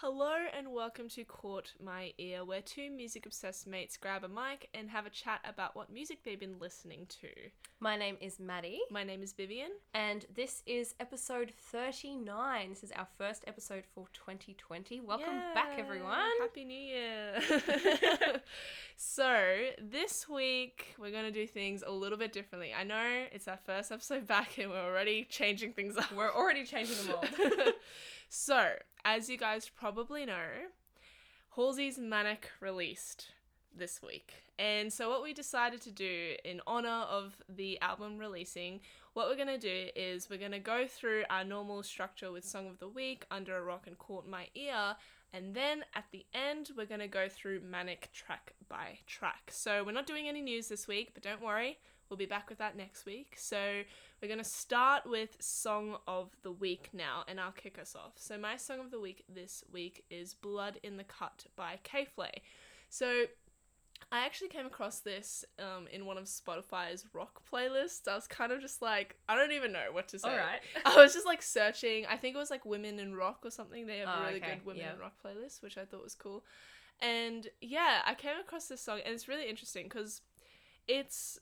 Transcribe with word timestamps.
Hello 0.00 0.34
and 0.54 0.74
welcome 0.74 1.08
to 1.08 1.24
Caught 1.24 1.72
My 1.82 2.12
Ear, 2.18 2.44
where 2.44 2.60
two 2.60 2.90
music 2.90 3.24
obsessed 3.24 3.66
mates 3.66 3.96
grab 3.96 4.24
a 4.24 4.28
mic 4.28 4.68
and 4.74 4.90
have 4.90 5.06
a 5.06 5.10
chat 5.10 5.40
about 5.48 5.74
what 5.74 5.90
music 5.90 6.18
they've 6.22 6.38
been 6.38 6.58
listening 6.60 7.06
to. 7.22 7.28
My 7.80 7.96
name 7.96 8.18
is 8.20 8.38
Maddie, 8.38 8.80
My 8.90 9.04
name 9.04 9.22
is 9.22 9.32
Vivian. 9.32 9.70
and 9.94 10.26
this 10.34 10.62
is 10.66 10.94
episode 11.00 11.50
39. 11.72 12.68
This 12.68 12.84
is 12.84 12.92
our 12.92 13.08
first 13.16 13.44
episode 13.46 13.84
for 13.94 14.06
2020. 14.12 15.00
Welcome 15.00 15.40
back, 15.54 15.78
everyone. 15.78 16.28
Happy 16.42 16.66
New 16.66 16.74
Year. 16.74 17.40
so, 18.98 19.46
this 19.80 20.28
week 20.28 20.94
we're 20.98 21.10
going 21.10 21.24
to 21.24 21.32
do 21.32 21.46
things 21.46 21.82
a 21.86 21.90
little 21.90 22.18
bit 22.18 22.34
differently. 22.34 22.74
I 22.78 22.84
know 22.84 23.24
it's 23.32 23.48
our 23.48 23.58
first 23.64 23.90
episode 23.90 24.26
back 24.26 24.58
and 24.58 24.70
we're 24.70 24.76
already 24.84 25.24
changing 25.24 25.72
things 25.72 25.96
up. 25.96 26.12
We're 26.12 26.34
already 26.34 26.64
changing 26.64 26.96
them 27.06 27.16
all. 27.16 27.24
so, 28.28 28.72
as 29.04 29.28
you 29.28 29.36
guys 29.38 29.68
probably 29.68 30.26
know, 30.26 30.48
Halsey's 31.56 31.98
Manic 31.98 32.50
released 32.60 33.30
this 33.74 34.02
week. 34.02 34.32
And 34.58 34.92
so, 34.92 35.08
what 35.10 35.22
we 35.22 35.32
decided 35.32 35.80
to 35.82 35.90
do 35.90 36.34
in 36.44 36.60
honor 36.66 36.88
of 37.10 37.36
the 37.48 37.80
album 37.80 38.18
releasing, 38.18 38.80
what 39.12 39.28
we're 39.28 39.36
going 39.36 39.48
to 39.48 39.58
do 39.58 39.88
is 39.94 40.28
we're 40.30 40.38
going 40.38 40.52
to 40.52 40.58
go 40.58 40.86
through 40.86 41.24
our 41.30 41.44
normal 41.44 41.82
structure 41.82 42.32
with 42.32 42.44
Song 42.44 42.66
of 42.66 42.78
the 42.78 42.88
Week, 42.88 43.26
Under 43.30 43.56
a 43.56 43.62
Rock, 43.62 43.86
and 43.86 43.98
Caught 43.98 44.26
My 44.26 44.48
Ear. 44.54 44.96
And 45.32 45.54
then 45.54 45.84
at 45.94 46.04
the 46.10 46.24
end, 46.32 46.70
we're 46.76 46.86
going 46.86 47.00
to 47.00 47.08
go 47.08 47.28
through 47.28 47.60
Manic 47.60 48.10
track 48.12 48.54
by 48.68 48.98
track. 49.06 49.50
So, 49.50 49.84
we're 49.84 49.92
not 49.92 50.06
doing 50.06 50.28
any 50.28 50.40
news 50.40 50.68
this 50.68 50.88
week, 50.88 51.10
but 51.14 51.22
don't 51.22 51.42
worry, 51.42 51.78
we'll 52.08 52.16
be 52.16 52.26
back 52.26 52.48
with 52.48 52.58
that 52.58 52.76
next 52.76 53.06
week. 53.06 53.34
So, 53.38 53.82
we're 54.20 54.28
going 54.28 54.38
to 54.38 54.44
start 54.44 55.02
with 55.06 55.36
Song 55.40 55.96
of 56.06 56.30
the 56.42 56.52
Week 56.52 56.90
now, 56.92 57.24
and 57.28 57.38
I'll 57.40 57.52
kick 57.52 57.78
us 57.78 57.94
off. 57.94 58.12
So, 58.16 58.38
my 58.38 58.56
Song 58.56 58.80
of 58.80 58.90
the 58.90 59.00
Week 59.00 59.24
this 59.28 59.64
week 59.72 60.04
is 60.10 60.34
Blood 60.34 60.78
in 60.82 60.96
the 60.96 61.04
Cut 61.04 61.46
by 61.56 61.78
K-Flay. 61.82 62.42
So, 62.88 63.24
I 64.12 64.24
actually 64.24 64.48
came 64.48 64.66
across 64.66 65.00
this 65.00 65.44
um, 65.58 65.86
in 65.92 66.06
one 66.06 66.16
of 66.18 66.24
Spotify's 66.24 67.04
rock 67.12 67.42
playlists. 67.50 68.06
I 68.06 68.14
was 68.14 68.26
kind 68.26 68.52
of 68.52 68.60
just 68.60 68.80
like, 68.80 69.16
I 69.28 69.34
don't 69.34 69.52
even 69.52 69.72
know 69.72 69.86
what 69.90 70.08
to 70.08 70.18
say. 70.18 70.28
All 70.28 70.36
right. 70.36 70.60
I 70.84 70.96
was 70.96 71.12
just 71.12 71.26
like 71.26 71.42
searching. 71.42 72.06
I 72.06 72.16
think 72.16 72.36
it 72.36 72.38
was 72.38 72.50
like 72.50 72.64
Women 72.64 72.98
in 72.98 73.14
Rock 73.14 73.40
or 73.44 73.50
something. 73.50 73.86
They 73.86 73.98
have 73.98 74.08
Oh, 74.08 74.22
a 74.22 74.26
really 74.26 74.42
okay, 74.42 74.54
good 74.56 74.66
Women 74.66 74.82
yeah. 74.82 74.92
in 74.94 74.98
Rock 75.00 75.14
playlist, 75.24 75.62
which 75.62 75.76
I 75.78 75.84
thought 75.84 76.04
was 76.04 76.14
cool. 76.14 76.44
And 77.00 77.48
yeah, 77.60 78.00
I 78.06 78.14
came 78.14 78.38
across 78.40 78.68
this 78.68 78.80
song, 78.80 79.00
and 79.04 79.14
it's 79.14 79.28
really 79.28 79.48
interesting 79.48 79.84
because 79.84 80.20
it's 80.86 81.38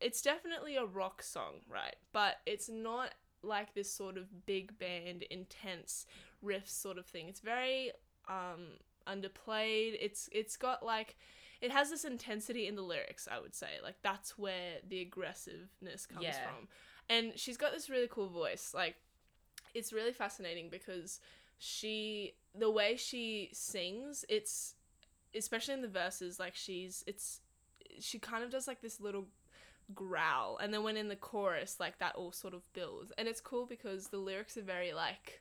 it's 0.00 0.22
definitely 0.22 0.76
a 0.76 0.84
rock 0.84 1.22
song, 1.22 1.60
right? 1.68 1.96
But 2.12 2.36
it's 2.46 2.68
not 2.68 3.10
like 3.42 3.74
this 3.74 3.92
sort 3.92 4.16
of 4.16 4.46
big 4.46 4.78
band, 4.78 5.22
intense 5.30 6.06
riff 6.42 6.68
sort 6.68 6.98
of 6.98 7.06
thing. 7.06 7.28
It's 7.28 7.40
very 7.40 7.92
um, 8.28 8.66
underplayed. 9.06 9.96
It's 10.00 10.28
it's 10.32 10.56
got 10.56 10.84
like 10.84 11.16
it 11.60 11.70
has 11.72 11.90
this 11.90 12.04
intensity 12.04 12.66
in 12.66 12.76
the 12.76 12.82
lyrics. 12.82 13.28
I 13.30 13.40
would 13.40 13.54
say 13.54 13.68
like 13.82 13.96
that's 14.02 14.38
where 14.38 14.76
the 14.88 15.00
aggressiveness 15.00 16.06
comes 16.06 16.24
Yeah. 16.24 16.42
from. 16.42 16.68
And 17.10 17.32
she's 17.38 17.56
got 17.56 17.72
this 17.72 17.88
really 17.88 18.08
cool 18.10 18.28
voice. 18.28 18.72
Like 18.74 18.96
it's 19.74 19.92
really 19.92 20.12
fascinating 20.12 20.68
because 20.70 21.20
she 21.58 22.34
the 22.54 22.70
way 22.70 22.96
she 22.96 23.50
sings, 23.52 24.24
it's 24.28 24.74
especially 25.34 25.74
in 25.74 25.82
the 25.82 25.88
verses 25.88 26.38
like 26.38 26.54
she's 26.54 27.04
it's 27.06 27.40
she 28.00 28.18
kind 28.18 28.44
of 28.44 28.50
does 28.50 28.66
like 28.68 28.80
this 28.80 29.00
little 29.00 29.26
growl. 29.94 30.58
And 30.58 30.72
then 30.72 30.82
when 30.82 30.96
in 30.96 31.08
the 31.08 31.16
chorus 31.16 31.76
like 31.80 31.98
that 31.98 32.14
all 32.16 32.32
sort 32.32 32.54
of 32.54 32.70
builds. 32.72 33.12
And 33.18 33.26
it's 33.28 33.40
cool 33.40 33.66
because 33.66 34.08
the 34.08 34.18
lyrics 34.18 34.56
are 34.56 34.62
very 34.62 34.92
like 34.92 35.40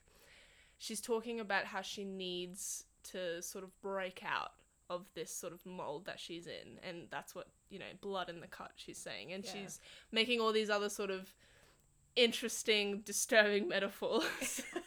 she's 0.77 1.01
talking 1.01 1.39
about 1.39 1.65
how 1.65 1.81
she 1.81 2.03
needs 2.03 2.85
to 3.11 3.41
sort 3.41 3.63
of 3.63 3.71
break 3.81 4.21
out 4.25 4.51
of 4.89 5.05
this 5.15 5.33
sort 5.33 5.51
of 5.53 5.65
mold 5.65 6.05
that 6.05 6.19
she's 6.19 6.47
in. 6.47 6.79
And 6.87 7.07
that's 7.09 7.35
what 7.35 7.47
you 7.69 7.79
know 7.79 7.85
blood 8.01 8.29
in 8.29 8.39
the 8.39 8.47
cut 8.47 8.71
she's 8.75 8.97
saying. 8.97 9.33
And 9.33 9.43
Yeah. 9.43 9.51
she's 9.53 9.79
making 10.11 10.39
all 10.39 10.53
these 10.53 10.69
other 10.69 10.89
sort 10.89 11.09
of 11.11 11.33
interesting 12.15 13.01
disturbing 13.01 13.67
metaphors 13.67 14.61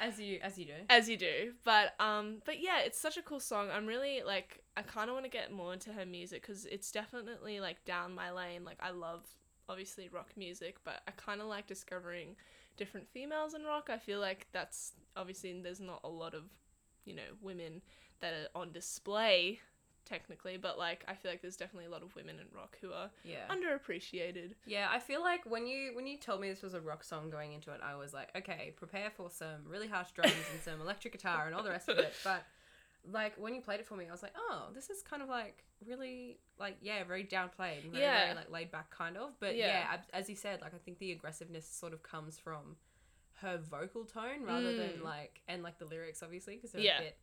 as 0.00 0.18
you 0.20 0.38
as 0.42 0.58
you 0.58 0.66
do. 0.66 0.72
as 0.88 1.08
you 1.08 1.16
do. 1.16 1.52
But 1.64 1.94
um 2.00 2.42
but 2.44 2.60
yeah 2.60 2.80
it's 2.84 2.98
such 2.98 3.16
a 3.16 3.22
cool 3.22 3.40
song. 3.40 3.68
I'm 3.72 3.86
really 3.86 4.22
like 4.24 4.60
i 4.76 4.82
kind 4.82 5.08
of 5.08 5.14
want 5.14 5.24
to 5.24 5.30
get 5.30 5.52
more 5.52 5.72
into 5.72 5.92
her 5.92 6.04
music 6.04 6.42
because 6.42 6.66
it's 6.66 6.90
definitely 6.90 7.60
like 7.60 7.84
down 7.84 8.14
my 8.14 8.30
lane. 8.30 8.64
Like 8.64 8.78
i 8.80 8.90
love 8.90 9.22
obviously 9.66 10.10
rock 10.10 10.28
music 10.36 10.76
but 10.84 11.00
i 11.08 11.10
kind 11.12 11.40
of 11.40 11.46
like 11.46 11.66
discovering 11.66 12.36
different 12.76 13.08
females 13.08 13.54
in 13.54 13.64
rock. 13.64 13.88
I 13.90 13.98
feel 13.98 14.20
like 14.20 14.46
that's 14.52 14.92
obviously 15.16 15.60
there's 15.62 15.80
not 15.80 16.00
a 16.04 16.08
lot 16.08 16.34
of 16.34 16.44
you 17.04 17.14
know 17.14 17.22
women 17.40 17.82
that 18.20 18.32
are 18.32 18.60
on 18.60 18.72
display 18.72 19.60
technically 20.04 20.56
but 20.56 20.78
like 20.78 21.04
i 21.08 21.14
feel 21.14 21.30
like 21.30 21.40
there's 21.42 21.56
definitely 21.56 21.86
a 21.86 21.90
lot 21.90 22.02
of 22.02 22.14
women 22.14 22.36
in 22.38 22.46
rock 22.56 22.76
who 22.80 22.92
are 22.92 23.10
Yeah. 23.24 23.46
underappreciated 23.50 24.52
Yeah, 24.66 24.88
I 24.90 24.98
feel 24.98 25.20
like 25.22 25.44
when 25.46 25.66
you 25.66 25.94
when 25.94 26.06
you 26.06 26.16
told 26.18 26.40
me 26.40 26.48
this 26.50 26.62
was 26.62 26.74
a 26.74 26.80
rock 26.80 27.04
song 27.04 27.30
going 27.30 27.52
into 27.52 27.70
it, 27.72 27.80
I 27.82 27.94
was 27.96 28.12
like, 28.12 28.30
okay, 28.36 28.72
prepare 28.76 29.10
for 29.10 29.30
some 29.30 29.64
really 29.68 29.88
harsh 29.88 30.10
drums 30.12 30.32
and 30.52 30.60
some 30.62 30.80
electric 30.80 31.12
guitar 31.12 31.46
and 31.46 31.54
all 31.54 31.62
the 31.62 31.70
rest 31.70 31.88
of 31.88 31.98
it. 31.98 32.14
But 32.24 32.44
like 33.10 33.34
when 33.36 33.54
you 33.54 33.60
played 33.60 33.80
it 33.80 33.86
for 33.86 33.96
me, 33.96 34.06
I 34.08 34.12
was 34.12 34.22
like, 34.22 34.34
oh, 34.36 34.68
this 34.74 34.88
is 34.90 35.02
kind 35.02 35.22
of 35.22 35.28
like 35.28 35.64
really 35.86 36.38
like 36.58 36.76
yeah, 36.82 37.04
very 37.04 37.24
downplayed, 37.24 37.82
and 37.84 37.92
very, 37.92 38.04
Yeah. 38.04 38.24
very 38.24 38.34
like 38.36 38.50
laid 38.50 38.70
back 38.70 38.90
kind 38.90 39.16
of. 39.16 39.38
But 39.40 39.56
Yeah. 39.56 39.66
yeah, 39.92 39.98
as 40.12 40.28
you 40.30 40.36
said, 40.36 40.60
like 40.60 40.74
I 40.74 40.78
think 40.78 40.98
the 40.98 41.12
aggressiveness 41.12 41.66
sort 41.68 41.92
of 41.92 42.02
comes 42.02 42.38
from 42.38 42.76
her 43.40 43.58
vocal 43.58 44.04
tone 44.04 44.42
rather 44.44 44.72
than 44.72 45.00
Mm. 45.00 45.04
like 45.04 45.40
and 45.48 45.62
like 45.62 45.78
the 45.78 45.84
lyrics 45.84 46.22
obviously 46.22 46.54
because 46.54 46.72
they're 46.72 46.82
Yeah. 46.82 46.98
a 46.98 47.02
bit 47.02 47.18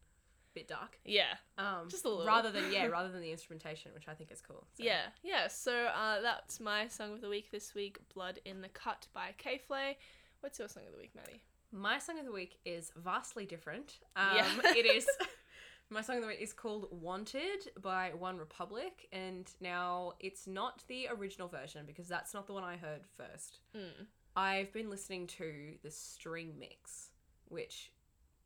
bit 0.54 0.68
dark. 0.68 0.98
yeah 1.06 1.36
Um, 1.58 1.88
Just 1.90 2.06
a 2.06 2.10
little. 2.10 2.26
rather 2.26 2.52
than 2.52 2.72
yeah, 2.72 2.86
rather 2.98 3.10
than 3.10 3.22
the 3.22 3.32
instrumentation, 3.32 3.92
which 3.94 4.08
I 4.08 4.14
think 4.14 4.32
is 4.32 4.42
cool. 4.42 4.66
So. 4.78 4.84
Yeah, 4.84 5.02
yeah. 5.24 5.48
So 5.48 5.74
uh, 5.88 6.22
that's 6.22 6.60
my 6.60 6.88
song 6.88 7.14
of 7.14 7.22
the 7.22 7.30
week 7.30 7.52
this 7.52 7.74
week, 7.74 8.00
"Blood 8.14 8.40
in 8.46 8.62
the 8.62 8.70
Cut" 8.70 9.08
by 9.14 9.34
K 9.38 9.58
Flay. 9.58 9.98
What's 10.42 10.60
your 10.60 10.68
song 10.68 10.84
of 10.88 10.92
the 10.94 10.98
week, 11.00 11.12
Maddie? 11.16 11.42
My 11.72 12.00
song 12.00 12.20
of 12.20 12.26
the 12.26 12.32
week 12.32 12.58
is 12.66 12.92
vastly 12.98 13.46
different. 13.46 14.00
Um, 14.16 14.36
Yeah. 14.36 14.48
it 14.76 14.86
is. 14.86 15.08
My 15.90 16.02
song 16.02 16.16
of 16.18 16.22
the 16.22 16.28
week 16.30 16.40
is 16.42 16.54
called 16.54 16.88
"Wanted" 16.92 17.70
by 17.82 18.12
One 18.18 18.38
Republic, 18.38 19.08
and 19.12 19.52
now 19.60 20.14
it's 20.22 20.48
not 20.48 20.84
the 20.88 21.08
original 21.10 21.50
version 21.50 21.86
because 21.86 22.08
that's 22.08 22.34
not 22.34 22.48
the 22.48 22.54
one 22.54 22.64
I 22.64 22.78
heard 22.78 23.02
first. 23.18 23.60
Mm. 23.76 24.06
I've 24.36 24.72
been 24.72 24.90
listening 24.90 25.28
to 25.28 25.74
the 25.84 25.92
string 25.92 26.54
mix, 26.58 27.10
which 27.50 27.92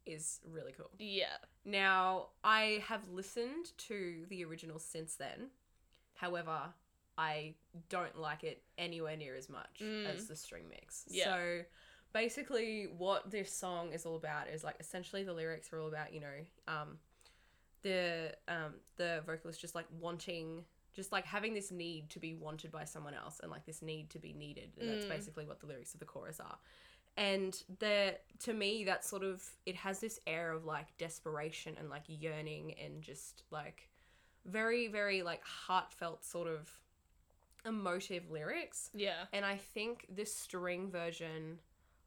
is 0.05 0.39
really 0.49 0.71
cool. 0.71 0.89
Yeah, 0.99 1.37
Now, 1.65 2.27
I 2.43 2.83
have 2.87 3.07
listened 3.09 3.71
to 3.89 4.25
the 4.29 4.43
original 4.45 4.77
since 4.79 5.15
then. 5.15 5.49
However, 6.13 6.73
I 7.17 7.55
don't 7.89 8.17
like 8.19 8.43
it 8.43 8.61
anywhere 8.77 9.15
near 9.17 9.35
as 9.35 9.49
much 9.49 9.79
Mm. 9.81 10.05
as 10.05 10.27
the 10.27 10.35
string 10.35 10.67
mix. 10.69 11.05
Yeah. 11.09 11.23
So 11.25 11.61
basically 12.13 12.87
what 12.97 13.29
this 13.31 13.51
song 13.51 13.91
is 13.93 14.05
all 14.05 14.15
about 14.15 14.47
is 14.47 14.63
like 14.63 14.75
essentially 14.79 15.23
the 15.23 15.33
lyrics 15.33 15.71
are 15.73 15.79
all 15.79 15.87
about, 15.87 16.13
you 16.13 16.19
know, 16.21 16.45
um 16.67 16.99
the 17.81 18.33
um 18.47 18.73
the 18.97 19.21
vocalist 19.25 19.59
just 19.61 19.75
like 19.75 19.85
wanting 19.99 20.63
just 20.93 21.11
like 21.11 21.25
having 21.25 21.53
this 21.53 21.71
need 21.71 22.09
to 22.09 22.19
be 22.19 22.33
wanted 22.33 22.71
by 22.71 22.85
someone 22.85 23.13
else 23.13 23.39
and 23.41 23.51
like 23.51 23.65
this 23.65 23.81
need 23.81 24.09
to 24.09 24.17
be 24.17 24.33
needed 24.33 24.71
and 24.79 24.89
that's 24.89 25.05
Mm. 25.05 25.09
basically 25.09 25.45
what 25.45 25.59
the 25.59 25.65
lyrics 25.67 25.93
of 25.93 25.99
the 25.99 26.05
chorus 26.05 26.39
are 26.39 26.57
and 27.17 27.63
the 27.79 28.15
to 28.39 28.53
me 28.53 28.83
that 28.83 29.05
sort 29.05 29.23
of 29.23 29.43
it 29.65 29.75
has 29.75 29.99
this 29.99 30.19
air 30.27 30.51
of 30.51 30.65
like 30.65 30.97
desperation 30.97 31.75
and 31.79 31.89
like 31.89 32.03
yearning 32.07 32.75
and 32.83 33.01
just 33.01 33.43
like 33.51 33.89
very 34.45 34.87
very 34.87 35.21
like 35.23 35.43
heartfelt 35.43 36.23
sort 36.25 36.47
of 36.47 36.69
emotive 37.65 38.29
lyrics. 38.29 38.89
Yeah, 38.93 39.25
and 39.33 39.45
i 39.45 39.55
think 39.55 40.05
this 40.09 40.35
string 40.35 40.89
version 40.91 41.59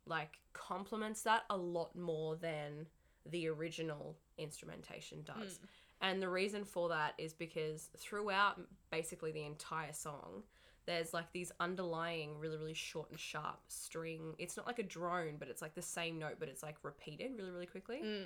like 0.06 0.38
complements 0.52 1.22
that 1.22 1.44
a 1.50 1.56
lot 1.56 1.94
more 1.96 2.36
than 2.36 2.86
the 3.26 3.48
original 3.48 4.16
instrumentation 4.38 5.22
does. 5.22 5.58
Hmm. 5.58 5.66
And 6.00 6.22
the 6.22 6.28
reason 6.28 6.64
for 6.64 6.88
that 6.90 7.14
is 7.18 7.32
because 7.32 7.90
throughout 7.96 8.60
basically 8.90 9.32
the 9.32 9.44
entire 9.44 9.92
song 9.92 10.44
there's 10.88 11.12
like 11.12 11.30
these 11.32 11.52
underlying 11.60 12.38
really 12.40 12.56
really 12.56 12.74
short 12.74 13.10
and 13.10 13.20
sharp 13.20 13.60
string 13.68 14.34
it's 14.38 14.56
not 14.56 14.66
like 14.66 14.78
a 14.78 14.82
drone 14.82 15.34
but 15.38 15.46
it's 15.48 15.60
like 15.60 15.74
the 15.74 15.82
same 15.82 16.18
note 16.18 16.36
but 16.40 16.48
it's 16.48 16.62
like 16.62 16.76
repeated 16.82 17.32
really 17.36 17.50
really 17.50 17.66
quickly 17.66 18.00
mm. 18.02 18.24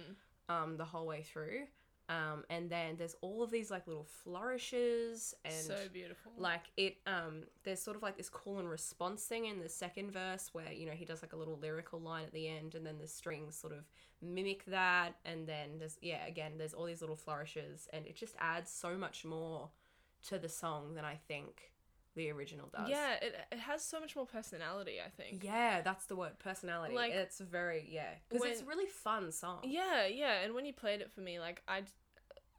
um 0.48 0.76
the 0.76 0.84
whole 0.84 1.04
way 1.04 1.22
through 1.22 1.64
um 2.08 2.44
and 2.50 2.70
then 2.70 2.94
there's 2.96 3.16
all 3.20 3.42
of 3.42 3.50
these 3.50 3.68
like 3.68 3.86
little 3.88 4.06
flourishes 4.22 5.34
and 5.44 5.54
so 5.54 5.76
beautiful. 5.92 6.30
like 6.38 6.62
it 6.76 6.98
um 7.06 7.42
there's 7.64 7.80
sort 7.80 7.96
of 7.96 8.02
like 8.02 8.16
this 8.16 8.28
call 8.28 8.58
and 8.60 8.70
response 8.70 9.24
thing 9.24 9.46
in 9.46 9.60
the 9.60 9.68
second 9.68 10.12
verse 10.12 10.50
where 10.52 10.72
you 10.72 10.86
know 10.86 10.92
he 10.92 11.04
does 11.04 11.20
like 11.20 11.32
a 11.32 11.36
little 11.36 11.58
lyrical 11.60 12.00
line 12.00 12.24
at 12.24 12.32
the 12.32 12.48
end 12.48 12.76
and 12.76 12.86
then 12.86 12.98
the 13.00 13.08
strings 13.08 13.56
sort 13.56 13.72
of 13.72 13.84
mimic 14.20 14.64
that 14.66 15.14
and 15.24 15.48
then 15.48 15.78
there's 15.80 15.98
yeah 16.00 16.24
again 16.26 16.52
there's 16.58 16.74
all 16.74 16.84
these 16.84 17.00
little 17.00 17.16
flourishes 17.16 17.88
and 17.92 18.06
it 18.06 18.14
just 18.14 18.36
adds 18.38 18.70
so 18.70 18.96
much 18.96 19.24
more 19.24 19.68
to 20.28 20.38
the 20.38 20.48
song 20.48 20.94
than 20.94 21.04
i 21.04 21.18
think 21.26 21.71
the 22.14 22.30
original 22.30 22.68
does. 22.76 22.88
Yeah, 22.88 23.14
it, 23.22 23.34
it 23.50 23.58
has 23.58 23.82
so 23.84 23.98
much 24.00 24.14
more 24.16 24.26
personality, 24.26 24.96
I 25.04 25.08
think. 25.10 25.42
Yeah, 25.44 25.80
that's 25.80 26.06
the 26.06 26.16
word. 26.16 26.38
Personality. 26.38 26.94
Like- 26.94 27.12
it's 27.12 27.38
very 27.40 27.86
yeah, 27.90 28.10
because 28.28 28.44
it's 28.46 28.62
a 28.62 28.66
really 28.66 28.86
fun 28.86 29.32
song. 29.32 29.60
Yeah, 29.64 30.06
yeah, 30.06 30.40
and 30.42 30.54
when 30.54 30.64
you 30.66 30.72
played 30.72 31.00
it 31.00 31.10
for 31.10 31.20
me, 31.20 31.40
like 31.40 31.62
I, 31.66 31.82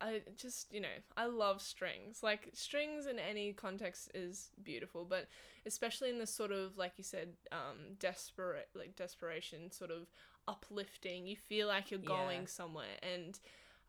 I 0.02 0.22
just 0.36 0.74
you 0.74 0.82
know 0.82 0.88
I 1.16 1.26
love 1.28 1.62
strings. 1.62 2.24
Like 2.24 2.50
strings 2.54 3.06
in 3.06 3.20
any 3.20 3.54
context 3.54 4.10
is 4.14 4.50
beautiful, 4.64 5.06
but 5.06 5.28
especially 5.66 6.10
in 6.10 6.18
this 6.20 6.34
sort 6.34 6.52
of 6.52 6.78
like 6.78 6.94
you 6.98 7.04
said, 7.04 7.30
um, 7.52 7.96
desperate 8.00 8.70
like 8.76 8.96
desperation, 8.96 9.72
sort 9.72 9.92
of 9.92 10.08
uplifting. 10.48 11.28
You 11.28 11.36
feel 11.36 11.68
like 11.68 11.92
you're 11.92 12.00
going 12.00 12.42
Yeah. 12.42 12.48
somewhere, 12.48 12.98
and 13.02 13.40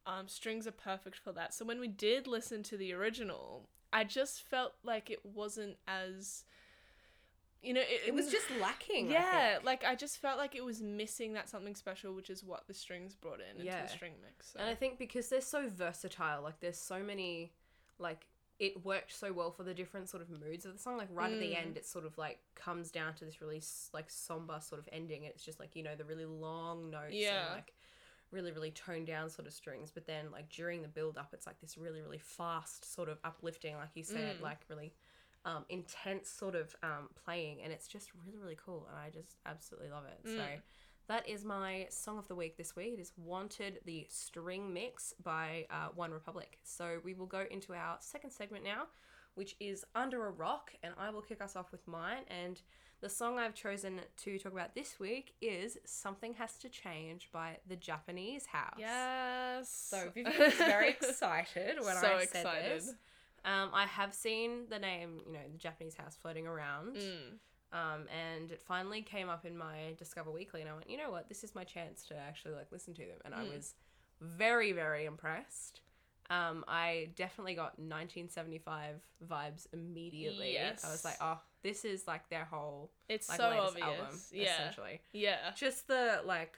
um, 0.07 0.29
strings 0.29 0.67
are 0.67 0.73
perfect 0.73 1.17
for 1.17 1.33
that. 1.33 1.55
So 1.55 1.65
when 1.65 1.81
we 1.81 1.89
did 1.89 2.27
listen 2.27 2.63
to 2.65 2.77
the 2.77 2.93
original, 2.93 3.69
I 3.95 4.05
just 4.05 4.43
felt 4.43 4.73
like 4.83 5.09
it 5.11 5.25
wasn't 5.25 5.77
as 5.89 6.45
you 7.63 7.73
know, 7.73 7.81
it, 7.81 8.09
It 8.09 8.15
was 8.15 8.31
just 8.31 8.51
lacking. 8.61 9.09
I 9.09 9.13
yeah, 9.13 9.53
think. 9.55 9.65
like 9.65 9.85
I 9.85 9.95
just 9.95 10.19
felt 10.19 10.37
like 10.37 10.55
it 10.55 10.63
was 10.65 10.83
missing 10.83 11.33
that 11.33 11.49
something 11.49 11.75
special, 11.75 12.13
which 12.13 12.29
is 12.29 12.45
what 12.45 12.67
the 12.67 12.75
strings 12.75 13.15
brought 13.15 13.41
in 13.41 13.53
into 13.57 13.65
Yeah. 13.65 13.83
the 13.83 13.89
string 13.89 14.13
mix. 14.23 14.51
So. 14.53 14.59
And 14.61 14.69
I 14.69 14.75
think 14.75 14.99
because 14.99 15.29
they're 15.31 15.41
so 15.41 15.69
versatile, 15.69 16.43
like 16.43 16.61
there's 16.61 16.77
so 16.79 17.03
many, 17.03 17.53
like 17.99 18.27
it 18.59 18.85
worked 18.85 19.13
so 19.13 19.33
well 19.33 19.51
for 19.51 19.63
the 19.65 19.73
different 19.75 20.09
sort 20.11 20.23
of 20.23 20.29
moods 20.31 20.65
of 20.67 20.73
the 20.75 20.79
song. 20.79 20.97
Like 20.99 21.09
right 21.11 21.33
at 21.33 21.41
the 21.41 21.53
Mm. 21.53 21.63
end, 21.67 21.77
it 21.77 21.87
sort 21.87 22.05
of 22.05 22.19
like 22.19 22.39
comes 22.55 22.91
down 22.91 23.15
to 23.15 23.25
this 23.25 23.41
really 23.41 23.63
like 23.95 24.11
somber 24.11 24.59
sort 24.61 24.79
of 24.81 24.89
ending. 24.93 25.23
It's 25.25 25.43
just 25.45 25.59
like 25.59 25.75
you 25.75 25.83
know 25.83 25.95
the 25.97 26.05
really 26.05 26.27
long 26.27 26.91
notes 26.91 27.15
Yeah. 27.15 27.47
and 27.47 27.55
like 27.55 27.73
really 28.35 28.53
really 28.53 28.73
toned 28.73 29.07
down 29.07 29.31
sort 29.31 29.47
of 29.47 29.53
strings. 29.55 29.91
But 29.91 30.07
then 30.07 30.25
like 30.33 30.49
during 30.51 30.83
the 30.83 30.89
build 30.89 31.17
up, 31.17 31.31
it's 31.33 31.47
like 31.47 31.61
this 31.61 31.79
really 31.79 32.03
really 32.03 32.19
fast 32.19 32.93
sort 32.95 33.09
of 33.09 33.19
uplifting, 33.25 33.77
like 33.77 33.91
you 33.95 34.05
said, 34.05 34.39
Mm. 34.39 34.43
like 34.43 34.61
really. 34.69 34.93
Um, 35.47 35.67
intense 35.69 36.31
sort 36.31 36.55
of 36.55 36.75
um, 36.83 37.11
playing 37.23 37.61
and 37.63 37.71
it's 37.71 37.87
just 37.87 38.09
really 38.25 38.39
really 38.39 38.57
cool 38.65 38.87
and 38.89 38.99
I 38.99 39.11
just 39.11 39.37
absolutely 39.45 39.91
love 39.91 40.05
it 40.07 40.19
so 40.25 40.39
Mm. 40.39 40.63
that 41.09 41.29
is 41.29 41.45
my 41.45 41.87
song 41.91 42.17
of 42.17 42.27
the 42.29 42.35
week 42.35 42.57
this 42.57 42.75
week. 42.75 42.95
It 42.95 43.01
is 43.01 43.13
Wanted, 43.19 43.81
the 43.85 44.07
string 44.09 44.73
mix 44.73 45.13
by 45.23 45.67
uh, 45.69 45.89
One 45.95 46.13
Republic. 46.13 46.61
So 46.65 46.99
we 47.05 47.13
will 47.13 47.27
go 47.27 47.45
into 47.51 47.75
our 47.75 47.99
second 48.01 48.31
segment 48.31 48.65
now, 48.65 48.85
which 49.35 49.55
is 49.61 49.85
Under 49.95 50.27
a 50.29 50.31
Rock, 50.31 50.73
and 50.83 50.95
I 50.99 51.11
will 51.11 51.21
kick 51.21 51.43
us 51.43 51.57
off 51.57 51.71
with 51.73 51.87
mine. 51.87 52.23
And 52.29 52.63
the 53.05 53.11
song 53.11 53.39
I've 53.39 53.55
chosen 53.55 54.01
to 54.17 54.39
talk 54.39 54.53
about 54.55 54.75
this 54.75 54.99
week 54.99 55.35
is 55.43 55.77
Something 55.85 56.33
Has 56.39 56.57
to 56.57 56.71
Change 56.71 57.29
by 57.31 57.59
The 57.69 57.77
Japanese 57.77 58.47
House. 58.47 58.77
yes. 58.79 59.69
So 59.91 60.09
Vivian 60.15 60.33
was 60.39 60.55
very 60.55 60.89
excited 60.89 61.77
when 61.83 61.97
So 61.97 62.07
I 62.07 62.21
said 62.21 62.23
excited. 62.23 62.77
this. 62.81 62.89
Um, 63.45 63.69
I 63.75 63.85
have 63.85 64.15
seen 64.15 64.63
the 64.71 64.79
name, 64.79 65.21
you 65.27 65.35
know, 65.35 65.41
the 65.53 65.59
Japanese 65.59 65.95
house 65.95 66.17
floating 66.17 66.47
around. 66.47 66.97
Mm. 66.97 67.77
Um, 67.79 68.07
and 68.09 68.51
it 68.51 68.63
finally 68.63 69.03
came 69.03 69.29
up 69.29 69.45
in 69.45 69.55
my 69.59 69.93
Discover 69.99 70.31
Weekly, 70.31 70.63
and 70.63 70.71
I 70.71 70.73
went, 70.73 70.89
you 70.89 70.97
know 70.97 71.11
what, 71.11 71.29
this 71.29 71.45
is 71.45 71.55
my 71.55 71.65
chance 71.65 72.07
to 72.07 72.17
actually 72.17 72.55
like 72.55 72.73
listen 72.73 72.95
to 72.95 73.03
them, 73.03 73.19
and 73.27 73.35
I 73.35 73.41
Mm. 73.45 73.55
was 73.55 73.75
very, 74.23 74.73
very 74.73 75.05
impressed. 75.05 75.83
Um, 76.31 76.65
I 76.67 77.11
definitely 77.17 77.55
got 77.55 77.79
1975 77.79 78.97
vibes 79.29 79.67
immediately. 79.73 80.59
I 80.59 80.71
was 80.71 81.05
like, 81.05 81.17
oh, 81.21 81.39
this 81.63 81.85
is 81.85 82.07
like 82.07 82.29
their 82.31 82.45
whole 82.45 82.91
It's 83.09 83.29
like 83.29 83.39
so 83.39 83.47
obvious. 83.47 83.83
album, 83.87 84.19
yeah. 84.33 84.55
essentially. 84.55 85.01
Yeah. 85.13 85.37
Just 85.57 85.87
the 85.87 86.23
like 86.25 86.57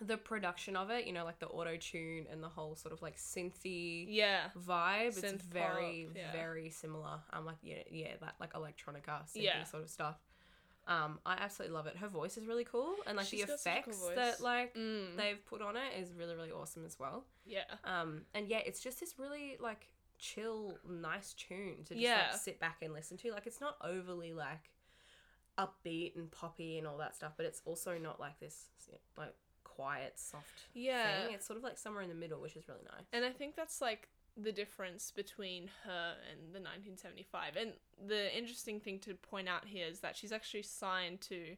the 0.00 0.16
production 0.16 0.76
of 0.76 0.90
it, 0.90 1.06
you 1.06 1.12
know, 1.12 1.24
like 1.24 1.38
the 1.38 1.46
auto 1.46 1.76
tune 1.76 2.26
and 2.30 2.42
the 2.42 2.48
whole 2.48 2.76
sort 2.76 2.92
of 2.92 3.00
like 3.02 3.16
synthy 3.16 4.06
Yeah. 4.08 4.48
vibe. 4.66 5.18
Synth 5.18 5.34
it's 5.34 5.44
very, 5.44 6.04
pop, 6.08 6.16
yeah. 6.16 6.32
very 6.32 6.70
similar. 6.70 7.18
I'm 7.30 7.46
like, 7.46 7.56
yeah, 7.62 7.82
yeah, 7.90 8.12
that 8.20 8.34
like 8.38 8.52
electronica, 8.52 9.22
synthy 9.26 9.42
Yeah. 9.42 9.64
sort 9.64 9.82
of 9.84 9.90
stuff. 9.90 10.16
Um, 10.88 11.18
I 11.26 11.34
absolutely 11.34 11.74
love 11.74 11.86
it. 11.86 11.96
Her 11.96 12.06
voice 12.08 12.36
is 12.38 12.46
really 12.46 12.64
cool, 12.64 12.94
and 13.06 13.16
like 13.16 13.26
She's 13.26 13.40
the 13.40 13.44
a 13.44 13.46
cool 13.46 13.54
effects 13.56 14.08
that 14.14 14.40
like 14.40 14.74
Mm. 14.74 15.16
they've 15.16 15.44
put 15.46 15.60
on 15.60 15.76
it 15.76 15.94
is 15.98 16.12
really, 16.12 16.34
really 16.36 16.52
awesome 16.52 16.84
as 16.86 16.98
well. 16.98 17.24
Yeah. 17.44 17.64
Um, 17.84 18.22
and 18.34 18.48
yeah, 18.48 18.58
it's 18.64 18.80
just 18.80 19.00
this 19.00 19.18
really 19.18 19.56
like 19.58 19.88
chill, 20.18 20.78
nice 20.88 21.32
tune 21.34 21.78
to 21.84 21.94
just 21.94 22.00
Yeah. 22.00 22.28
like 22.32 22.40
sit 22.40 22.60
back 22.60 22.82
and 22.82 22.94
listen 22.94 23.16
to. 23.18 23.32
Like 23.32 23.46
it's 23.46 23.60
not 23.60 23.76
overly 23.82 24.32
like 24.32 24.70
upbeat 25.58 26.14
and 26.16 26.30
poppy 26.30 26.78
and 26.78 26.86
all 26.86 26.98
that 26.98 27.14
stuff, 27.16 27.32
but 27.36 27.46
it's 27.46 27.62
also 27.64 27.98
not 27.98 28.20
like 28.20 28.38
this 28.38 28.66
like 29.16 29.34
quiet, 29.64 30.18
soft 30.18 30.46
Yeah. 30.72 31.24
thing. 31.24 31.34
It's 31.34 31.46
sort 31.46 31.56
of 31.56 31.62
like 31.64 31.78
somewhere 31.78 32.02
in 32.02 32.08
the 32.08 32.14
middle, 32.14 32.40
which 32.40 32.56
is 32.56 32.68
really 32.68 32.84
nice. 32.84 33.06
And 33.12 33.24
I 33.24 33.30
think 33.30 33.56
that's 33.56 33.80
like 33.80 34.08
the 34.36 34.52
difference 34.52 35.10
between 35.10 35.70
her 35.84 36.14
and 36.30 36.54
the 36.54 36.60
1975. 36.60 37.56
And 37.56 37.72
the 38.06 38.36
interesting 38.36 38.80
thing 38.80 38.98
to 39.00 39.14
point 39.14 39.48
out 39.48 39.64
here 39.64 39.86
is 39.86 40.00
that 40.00 40.16
she's 40.16 40.32
actually 40.32 40.62
signed 40.62 41.20
to 41.22 41.56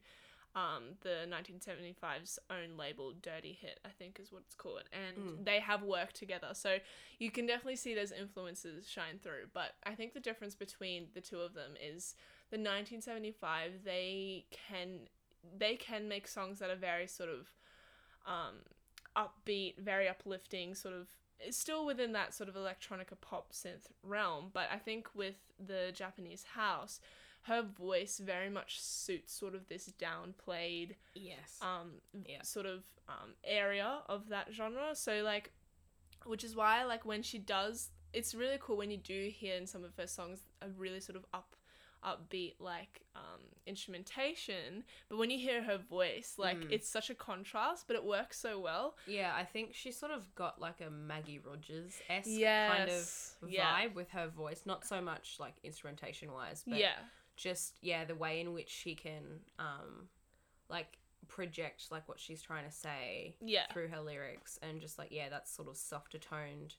um, 0.54 0.94
the 1.02 1.26
1975's 1.28 2.38
own 2.50 2.76
label, 2.76 3.12
Dirty 3.20 3.52
Hit, 3.60 3.80
I 3.84 3.90
think 3.90 4.18
is 4.20 4.32
what 4.32 4.42
it's 4.46 4.54
called. 4.54 4.84
And 4.92 5.16
Mm. 5.40 5.44
they 5.44 5.60
have 5.60 5.82
worked 5.82 6.16
together. 6.16 6.50
So 6.52 6.78
you 7.18 7.30
can 7.30 7.46
definitely 7.46 7.76
see 7.76 7.94
those 7.94 8.12
influences 8.12 8.88
shine 8.88 9.18
through. 9.22 9.48
But 9.52 9.74
I 9.84 9.94
think 9.94 10.14
the 10.14 10.20
difference 10.20 10.54
between 10.54 11.08
the 11.14 11.20
two 11.20 11.40
of 11.40 11.54
them 11.54 11.72
is 11.80 12.14
the 12.50 12.56
1975, 12.58 13.84
they 13.84 14.46
can 14.50 15.08
they 15.56 15.76
can 15.76 16.08
make 16.08 16.26
songs 16.26 16.58
that 16.58 16.68
are 16.68 16.76
very 16.76 17.06
sort 17.06 17.28
of 17.30 17.48
um, 18.26 18.56
upbeat, 19.16 19.78
very 19.78 20.08
uplifting, 20.08 20.74
sort 20.74 20.94
of 20.94 21.08
still 21.50 21.84
within 21.86 22.12
that 22.12 22.34
sort 22.34 22.48
of 22.48 22.54
electronica 22.54 23.20
pop 23.20 23.52
synth 23.52 23.86
realm, 24.02 24.50
but 24.52 24.68
I 24.72 24.78
think 24.78 25.08
with 25.14 25.36
the 25.64 25.92
Japanese 25.94 26.44
house, 26.54 27.00
her 27.42 27.62
voice 27.62 28.18
very 28.18 28.50
much 28.50 28.80
suits 28.80 29.32
sort 29.32 29.54
of 29.54 29.68
this 29.68 29.92
downplayed 29.98 30.96
Yes. 31.14 31.58
um 31.62 32.00
Yeah. 32.26 32.42
sort 32.42 32.66
of 32.66 32.82
um 33.08 33.34
area 33.44 34.00
of 34.08 34.28
that 34.28 34.48
genre. 34.52 34.94
So 34.94 35.22
like 35.22 35.52
which 36.24 36.44
is 36.44 36.56
why 36.56 36.84
like 36.84 37.04
when 37.04 37.22
she 37.22 37.38
does 37.38 37.90
it's 38.12 38.34
really 38.34 38.58
cool 38.60 38.76
when 38.76 38.90
you 38.90 38.96
do 38.96 39.30
hear 39.32 39.54
in 39.54 39.66
some 39.66 39.84
of 39.84 39.94
her 39.96 40.06
songs 40.06 40.40
a 40.62 40.68
really 40.70 41.00
sort 41.00 41.16
of 41.16 41.24
up 41.32 41.54
upbeat 42.04 42.54
like 42.60 43.02
um 43.16 43.40
instrumentation 43.66 44.84
but 45.08 45.16
when 45.18 45.30
you 45.30 45.38
hear 45.38 45.62
her 45.62 45.78
voice 45.78 46.34
like 46.38 46.56
Mm. 46.58 46.72
it's 46.72 46.88
such 46.88 47.10
a 47.10 47.14
contrast 47.14 47.86
but 47.86 47.96
it 47.96 48.04
works 48.04 48.38
so 48.38 48.58
well 48.60 48.96
Yeah, 49.06 49.32
I 49.36 49.44
think 49.44 49.74
she 49.74 49.90
sort 49.92 50.12
of 50.12 50.34
got 50.34 50.60
like 50.60 50.80
a 50.80 50.90
Maggie 50.90 51.38
Rogers 51.40 52.00
esque 52.08 52.28
kind 52.68 52.88
of 52.88 53.04
vibe 53.42 53.48
yeah. 53.50 53.86
with 53.94 54.10
her 54.10 54.28
voice. 54.28 54.62
Not 54.64 54.86
so 54.86 55.00
much 55.00 55.36
like 55.40 55.54
instrumentation 55.64 56.32
wise, 56.32 56.64
but 56.66 56.78
yeah 56.78 56.94
just 57.36 57.78
yeah, 57.82 58.04
the 58.04 58.14
way 58.16 58.40
in 58.40 58.52
which 58.52 58.68
she 58.70 58.94
can 58.94 59.40
um 59.58 60.08
like 60.68 60.98
project 61.28 61.86
like 61.90 62.08
what 62.08 62.18
she's 62.18 62.42
trying 62.42 62.64
to 62.64 62.70
say 62.72 63.36
yeah 63.40 63.66
through 63.72 63.88
her 63.88 64.00
lyrics 64.00 64.58
and 64.62 64.80
just 64.80 64.98
like 64.98 65.08
yeah, 65.10 65.28
that 65.28 65.48
sort 65.48 65.68
of 65.68 65.76
softer 65.76 66.18
toned, 66.18 66.74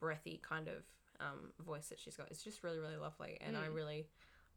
breathy 0.00 0.40
kind 0.42 0.68
of 0.68 0.84
um 1.20 1.52
voice 1.64 1.88
that 1.88 1.98
she's 1.98 2.16
got. 2.16 2.28
It's 2.30 2.42
just 2.44 2.62
really, 2.62 2.78
really 2.78 2.96
lovely 2.96 3.38
and 3.40 3.56
I 3.56 3.66
Mm. 3.66 3.74
really 3.74 4.06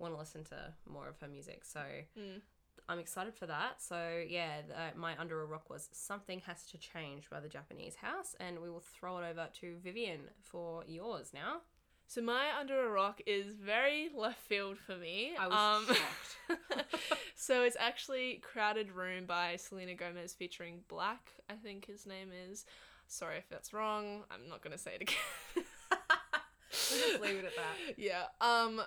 want 0.01 0.13
to 0.13 0.20
listen 0.20 0.43
to 0.46 0.74
more 0.89 1.08
of 1.08 1.17
her 1.20 1.27
music. 1.27 1.63
So 1.65 1.81
Mm. 2.17 2.41
I'm 2.89 3.00
excited 3.00 3.36
for 3.36 3.46
that. 3.46 3.81
So 3.81 4.24
yeah, 4.27 4.62
the, 4.67 5.00
my 5.00 5.17
under 5.17 5.41
a 5.41 5.46
rock 5.46 5.70
was 5.70 5.89
"Something 5.93 6.39
Has 6.48 6.65
to 6.72 6.77
Change" 6.77 7.29
by 7.29 7.39
the 7.39 7.48
Japanese 7.50 7.96
House, 7.96 8.36
and 8.39 8.60
we 8.60 8.70
will 8.70 8.81
throw 8.81 9.17
it 9.20 9.29
over 9.29 9.48
to 9.62 9.77
Vivian 9.84 10.22
for 10.43 10.84
yours 10.88 11.31
now. 11.34 11.62
So 12.08 12.22
my 12.22 12.48
under 12.60 12.86
a 12.86 12.89
rock 12.89 13.22
is 13.25 13.53
very 13.55 14.10
left 14.13 14.41
field 14.41 14.77
for 14.77 14.98
me. 14.98 15.31
I 15.39 15.48
was 15.48 15.98
shocked. 15.98 16.96
so 17.36 17.63
it's 17.63 17.77
actually 17.79 18.41
"Crowded 18.43 18.91
Room" 18.91 19.25
by 19.25 19.55
Selena 19.55 19.93
Gomez 19.96 20.34
featuring 20.34 20.81
Black. 20.89 21.29
I 21.50 21.53
think 21.53 21.86
his 21.86 22.05
name 22.05 22.31
is. 22.50 22.65
Sorry 23.08 23.38
if 23.38 23.48
that's 23.50 23.72
wrong. 23.74 24.24
I'm 24.31 24.50
not 24.50 24.62
gonna 24.62 24.77
say 24.77 24.96
it 24.96 25.01
again. 25.03 25.15
We'll 26.89 27.00
just 27.10 27.22
leave 27.22 27.36
it 27.36 27.46
at 27.46 27.55
that. 27.55 27.98
yeah. 27.98 28.24
Um. 28.39 28.81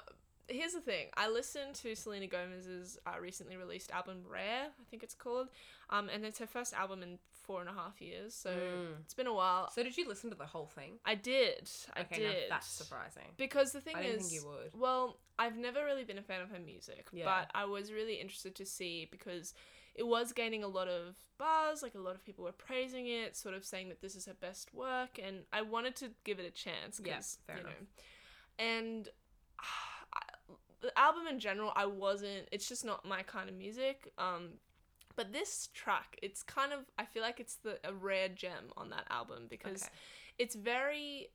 Here's 0.48 0.72
the 0.74 0.80
thing. 0.80 1.06
I 1.16 1.28
listened 1.28 1.74
to 1.76 1.94
Selena 1.94 2.26
Gomez's 2.26 2.98
uh, 3.06 3.18
recently 3.20 3.56
released 3.56 3.90
album 3.90 4.18
"Rare." 4.28 4.66
I 4.78 4.84
think 4.90 5.02
it's 5.02 5.14
called. 5.14 5.48
Um, 5.90 6.08
and 6.10 6.24
it's 6.24 6.38
her 6.38 6.46
first 6.46 6.74
album 6.74 7.02
in 7.02 7.18
four 7.44 7.60
and 7.60 7.68
a 7.68 7.72
half 7.72 8.00
years. 8.00 8.34
So 8.34 8.50
Mm. 8.50 9.00
it's 9.00 9.14
been 9.14 9.26
a 9.26 9.32
while. 9.32 9.70
So 9.70 9.82
did 9.82 9.96
you 9.96 10.06
listen 10.08 10.30
to 10.30 10.36
the 10.36 10.46
whole 10.46 10.66
thing? 10.66 10.98
I 11.04 11.14
did. 11.14 11.70
I 11.94 12.00
Okay, 12.02 12.16
did. 12.18 12.50
that's 12.50 12.66
surprising. 12.66 13.32
Because 13.36 13.72
the 13.72 13.80
thing 13.80 13.96
I 13.96 14.02
is, 14.02 14.28
think 14.28 14.32
you 14.42 14.48
would. 14.48 14.78
well, 14.78 15.18
I've 15.38 15.56
never 15.56 15.84
really 15.84 16.04
been 16.04 16.18
a 16.18 16.22
fan 16.22 16.40
of 16.42 16.50
her 16.50 16.58
music, 16.60 17.08
Yeah. 17.12 17.24
but 17.24 17.50
I 17.54 17.64
was 17.64 17.90
really 17.92 18.14
interested 18.20 18.54
to 18.56 18.66
see 18.66 19.08
because 19.10 19.54
it 19.94 20.06
was 20.06 20.32
gaining 20.32 20.62
a 20.64 20.68
lot 20.68 20.88
of 20.88 21.16
buzz. 21.38 21.82
Like 21.82 21.94
a 21.94 21.98
lot 22.00 22.14
of 22.14 22.24
people 22.24 22.44
were 22.44 22.52
praising 22.52 23.06
it, 23.06 23.34
sort 23.36 23.54
of 23.54 23.64
saying 23.64 23.88
that 23.90 24.00
this 24.02 24.14
is 24.14 24.26
her 24.26 24.34
best 24.34 24.74
work, 24.74 25.18
and 25.22 25.44
I 25.52 25.62
wanted 25.62 25.96
to 25.96 26.10
give 26.24 26.38
it 26.38 26.46
a 26.46 26.50
chance. 26.50 27.00
Yeah, 27.02 27.14
'cause, 27.14 27.38
fair 27.46 27.56
you 27.56 27.62
enough. 27.62 27.74
know, 27.80 27.86
and 28.58 29.08
the 30.84 30.98
album 30.98 31.26
in 31.28 31.38
general, 31.38 31.72
I 31.76 31.86
wasn't. 31.86 32.48
It's 32.52 32.68
just 32.68 32.84
not 32.84 33.04
my 33.06 33.22
kind 33.22 33.48
of 33.48 33.54
music. 33.56 34.12
Um, 34.18 34.50
but 35.16 35.32
this 35.32 35.68
track, 35.74 36.18
it's 36.22 36.42
kind 36.42 36.72
of. 36.72 36.80
I 36.98 37.04
feel 37.04 37.22
like 37.22 37.40
it's 37.40 37.56
the 37.56 37.78
a 37.84 37.92
rare 37.92 38.28
gem 38.28 38.72
on 38.76 38.90
that 38.90 39.06
album 39.10 39.46
because 39.48 39.82
Okay. 39.84 39.92
it's 40.38 40.54
very 40.54 41.28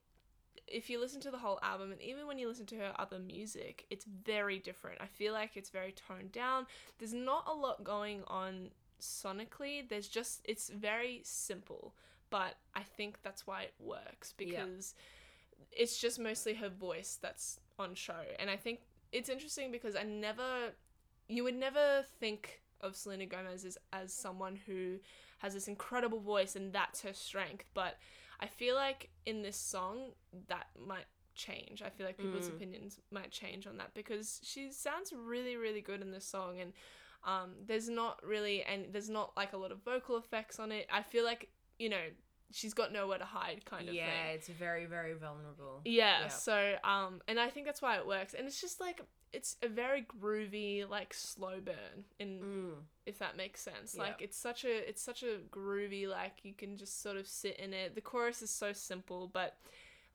if 0.68 0.90
you 0.90 1.00
listen 1.00 1.20
to 1.22 1.32
the 1.32 1.38
whole 1.38 1.58
album 1.64 1.92
and 1.92 2.02
even 2.02 2.28
when 2.28 2.38
you 2.38 2.48
listen 2.48 2.66
to 2.68 2.76
her 2.76 2.94
other 3.00 3.18
music, 3.18 3.86
it's 3.90 4.06
very 4.06 4.60
different. 4.60 5.02
I 5.02 5.08
feel 5.08 5.34
like 5.34 5.58
it's 5.58 5.70
very 5.70 5.94
toned 5.94 6.32
down. 6.32 6.68
There's 7.00 7.14
not 7.14 7.46
a 7.48 7.54
lot 7.54 7.84
going 7.84 8.22
on 8.28 8.70
sonically. 9.02 9.88
There's 9.88 10.08
just 10.08 10.42
it's 10.44 10.70
very 10.70 11.22
simple, 11.24 11.94
but 12.30 12.56
I 12.76 12.84
think 12.84 13.22
that's 13.24 13.48
why 13.48 13.64
it 13.64 13.74
works 13.80 14.34
Yeah. 14.38 14.66
because 14.66 14.96
it's 15.72 15.98
just 16.00 16.20
mostly 16.20 16.54
her 16.56 16.70
voice 16.70 17.18
that's 17.22 17.60
on 17.80 17.96
show. 17.96 18.22
And 18.38 18.50
I 18.50 18.56
think 18.58 18.80
it's 19.12 19.30
interesting 19.30 19.72
because 19.72 19.96
I 19.96 20.04
never 20.04 20.74
you 21.28 21.44
would 21.44 21.56
never 21.56 22.04
think 22.20 22.62
of 22.82 22.96
Selena 22.96 23.26
Gomez 23.26 23.66
as, 23.66 23.78
as 23.94 24.14
someone 24.14 24.58
who 24.66 24.98
has 25.40 25.54
this 25.54 25.68
incredible 25.68 26.20
voice 26.20 26.56
and 26.56 26.74
that's 26.74 27.02
her 27.02 27.14
strength, 27.14 27.66
but 27.74 27.98
I 28.40 28.48
feel 28.48 28.76
like 28.76 29.10
in 29.26 29.42
this 29.42 29.58
song 29.58 30.12
that 30.48 30.68
might 30.88 31.06
change. 31.36 31.82
I 31.82 31.90
feel 31.90 32.06
like 32.06 32.18
people's 32.18 32.50
Mm. 32.50 32.56
opinions 32.56 33.00
might 33.12 33.32
change 33.32 33.68
on 33.68 33.78
that 33.78 33.94
because 33.94 34.40
she 34.44 34.72
sounds 34.72 35.14
really 35.14 35.56
really 35.56 35.82
good 35.82 36.02
in 36.02 36.12
this 36.12 36.26
song 36.26 36.60
and 36.60 36.74
um, 37.24 37.52
there's 37.66 37.90
not 37.90 38.20
really 38.26 38.64
and 38.64 38.86
there's 38.92 39.10
not 39.10 39.36
like 39.36 39.54
a 39.54 39.58
lot 39.58 39.72
of 39.72 39.84
vocal 39.84 40.18
effects 40.18 40.60
on 40.60 40.72
it. 40.72 40.88
I 40.92 41.02
feel 41.04 41.24
like 41.26 41.50
you 41.78 41.90
know 41.90 42.06
she's 42.52 42.74
got 42.74 42.92
nowhere 42.92 43.18
to 43.20 43.26
hide 43.26 43.64
kind 43.66 43.88
of 43.88 43.94
yeah, 43.96 44.06
thing. 44.06 44.36
it's 44.36 44.48
very 44.48 44.86
very 44.86 45.14
vulnerable. 45.14 45.82
Yeah, 45.86 46.22
Yeah. 46.22 46.28
so 46.30 46.76
um 46.84 47.22
and 47.28 47.40
I 47.40 47.50
think 47.50 47.66
that's 47.66 47.82
why 47.82 47.98
it 47.98 48.08
works. 48.08 48.34
And 48.34 48.48
it's 48.48 48.60
just 48.62 48.80
like 48.80 49.02
it's 49.32 49.58
a 49.62 49.68
very 49.68 50.02
groovy 50.20 50.90
like 50.90 51.14
slow 51.14 51.60
burn 51.62 52.04
in 52.20 52.40
Mm. 52.40 52.74
if 53.06 53.20
that 53.20 53.38
makes 53.38 53.62
sense. 53.62 53.94
Yeah. 53.96 54.04
Like 54.04 54.22
it's 54.22 54.38
such 54.38 54.66
a 54.66 54.90
it's 54.90 55.02
such 55.02 55.22
a 55.24 55.38
groovy 55.52 56.08
like 56.08 56.38
you 56.44 56.54
can 56.54 56.78
just 56.78 57.02
sort 57.04 57.18
of 57.18 57.28
sit 57.28 57.58
in 57.60 57.74
it. 57.74 57.94
The 57.96 58.02
chorus 58.02 58.42
is 58.42 58.50
so 58.50 58.74
simple, 58.74 59.28
but 59.32 59.58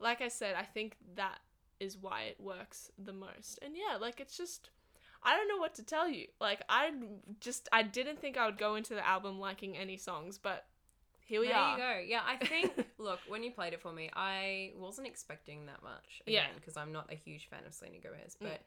like 0.00 0.20
I 0.20 0.28
said, 0.28 0.56
I 0.56 0.64
think 0.64 0.96
that 1.14 1.38
is 1.78 1.96
why 1.96 2.22
it 2.22 2.40
works 2.40 2.90
the 2.98 3.12
most. 3.12 3.58
And 3.62 3.74
yeah, 3.76 3.96
like 3.96 4.18
it's 4.20 4.36
just 4.36 4.70
I 5.22 5.36
don't 5.36 5.48
know 5.48 5.58
what 5.58 5.74
to 5.76 5.82
tell 5.84 6.08
you. 6.08 6.26
Like 6.40 6.62
I 6.68 6.90
just 7.40 7.68
I 7.72 7.82
didn't 7.84 8.20
think 8.20 8.36
I 8.36 8.46
would 8.46 8.58
go 8.58 8.74
into 8.74 8.94
the 8.94 9.06
album 9.06 9.38
liking 9.38 9.76
any 9.76 9.96
songs, 9.96 10.36
but 10.38 10.64
here 11.26 11.40
we 11.40 11.48
there 11.48 11.56
are. 11.56 11.72
you 11.76 11.82
go. 11.82 11.98
Yeah, 12.06 12.20
I 12.26 12.36
think. 12.44 12.72
look, 12.98 13.20
when 13.28 13.42
you 13.42 13.50
played 13.50 13.72
it 13.72 13.80
for 13.80 13.92
me, 13.92 14.10
I 14.14 14.72
wasn't 14.76 15.06
expecting 15.06 15.66
that 15.66 15.82
much. 15.82 16.22
Yeah. 16.26 16.42
Again, 16.44 16.50
because 16.56 16.76
I'm 16.76 16.92
not 16.92 17.10
a 17.12 17.14
huge 17.16 17.48
fan 17.48 17.60
of 17.66 17.74
Selena 17.74 17.98
Gomez, 17.98 18.36
Mm. 18.40 18.48
but 18.48 18.60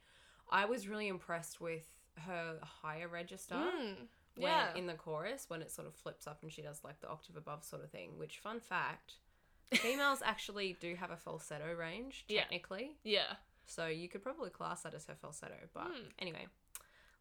I 0.49 0.65
was 0.65 0.87
really 0.87 1.07
impressed 1.07 1.59
with 1.61 1.83
her 2.25 2.57
higher 2.61 3.07
register. 3.07 3.55
Mm, 3.55 3.95
When, 4.35 4.51
yeah. 4.51 4.73
In 4.75 4.85
the 4.87 4.93
chorus, 4.95 5.45
when 5.49 5.61
it 5.61 5.71
sort 5.71 5.87
of 5.87 5.95
flips 5.95 6.25
up 6.27 6.41
and 6.43 6.51
she 6.51 6.61
does 6.61 6.81
like 6.83 6.99
the 7.01 7.09
octave 7.09 7.35
above 7.37 7.63
sort 7.63 7.83
of 7.83 7.89
thing. 7.91 8.17
Which, 8.17 8.39
fun 8.39 8.59
fact, 8.59 9.13
females 9.73 10.21
actually 10.23 10.77
do 10.79 10.95
have 10.95 11.11
a 11.11 11.17
falsetto 11.17 11.73
range 11.73 12.25
technically. 12.29 12.97
yeah. 13.03 13.33
So 13.69 13.87
you 13.87 14.07
could 14.07 14.23
probably 14.23 14.49
class 14.49 14.83
that 14.83 14.93
as 14.93 15.05
her 15.07 15.15
falsetto. 15.19 15.55
But 15.73 15.87
Hmm. 15.87 16.07
anyway, 16.19 16.47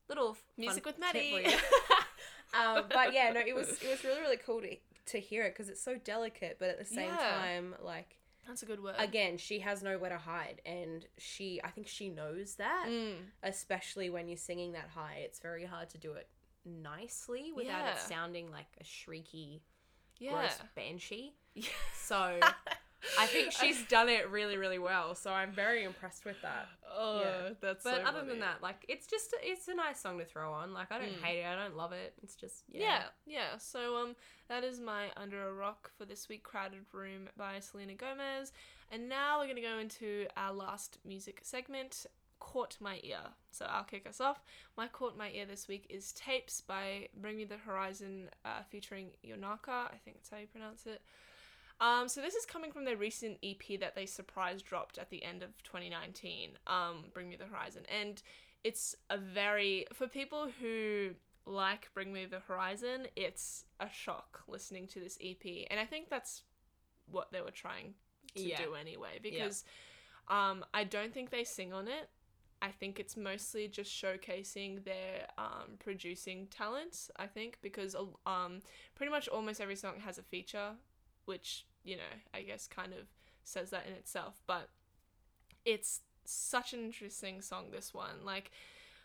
little 0.08 0.36
Music 0.56 0.86
with 0.86 0.96
Maddie. 0.98 1.32
tip 1.42 1.44
for 1.44 1.50
you. 1.50 1.58
um, 2.60 2.84
but 2.88 3.12
yeah, 3.12 3.32
no, 3.32 3.40
it 3.40 3.54
was 3.54 3.68
it 3.82 3.88
was 3.90 4.04
really 4.04 4.20
really 4.20 4.36
cool 4.36 4.60
to 4.60 4.76
to 5.06 5.18
hear 5.20 5.44
it 5.44 5.50
because 5.54 5.68
it's 5.68 5.82
so 5.82 5.96
delicate, 5.96 6.56
but 6.58 6.68
at 6.68 6.78
the 6.78 6.84
same 6.84 7.10
Yeah. 7.10 7.16
time, 7.16 7.74
like 7.80 8.18
That's 8.46 8.62
a 8.62 8.66
good 8.66 8.82
word. 8.82 8.94
again, 8.98 9.38
she 9.38 9.60
has 9.60 9.82
nowhere 9.82 10.10
to 10.10 10.18
hide, 10.18 10.60
and 10.66 11.06
she 11.18 11.60
I 11.64 11.70
think 11.70 11.86
she 11.88 12.08
knows 12.08 12.56
that, 12.56 12.86
Mm. 12.88 13.30
especially 13.42 14.10
when 14.10 14.28
you're 14.28 14.36
singing 14.36 14.72
that 14.72 14.88
high. 14.90 15.16
It's 15.24 15.38
very 15.40 15.64
hard 15.64 15.90
to 15.90 15.98
do 15.98 16.12
it 16.12 16.28
nicely 16.64 17.52
without 17.52 17.86
it 17.88 17.98
sounding 17.98 18.50
like 18.50 18.66
a 18.80 18.84
shrieky, 18.84 19.60
Yeah. 20.18 20.32
gross 20.32 20.58
banshee. 20.74 21.34
Yeah. 21.54 21.68
So 21.94 22.40
I 23.18 23.26
think 23.26 23.52
she's 23.60 23.82
done 23.84 24.08
it 24.08 24.30
really 24.30 24.56
really 24.56 24.78
well. 24.78 25.14
So 25.14 25.30
I'm 25.32 25.52
very 25.52 25.84
impressed 25.84 26.24
with 26.24 26.40
that. 26.42 26.66
Oh, 26.98 27.20
Yeah. 27.20 27.50
that's 27.60 27.84
But 27.84 27.96
so 27.96 28.02
other 28.02 28.18
funny. 28.20 28.30
than 28.30 28.40
that, 28.40 28.62
like 28.62 28.84
it's 28.88 29.06
just 29.06 29.34
it's 29.42 29.68
a 29.68 29.74
nice 29.74 30.00
song 30.00 30.18
to 30.18 30.24
throw 30.24 30.52
on. 30.52 30.72
Like 30.72 30.90
I 30.92 30.98
don't 30.98 31.08
Mm. 31.08 31.22
hate 31.22 31.40
it, 31.40 31.46
I 31.46 31.54
don't 31.56 31.76
love 31.76 31.92
it. 31.92 32.14
It's 32.22 32.34
just 32.36 32.64
yeah. 32.68 32.80
Yeah. 32.80 33.02
yeah, 33.26 33.58
So 33.58 33.96
um, 33.96 34.16
that 34.48 34.64
is 34.64 34.80
my 34.80 35.10
Under 35.16 35.48
a 35.48 35.52
Rock 35.52 35.90
for 35.96 36.04
this 36.04 36.28
week. 36.28 36.42
Crowded 36.42 36.84
Room 36.92 37.28
by 37.36 37.60
Selena 37.60 37.94
Gomez, 37.94 38.52
and 38.90 39.08
now 39.08 39.40
we're 39.40 39.48
gonna 39.48 39.60
go 39.60 39.78
into 39.78 40.26
our 40.36 40.52
last 40.52 40.98
music 41.04 41.40
segment. 41.42 42.06
Caught 42.38 42.76
my 42.80 43.00
ear. 43.02 43.18
So 43.50 43.64
I'll 43.64 43.84
kick 43.84 44.06
us 44.06 44.20
off. 44.20 44.42
My 44.76 44.88
caught 44.88 45.16
my 45.16 45.30
ear 45.30 45.46
this 45.46 45.68
week 45.68 45.86
is 45.88 46.12
Tapes 46.12 46.60
by 46.60 47.08
Bring 47.16 47.38
Me 47.38 47.44
the 47.46 47.56
Horizon, 47.56 48.28
uh, 48.44 48.62
featuring 48.68 49.12
Yonaka. 49.24 49.68
I 49.90 49.96
think 50.04 50.18
that's 50.18 50.28
how 50.28 50.36
you 50.36 50.46
pronounce 50.46 50.84
it. 50.86 51.00
Um, 51.80 52.08
so 52.08 52.20
this 52.22 52.34
is 52.34 52.46
coming 52.46 52.72
from 52.72 52.84
their 52.84 52.96
recent 52.96 53.38
EP 53.42 53.78
that 53.80 53.94
they 53.94 54.06
surprise 54.06 54.62
dropped 54.62 54.98
at 54.98 55.10
the 55.10 55.22
end 55.22 55.42
of 55.42 55.50
2019. 55.62 56.50
Um, 56.66 57.04
Bring 57.12 57.28
Me 57.28 57.36
the 57.36 57.44
Horizon, 57.44 57.82
and 57.88 58.22
it's 58.64 58.94
a 59.10 59.18
very 59.18 59.86
for 59.92 60.06
people 60.06 60.48
who 60.60 61.10
like 61.44 61.88
Bring 61.94 62.12
Me 62.12 62.26
the 62.26 62.40
Horizon. 62.40 63.06
It's 63.14 63.64
a 63.78 63.88
shock 63.90 64.42
listening 64.48 64.86
to 64.88 65.00
this 65.00 65.18
EP, 65.22 65.66
and 65.70 65.78
I 65.78 65.84
think 65.84 66.08
that's 66.08 66.42
what 67.10 67.30
they 67.30 67.40
were 67.40 67.50
trying 67.50 67.94
to 68.34 68.42
Yeah. 68.42 68.62
do 68.62 68.74
anyway. 68.74 69.18
Because 69.22 69.64
um, 70.28 70.64
I 70.74 70.84
don't 70.84 71.12
think 71.12 71.30
they 71.30 71.44
sing 71.44 71.72
on 71.72 71.88
it. 71.88 72.08
I 72.62 72.70
think 72.70 72.98
it's 72.98 73.16
mostly 73.16 73.68
just 73.68 73.92
showcasing 73.92 74.84
their 74.84 75.26
um, 75.36 75.76
producing 75.78 76.46
talents. 76.46 77.10
I 77.16 77.26
think 77.26 77.58
because 77.60 77.94
um, 78.26 78.62
pretty 78.94 79.10
much 79.12 79.28
almost 79.28 79.60
every 79.60 79.76
song 79.76 80.00
has 80.04 80.16
a 80.18 80.22
feature, 80.22 80.72
which 81.26 81.66
you 81.84 81.96
know 81.96 82.02
I 82.34 82.42
guess 82.42 82.66
kind 82.66 82.92
of 82.92 83.06
says 83.44 83.70
that 83.70 83.86
in 83.86 83.92
itself. 83.92 84.40
But 84.46 84.68
it's 85.64 86.00
such 86.24 86.72
an 86.72 86.80
interesting 86.80 87.40
song. 87.42 87.66
This 87.70 87.92
one, 87.94 88.24
like 88.24 88.50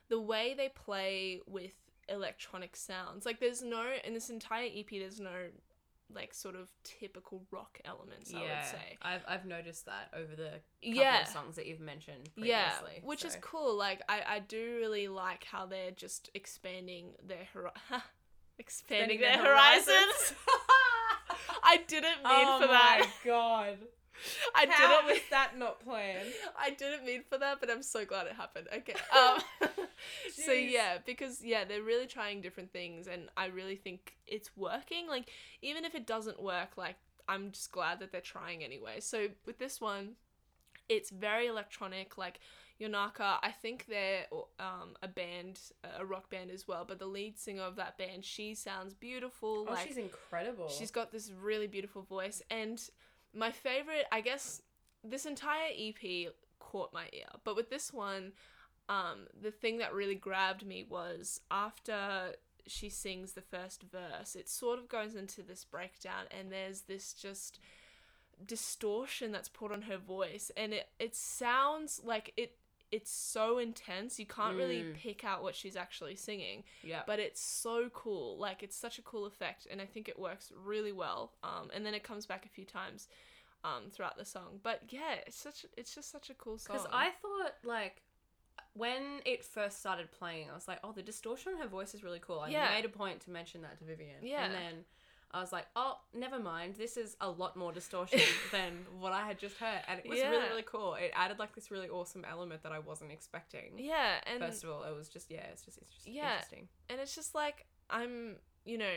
the 0.09 0.19
way 0.19 0.53
they 0.55 0.69
play 0.69 1.41
with 1.47 1.73
electronic 2.09 2.75
sounds. 2.75 3.25
Like 3.25 3.39
there's 3.39 3.61
no 3.61 3.85
in 4.03 4.13
this 4.13 4.29
entire 4.29 4.65
EP. 4.73 4.89
There's 4.89 5.19
no 5.19 5.49
like 6.13 6.33
sort 6.33 6.55
of 6.55 6.67
typical 6.83 7.41
rock 7.51 7.79
elements. 7.85 8.33
I 8.33 8.39
would 8.41 8.65
say. 8.69 8.97
I've 9.01 9.23
I've 9.27 9.45
noticed 9.45 9.85
that 9.85 10.09
over 10.13 10.35
the 10.35 10.49
couple 10.83 11.01
Yeah. 11.01 11.21
of 11.21 11.27
songs 11.29 11.55
that 11.55 11.67
you've 11.67 11.79
mentioned 11.79 12.29
Yeah, 12.35 12.71
which 13.03 13.23
is 13.23 13.37
cool. 13.39 13.77
Like 13.77 14.01
I, 14.09 14.21
I 14.27 14.39
do 14.39 14.75
really 14.79 15.07
like 15.07 15.45
how 15.45 15.65
they're 15.67 15.91
just 15.91 16.29
expanding 16.33 17.11
their 17.25 17.47
hor- 17.53 17.71
expanding, 18.59 19.17
Expanding 19.17 19.21
their, 19.21 19.37
their 19.37 19.45
horizons. 19.45 19.87
horizons. 19.87 20.33
I 21.63 21.77
didn't 21.87 22.23
mean 22.23 22.47
oh 22.47 22.59
for 22.61 22.67
that. 22.67 23.01
Oh 23.01 23.05
my 23.05 23.31
god! 23.31 23.77
I 24.55 24.67
How 24.69 25.01
didn't. 25.01 25.13
was 25.13 25.21
that 25.31 25.57
not 25.57 25.83
planned? 25.83 26.29
I 26.59 26.71
didn't 26.71 27.05
mean 27.05 27.23
for 27.29 27.37
that, 27.37 27.59
but 27.59 27.69
I'm 27.69 27.83
so 27.83 28.05
glad 28.05 28.27
it 28.27 28.33
happened. 28.33 28.67
Okay. 28.75 28.93
Um. 29.15 29.41
so 30.33 30.51
yeah, 30.51 30.97
because 31.05 31.43
yeah, 31.43 31.65
they're 31.65 31.81
really 31.83 32.07
trying 32.07 32.41
different 32.41 32.71
things, 32.71 33.07
and 33.07 33.29
I 33.37 33.47
really 33.47 33.75
think 33.75 34.15
it's 34.27 34.55
working. 34.55 35.07
Like 35.07 35.29
even 35.61 35.85
if 35.85 35.95
it 35.95 36.05
doesn't 36.05 36.41
work, 36.41 36.77
like 36.77 36.95
I'm 37.27 37.51
just 37.51 37.71
glad 37.71 37.99
that 37.99 38.11
they're 38.11 38.21
trying 38.21 38.63
anyway. 38.63 38.99
So 38.99 39.27
with 39.45 39.57
this 39.57 39.79
one, 39.81 40.11
it's 40.89 41.09
very 41.09 41.47
electronic. 41.47 42.17
Like 42.17 42.39
Yonaka, 42.81 43.37
I 43.43 43.51
think 43.51 43.85
they're 43.87 44.25
um 44.59 44.95
a 45.01 45.07
band, 45.07 45.59
a 45.99 46.05
rock 46.05 46.29
band 46.29 46.49
as 46.51 46.67
well. 46.67 46.85
But 46.87 46.99
the 46.99 47.05
lead 47.05 47.37
singer 47.37 47.63
of 47.63 47.75
that 47.75 47.97
band, 47.97 48.25
she 48.25 48.55
sounds 48.55 48.93
beautiful. 48.93 49.65
Oh, 49.67 49.73
like 49.73 49.87
she's 49.87 49.97
incredible. 49.97 50.69
She's 50.69 50.91
got 50.91 51.11
this 51.11 51.31
really 51.31 51.67
beautiful 51.67 52.01
voice, 52.01 52.41
and 52.49 52.81
my 53.33 53.51
favorite, 53.51 54.05
I 54.11 54.21
guess, 54.21 54.61
this 55.03 55.25
entire 55.25 55.69
EP 55.77 56.33
caught 56.59 56.93
my 56.93 57.05
ear. 57.13 57.27
But 57.43 57.55
with 57.55 57.69
this 57.69 57.93
one, 57.93 58.33
um, 58.89 59.27
the 59.39 59.51
thing 59.51 59.77
that 59.77 59.93
really 59.93 60.15
grabbed 60.15 60.65
me 60.65 60.85
was 60.87 61.41
after 61.49 62.35
she 62.67 62.89
sings 62.89 63.33
the 63.33 63.41
first 63.41 63.83
verse, 63.83 64.35
it 64.35 64.49
sort 64.49 64.79
of 64.79 64.87
goes 64.87 65.15
into 65.15 65.41
this 65.41 65.63
breakdown, 65.63 66.25
and 66.31 66.51
there's 66.51 66.81
this 66.81 67.13
just 67.13 67.59
distortion 68.45 69.31
that's 69.31 69.49
put 69.49 69.71
on 69.71 69.83
her 69.83 69.97
voice, 69.97 70.51
and 70.57 70.73
it 70.73 70.89
it 70.99 71.15
sounds 71.15 72.01
like 72.03 72.33
it. 72.37 72.55
It's 72.91 73.11
so 73.11 73.57
intense, 73.57 74.19
you 74.19 74.25
can't 74.25 74.57
really 74.57 74.83
Mm. 74.83 74.95
pick 74.95 75.23
out 75.23 75.41
what 75.43 75.55
she's 75.55 75.75
actually 75.77 76.15
singing 76.15 76.63
yeah. 76.83 77.03
but 77.07 77.19
it's 77.19 77.41
so 77.41 77.89
cool. 77.93 78.37
Like 78.37 78.63
it's 78.63 78.75
such 78.75 78.99
a 78.99 79.01
cool 79.01 79.25
effect, 79.25 79.65
and 79.71 79.81
I 79.81 79.85
think 79.85 80.09
it 80.09 80.19
works 80.19 80.51
really 80.55 80.91
well. 80.91 81.31
Um, 81.43 81.69
and 81.73 81.85
then 81.85 81.93
it 81.93 82.03
comes 82.03 82.25
back 82.25 82.45
a 82.45 82.49
few 82.49 82.65
times, 82.65 83.07
um, 83.63 83.89
throughout 83.91 84.17
the 84.17 84.25
song. 84.25 84.59
But 84.61 84.81
yeah, 84.89 85.15
it's 85.25 85.37
such 85.37 85.65
it's 85.77 85.95
just 85.95 86.11
such 86.11 86.29
a 86.29 86.33
cool 86.33 86.57
song. 86.57 86.75
Because 86.75 86.87
I 86.91 87.11
thought 87.21 87.53
like 87.63 88.01
when 88.73 89.21
it 89.25 89.43
first 89.43 89.79
started 89.79 90.11
playing, 90.11 90.49
I 90.49 90.53
was 90.53 90.67
like, 90.67 90.79
oh, 90.83 90.91
the 90.91 91.01
distortion 91.01 91.53
on 91.53 91.59
her 91.61 91.67
voice 91.67 91.93
is 91.93 92.03
really 92.03 92.19
cool. 92.19 92.39
I 92.39 92.49
Yeah. 92.49 92.69
made 92.75 92.85
a 92.85 92.89
point 92.89 93.21
to 93.21 93.31
mention 93.31 93.61
that 93.63 93.77
to 93.79 93.83
Vivian. 93.85 94.17
Yeah. 94.21 94.43
And 94.45 94.53
then 94.53 94.85
I 95.33 95.39
was 95.39 95.51
like, 95.51 95.65
oh, 95.75 95.97
never 96.13 96.39
mind. 96.39 96.75
This 96.75 96.97
is 96.97 97.15
a 97.21 97.29
lot 97.29 97.55
more 97.55 97.71
distortion 97.71 98.19
than 98.51 98.85
what 98.99 99.13
I 99.13 99.25
had 99.25 99.39
just 99.39 99.57
heard, 99.57 99.81
and 99.87 99.99
it 99.99 100.05
was 100.07 100.19
really 100.19 100.35
Yeah. 100.37 100.49
really 100.49 100.63
cool. 100.63 100.95
It 100.95 101.11
added 101.15 101.39
like 101.39 101.55
this 101.55 101.71
really 101.71 101.89
awesome 101.89 102.25
element 102.29 102.63
that 102.63 102.71
I 102.71 102.79
wasn't 102.79 103.11
expecting. 103.11 103.77
yeah, 103.77 104.19
and 104.27 104.39
First 104.39 104.63
of 104.63 104.69
all, 104.71 104.83
it 104.83 104.95
was 104.95 105.07
just 105.09 105.31
yeah, 105.31 105.45
it's 105.51 105.63
just 105.63 105.77
it's 105.77 105.93
just 105.95 106.07
Yeah. 106.07 106.33
interesting. 106.33 106.67
and 106.89 106.99
it's 106.99 107.15
just 107.15 107.33
like 107.35 107.65
I'm, 107.89 108.37
you 108.65 108.77
know, 108.77 108.93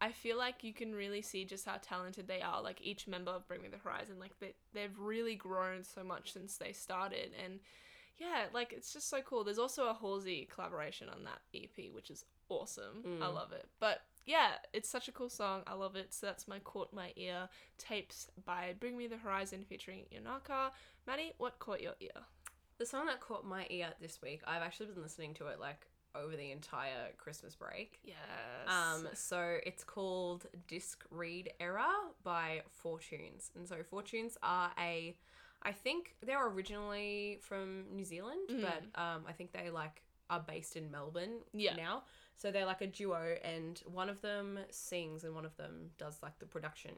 I 0.00 0.12
feel 0.12 0.38
like 0.38 0.62
you 0.62 0.72
can 0.72 0.94
really 0.94 1.22
see 1.22 1.44
just 1.44 1.64
how 1.66 1.76
talented 1.82 2.28
they 2.28 2.40
are. 2.40 2.62
Like 2.62 2.80
each 2.82 3.06
member 3.08 3.30
of 3.32 3.46
Bring 3.48 3.62
Me 3.62 3.68
the 3.68 3.78
Horizon, 3.78 4.18
like 4.18 4.38
they 4.40 4.54
they've 4.74 4.98
really 4.98 5.34
grown 5.36 5.82
so 5.84 6.04
much 6.04 6.32
since 6.32 6.56
they 6.56 6.72
started, 6.72 7.30
and 7.44 7.60
yeah, 8.18 8.46
like 8.52 8.72
it's 8.72 8.92
just 8.92 9.08
so 9.08 9.20
cool. 9.22 9.42
There's 9.44 9.58
also 9.58 9.86
a 9.88 9.94
Halsey 9.94 10.48
collaboration 10.52 11.08
on 11.08 11.24
that 11.24 11.40
EP, 11.54 11.90
which 11.92 12.10
is 12.10 12.24
awesome. 12.48 13.02
I 13.22 13.26
Mm. 13.26 13.34
love 13.34 13.52
it. 13.52 13.68
But 13.80 14.02
yeah, 14.26 14.52
it's 14.72 14.88
such 14.88 15.08
a 15.08 15.12
cool 15.12 15.28
song. 15.30 15.62
I 15.66 15.74
love 15.74 15.96
it. 15.96 16.12
So 16.14 16.26
that's 16.26 16.46
my 16.48 16.58
Caught 16.60 16.92
My 16.92 17.12
Ear 17.16 17.48
tapes 17.78 18.28
by 18.44 18.74
Bring 18.78 18.96
Me 18.96 19.06
the 19.06 19.16
Horizon 19.16 19.64
featuring 19.68 20.04
Yonaka. 20.12 20.70
Maddie, 21.06 21.32
what 21.38 21.58
caught 21.58 21.80
your 21.80 21.94
ear? 22.00 22.10
The 22.78 22.86
song 22.86 23.06
that 23.06 23.20
caught 23.20 23.44
my 23.44 23.66
ear 23.70 23.88
this 24.00 24.20
week, 24.22 24.42
I've 24.46 24.62
actually 24.62 24.86
been 24.86 25.02
listening 25.02 25.34
to 25.34 25.46
it 25.48 25.58
like 25.60 25.86
over 26.14 26.36
the 26.36 26.50
entire 26.52 27.10
Christmas 27.16 27.54
break. 27.54 27.98
Yes. 28.04 28.16
Um, 28.66 29.08
so 29.14 29.58
it's 29.64 29.84
called 29.84 30.46
Disc 30.66 31.04
Read 31.10 31.50
Error 31.60 31.84
by 32.24 32.62
Fortunes. 32.70 33.50
And 33.56 33.68
so 33.68 33.76
Fortunes 33.88 34.36
are 34.42 34.70
a 34.78 35.16
I 35.60 35.72
think 35.72 36.14
they're 36.24 36.46
originally 36.46 37.38
from 37.42 37.84
New 37.92 38.04
Zealand, 38.04 38.48
Mm. 38.48 38.60
but 38.62 39.00
um, 39.02 39.24
I 39.28 39.32
think 39.32 39.50
they 39.52 39.70
like 39.70 40.02
are 40.30 40.38
based 40.40 40.76
in 40.76 40.88
Melbourne 40.90 41.40
Yeah. 41.52 41.74
now. 41.74 42.04
So 42.38 42.50
they're 42.50 42.64
like 42.64 42.80
a 42.80 42.86
duo 42.86 43.36
and 43.44 43.82
one 43.84 44.08
of 44.08 44.20
them 44.22 44.58
sings 44.70 45.24
and 45.24 45.34
one 45.34 45.44
of 45.44 45.56
them 45.56 45.90
does 45.98 46.18
like 46.22 46.38
the 46.38 46.46
production. 46.46 46.92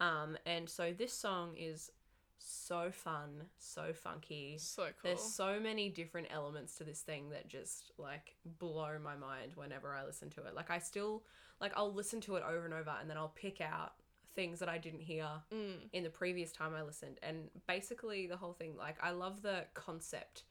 Um, 0.00 0.36
and 0.44 0.68
so 0.68 0.92
this 0.92 1.12
song 1.12 1.54
is 1.56 1.90
so 2.38 2.90
fun, 2.90 3.44
so 3.56 3.92
funky. 3.94 4.56
so 4.58 4.82
cool. 4.82 4.90
There's 5.04 5.22
so 5.22 5.58
many 5.60 5.88
different 5.88 6.26
elements 6.30 6.74
to 6.76 6.84
this 6.84 7.00
thing 7.00 7.30
that 7.30 7.48
just 7.48 7.92
like 7.98 8.34
blow 8.58 8.98
my 9.02 9.14
mind 9.16 9.52
whenever 9.54 9.94
I 9.94 10.04
listen 10.04 10.28
to 10.30 10.40
it. 10.42 10.54
Like 10.56 10.70
I 10.70 10.78
still 10.80 11.22
like 11.60 11.72
I'll 11.76 11.92
listen 11.94 12.20
to 12.22 12.34
it 12.34 12.42
over 12.46 12.64
and 12.64 12.74
over 12.74 12.92
and 13.00 13.08
then 13.08 13.16
I'll 13.16 13.32
pick 13.36 13.60
out 13.60 13.92
things 14.34 14.58
that 14.58 14.68
I 14.68 14.78
didn't 14.78 15.00
hear 15.02 15.28
Mm. 15.52 15.88
in 15.92 16.02
the 16.02 16.10
previous 16.10 16.50
time 16.50 16.74
I 16.74 16.82
listened. 16.82 17.18
And 17.22 17.48
basically 17.68 18.26
the 18.26 18.36
whole 18.36 18.52
thing 18.54 18.76
like 18.76 18.96
I 19.00 19.12
love 19.12 19.40
the 19.42 19.66
concept 19.74 20.42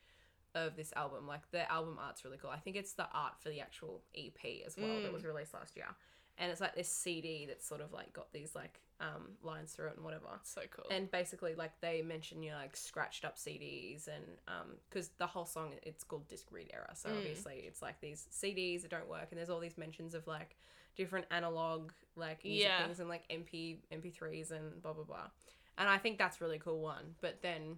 of 0.55 0.75
this 0.75 0.91
album. 0.95 1.27
Like 1.27 1.49
the 1.51 1.69
album 1.71 1.97
art's 1.99 2.23
really 2.25 2.37
cool. 2.37 2.51
I 2.51 2.57
think 2.59 2.75
it's 2.75 2.93
the 2.93 3.07
art 3.13 3.33
for 3.39 3.49
the 3.49 3.59
actual 3.61 4.01
EP 4.15 4.63
as 4.65 4.77
well 4.77 5.01
that 5.01 5.09
Mm. 5.09 5.13
was 5.13 5.25
released 5.25 5.53
last 5.53 5.75
year. 5.75 5.87
And 6.39 6.51
it's 6.51 6.59
like 6.61 6.75
this 6.75 6.89
CD 6.89 7.45
that's 7.45 7.65
sort 7.67 7.81
of 7.81 7.93
like 7.93 8.11
got 8.13 8.31
these 8.33 8.55
like 8.55 8.79
um 8.99 9.37
lines 9.43 9.71
through 9.73 9.87
it 9.87 9.95
and 9.97 10.05
whatever 10.05 10.39
So 10.43 10.61
cool. 10.71 10.85
and 10.89 11.09
basically 11.11 11.55
like 11.55 11.79
they 11.81 12.01
mention 12.01 12.41
you 12.43 12.51
know 12.51 12.57
like 12.57 12.75
scratched 12.75 13.25
up 13.25 13.37
CDs 13.37 14.07
and 14.07 14.23
um 14.47 14.77
because 14.89 15.09
the 15.17 15.27
whole 15.27 15.45
song 15.45 15.73
it's 15.83 16.03
called 16.03 16.27
disc 16.27 16.47
read 16.51 16.69
error. 16.73 16.89
so 16.93 17.09
Mm. 17.09 17.17
obviously 17.17 17.55
it's 17.67 17.81
like 17.81 17.99
these 18.01 18.27
CDs 18.31 18.81
that 18.83 18.91
don't 18.91 19.09
work 19.09 19.27
and 19.31 19.37
there's 19.39 19.49
all 19.49 19.59
these 19.59 19.77
mentions 19.77 20.13
of 20.15 20.25
like 20.27 20.55
different 20.95 21.25
analog 21.31 21.91
like 22.15 22.43
music 22.45 22.67
Yeah. 22.67 22.83
things 22.85 22.99
and 22.99 23.09
like 23.09 23.27
MP 23.29 23.79
MP3s 23.91 24.51
and 24.51 24.81
blah 24.81 24.93
blah 24.93 25.03
blah 25.03 25.27
and 25.77 25.87
I 25.89 25.97
think 25.97 26.17
that's 26.17 26.39
really 26.41 26.59
cool 26.59 26.79
one 26.81 27.15
but 27.21 27.41
then 27.41 27.77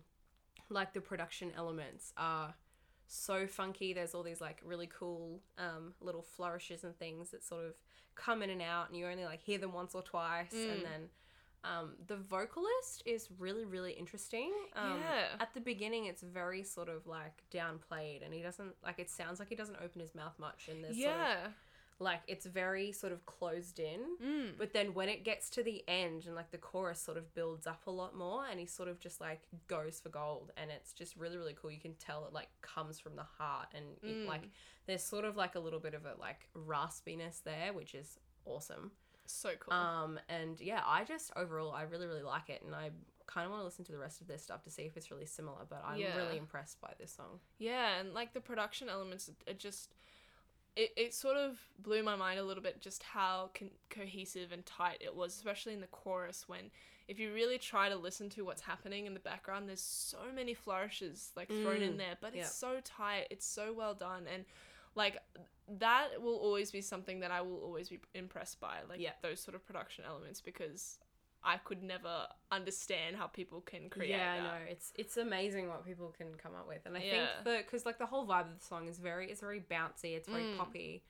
like 0.70 0.94
the 0.94 1.01
production 1.01 1.51
elements 1.58 2.13
are 2.17 2.53
so 3.07 3.45
funky 3.47 3.93
there's 3.93 4.13
all 4.15 4.24
these 4.24 4.41
like 4.41 4.62
really 4.65 4.88
cool 4.88 5.39
um 5.57 5.93
little 6.01 6.24
flourishes 6.24 6.83
and 6.83 6.97
things 6.97 7.31
that 7.31 7.43
sort 7.43 7.65
of 7.65 7.74
come 8.15 8.41
in 8.41 8.50
and 8.50 8.62
out 8.62 8.89
and 8.89 8.97
you 8.97 9.05
only 9.05 9.25
like 9.25 9.41
hear 9.41 9.57
them 9.57 9.74
once 9.74 9.93
or 9.93 10.01
twice 10.01 10.53
Mm. 10.53 10.71
and 10.74 10.85
then 10.85 11.09
um, 11.63 11.93
the 12.05 12.15
vocalist 12.15 13.01
is 13.07 13.27
really, 13.39 13.65
really 13.65 13.93
interesting. 13.93 14.51
Um, 14.75 15.00
Yeah. 15.00 15.29
At 15.39 15.55
the 15.55 15.59
beginning, 15.62 16.05
it's 16.05 16.21
very 16.21 16.62
sort 16.62 16.89
of 16.89 17.07
like 17.07 17.41
downplayed, 17.51 18.24
and 18.24 18.31
he 18.31 18.43
doesn't 18.43 18.75
like. 18.83 19.00
It 19.00 19.09
sounds 19.09 19.39
like 19.39 19.50
he 19.50 19.55
doesn't 19.55 19.77
open 19.83 20.00
his 20.00 20.13
mouth 20.13 20.33
much, 20.38 20.67
and 20.69 20.83
there's 20.83 20.95
sort 20.95 21.15
of, 21.15 21.19
yeah. 21.19 21.47
Like 21.99 22.21
it's 22.27 22.45
very 22.45 22.91
sort 22.91 23.13
of 23.13 23.25
closed 23.25 23.79
in. 23.79 24.01
Mm. 24.21 24.57
But 24.57 24.73
then 24.73 24.93
when 24.93 25.07
it 25.07 25.23
gets 25.23 25.49
to 25.51 25.63
the 25.63 25.83
end 25.87 26.25
and 26.25 26.35
like 26.35 26.51
the 26.51 26.57
chorus 26.57 26.99
sort 26.99 27.17
of 27.17 27.33
builds 27.33 27.65
up 27.67 27.83
a 27.87 27.91
lot 27.91 28.15
more, 28.15 28.43
and 28.49 28.59
he 28.59 28.65
sort 28.65 28.89
of 28.89 28.99
just 28.99 29.21
like 29.21 29.41
goes 29.67 29.99
for 30.01 30.09
gold, 30.09 30.51
and 30.57 30.69
it's 30.71 30.91
just 30.93 31.15
really, 31.15 31.37
really 31.37 31.55
cool. 31.59 31.71
You 31.71 31.79
can 31.79 31.93
tell 31.95 32.25
it 32.25 32.33
like 32.33 32.49
comes 32.61 32.99
from 32.99 33.15
the 33.15 33.23
heart, 33.37 33.67
and 33.73 33.85
it, 34.03 34.25
Mm. 34.25 34.27
like 34.27 34.43
there's 34.87 35.03
sort 35.03 35.25
of 35.25 35.35
like 35.37 35.55
a 35.55 35.59
little 35.59 35.79
bit 35.79 35.93
of 35.93 36.05
a 36.05 36.15
like 36.19 36.49
raspiness 36.55 37.41
there, 37.43 37.71
which 37.73 37.95
is 37.95 38.19
awesome. 38.45 38.91
So 39.27 39.51
cool. 39.59 39.73
Um, 39.73 40.19
and 40.29 40.59
yeah, 40.59 40.81
I 40.85 41.03
just 41.03 41.31
overall 41.35 41.71
I 41.71 41.83
really 41.83 42.07
really 42.07 42.21
like 42.23 42.49
it, 42.49 42.61
and 42.65 42.75
I 42.75 42.91
kind 43.25 43.45
of 43.45 43.51
want 43.51 43.61
to 43.61 43.65
listen 43.65 43.83
to 43.85 43.91
the 43.91 43.97
rest 43.97 44.21
of 44.21 44.27
their 44.27 44.37
stuff 44.37 44.61
to 44.63 44.69
see 44.69 44.83
if 44.83 44.95
it's 44.97 45.09
really 45.09 45.25
similar. 45.25 45.65
But 45.67 45.81
I'm 45.83 45.97
Yeah. 45.99 46.15
really 46.15 46.37
impressed 46.37 46.79
by 46.79 46.93
this 46.99 47.12
song. 47.12 47.39
Yeah, 47.58 47.99
and 47.99 48.13
like 48.13 48.34
the 48.34 48.41
production 48.41 48.88
elements, 48.89 49.31
it 49.47 49.58
just 49.60 49.91
it, 50.75 50.91
it 50.97 51.13
sort 51.13 51.38
of 51.38 51.57
blew 51.79 52.03
my 52.03 52.15
mind 52.15 52.39
a 52.39 52.43
little 52.43 52.63
bit 52.63 52.81
just 52.81 53.03
how 53.03 53.49
con- 53.57 53.71
cohesive 53.89 54.51
and 54.51 54.65
tight 54.65 54.97
it 54.99 55.15
was, 55.15 55.35
especially 55.35 55.73
in 55.73 55.81
the 55.81 55.88
chorus 55.88 56.47
when 56.47 56.71
if 57.07 57.19
you 57.19 57.31
really 57.33 57.57
try 57.59 57.88
to 57.88 57.95
listen 57.95 58.29
to 58.31 58.43
what's 58.43 58.61
happening 58.63 59.05
in 59.05 59.13
the 59.13 59.19
background, 59.19 59.69
there's 59.69 59.79
so 59.81 60.17
many 60.33 60.53
flourishes 60.55 61.31
like 61.35 61.51
thrown 61.51 61.81
in 61.81 61.93
Mm, 61.93 61.97
there, 61.97 62.17
but 62.19 62.33
it's 62.35 62.51
so 62.51 62.79
tight, 62.83 63.27
it's 63.29 63.45
so 63.45 63.73
well 63.73 63.93
done 63.93 64.25
and 64.33 64.45
like 64.95 65.17
that 65.67 66.21
will 66.21 66.35
always 66.38 66.71
be 66.71 66.81
something 66.81 67.19
that 67.19 67.31
I 67.31 67.41
will 67.41 67.59
always 67.59 67.89
be 67.89 67.99
impressed 68.13 68.59
by, 68.59 68.77
like 68.89 68.99
Yeah. 68.99 69.11
those 69.21 69.39
sort 69.39 69.55
of 69.55 69.65
production 69.65 70.03
elements 70.05 70.41
because 70.41 70.99
I 71.45 71.58
could 71.58 71.84
never 71.84 72.27
understand 72.51 73.15
how 73.15 73.27
people 73.27 73.62
can 73.62 73.89
create 73.89 74.10
yeah, 74.10 74.31
I 74.31 74.36
that. 74.38 74.43
know 74.43 74.71
it's 74.71 74.91
it's 74.97 75.17
amazing 75.17 75.67
what 75.69 75.86
people 75.86 76.13
can 76.17 76.27
come 76.36 76.53
up 76.55 76.67
with, 76.67 76.86
and 76.86 76.97
I 76.97 77.01
Yeah. 77.01 77.12
think 77.12 77.45
the 77.45 77.58
because 77.63 77.86
like 77.86 77.97
the 77.99 78.05
whole 78.05 78.25
vibe 78.25 78.51
of 78.51 78.60
the 78.60 78.65
song 78.65 78.88
is 78.88 78.97
very 78.99 79.29
it's 79.29 79.41
very 79.41 79.60
bouncy, 79.62 80.15
it's 80.15 80.27
very 80.27 80.43
Mm. 80.43 80.58
poppy, 80.58 81.03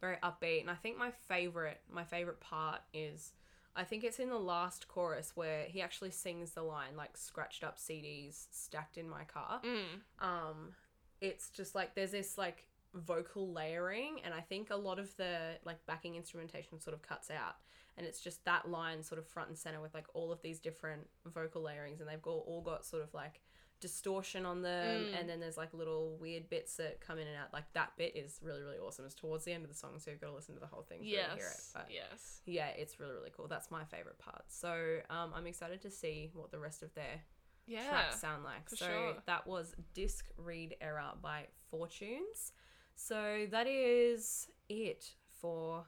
very 0.00 0.16
upbeat, 0.22 0.60
and 0.62 0.70
I 0.70 0.74
think 0.74 0.98
my 0.98 1.10
favorite 1.10 1.80
my 1.90 2.04
favorite 2.04 2.40
part 2.40 2.80
is. 2.94 3.32
I 3.74 3.84
think 3.84 4.04
it's 4.04 4.18
in 4.18 4.28
the 4.28 4.38
last 4.38 4.86
chorus 4.86 5.32
where 5.34 5.64
he 5.64 5.80
actually 5.80 6.10
sings 6.10 6.50
the 6.50 6.62
line 6.62 6.94
like 6.94 7.16
scratched 7.16 7.64
up 7.64 7.78
CDs 7.78 8.46
stacked 8.50 8.98
in 8.98 9.08
my 9.08 9.24
car. 9.24 9.62
Mm. 9.64 10.02
um 10.18 10.74
it's 11.20 11.48
just 11.50 11.74
like 11.74 11.94
there's 11.94 12.10
this 12.10 12.36
like 12.36 12.66
vocal 12.94 13.50
layering 13.50 14.20
and 14.24 14.34
i 14.34 14.40
think 14.40 14.68
a 14.70 14.76
lot 14.76 14.98
of 14.98 15.16
the 15.16 15.52
like 15.64 15.78
backing 15.86 16.14
instrumentation 16.16 16.78
sort 16.78 16.92
of 16.94 17.00
cuts 17.00 17.30
out 17.30 17.56
and 17.96 18.06
it's 18.06 18.20
just 18.20 18.44
that 18.44 18.68
line 18.68 19.02
sort 19.02 19.18
of 19.18 19.26
front 19.26 19.48
and 19.48 19.58
center 19.58 19.80
with 19.80 19.94
like 19.94 20.06
all 20.14 20.32
of 20.32 20.40
these 20.42 20.58
different 20.60 21.08
vocal 21.26 21.62
layerings 21.62 22.00
and 22.00 22.08
they've 22.08 22.22
got, 22.22 22.30
all 22.30 22.62
got 22.62 22.84
sort 22.84 23.02
of 23.02 23.12
like 23.14 23.40
distortion 23.80 24.46
on 24.46 24.62
them 24.62 25.06
Mm. 25.06 25.18
and 25.20 25.28
then 25.28 25.40
there's 25.40 25.56
like 25.56 25.74
little 25.74 26.16
weird 26.20 26.48
bits 26.48 26.76
that 26.76 27.00
come 27.00 27.18
in 27.18 27.26
and 27.26 27.36
out 27.36 27.52
like 27.52 27.64
that 27.72 27.92
bit 27.96 28.14
is 28.16 28.38
really 28.40 28.62
really 28.62 28.78
awesome 28.78 29.04
it's 29.04 29.14
towards 29.14 29.44
the 29.44 29.52
end 29.52 29.64
of 29.64 29.70
the 29.70 29.76
song 29.76 29.98
so 29.98 30.10
you've 30.12 30.20
got 30.20 30.28
to 30.28 30.34
listen 30.34 30.54
to 30.54 30.60
the 30.60 30.68
whole 30.68 30.82
thing 30.82 31.00
to 31.00 31.04
really 31.04 31.16
hear 31.16 31.24
it 31.34 31.38
Yes. 31.40 31.70
but 31.74 31.88
Yes. 31.90 32.40
yeah 32.46 32.68
it's 32.68 33.00
really 33.00 33.12
really 33.14 33.32
cool 33.36 33.48
that's 33.48 33.72
my 33.72 33.84
favorite 33.84 34.18
part 34.20 34.44
so 34.46 34.98
um, 35.10 35.32
i'm 35.34 35.48
excited 35.48 35.82
to 35.82 35.90
see 35.90 36.30
what 36.32 36.52
the 36.52 36.60
rest 36.60 36.84
of 36.84 36.94
their 36.94 37.22
Yeah. 37.66 37.88
tracks 37.88 38.20
sound 38.20 38.44
like. 38.44 38.70
so 38.70 38.76
sure. 38.86 39.14
that 39.26 39.46
was 39.48 39.74
Disc 39.94 40.26
Read 40.36 40.76
Error 40.80 41.12
by 41.20 41.46
Fortunes. 41.70 42.52
So 42.94 43.46
that 43.50 43.66
is 43.66 44.48
it 44.68 45.06
for 45.40 45.84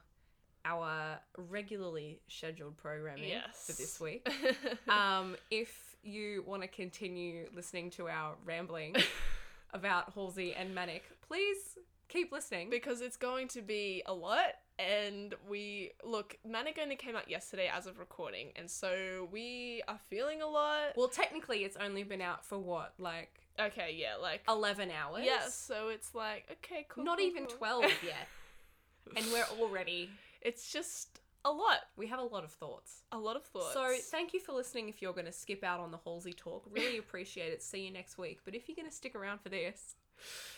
our 0.65 1.19
regularly 1.37 2.19
scheduled 2.27 2.75
programming 2.77 3.29
Yes. 3.29 3.65
for 3.67 3.73
this 3.73 3.99
week. 3.99 4.27
Um, 4.89 5.35
if 5.51 5.95
you 6.03 6.43
want 6.45 6.61
to 6.61 6.67
continue 6.67 7.47
listening 7.55 7.89
to 7.91 8.07
our 8.07 8.35
rambling 8.45 8.95
about 9.73 10.13
Halsey 10.13 10.53
and 10.53 10.73
Manic, 10.75 11.03
please 11.27 11.77
keep 12.07 12.31
listening. 12.31 12.69
because 12.69 13.01
it's 13.01 13.17
going 13.17 13.47
to 13.49 13.61
be 13.61 14.03
a 14.05 14.13
lot 14.13 14.53
and 14.77 15.33
we 15.49 15.91
look 16.03 16.37
manic 16.45 16.77
only 16.81 16.95
came 16.97 17.15
out 17.15 17.29
yesterday 17.29 17.69
as 17.73 17.87
of 17.87 17.97
recording 17.97 18.49
and 18.57 18.69
so 18.69 19.27
we 19.31 19.81
are 19.87 19.97
feeling 20.09 20.41
a 20.41 20.45
lot 20.47 20.95
well, 20.97 21.07
technically, 21.07 21.63
it's 21.63 21.77
only 21.77 22.03
been 22.03 22.21
out 22.21 22.45
for 22.45 22.59
what, 22.59 22.93
like 22.99 23.39
okay 23.59 23.95
yeah 23.97 24.15
like 24.21 24.41
11 24.49 24.91
hours? 24.91 25.21
yes 25.23 25.55
so 25.55 25.87
it's 25.87 26.13
like 26.13 26.45
okay 26.51 26.85
cool 26.89 27.03
Not 27.05 27.17
cool, 27.17 27.25
even 27.27 27.45
cool. 27.45 27.57
12 27.57 27.83
yet. 28.03 28.27
and 29.15 29.25
we're 29.31 29.45
already, 29.59 30.09
it's 30.45 30.71
just 30.71 31.19
a 31.43 31.51
lot 31.51 31.79
we 31.97 32.07
have 32.07 32.19
a 32.19 32.23
lot 32.23 32.43
of 32.43 32.51
thoughts. 32.51 33.03
a 33.11 33.17
lot 33.17 33.35
of 33.35 33.43
thoughts 33.43 33.73
So 33.73 33.93
thank 34.11 34.33
you 34.33 34.39
for 34.39 34.53
listening. 34.53 34.89
If 34.89 35.01
you're 35.01 35.13
going 35.13 35.25
to 35.25 35.31
skip 35.31 35.63
out 35.63 35.79
on 35.79 35.91
the 35.91 35.97
Halsey 35.97 36.33
talk, 36.33 36.65
really 36.71 36.97
appreciate 37.05 37.51
it. 37.51 37.61
See 37.61 37.85
you 37.85 37.91
next 37.91 38.17
week. 38.17 38.39
But 38.45 38.55
if 38.55 38.67
you're 38.67 38.75
going 38.75 38.89
to 38.89 38.95
stick 38.95 39.15
around 39.15 39.41
for 39.41 39.49
this, 39.49 39.95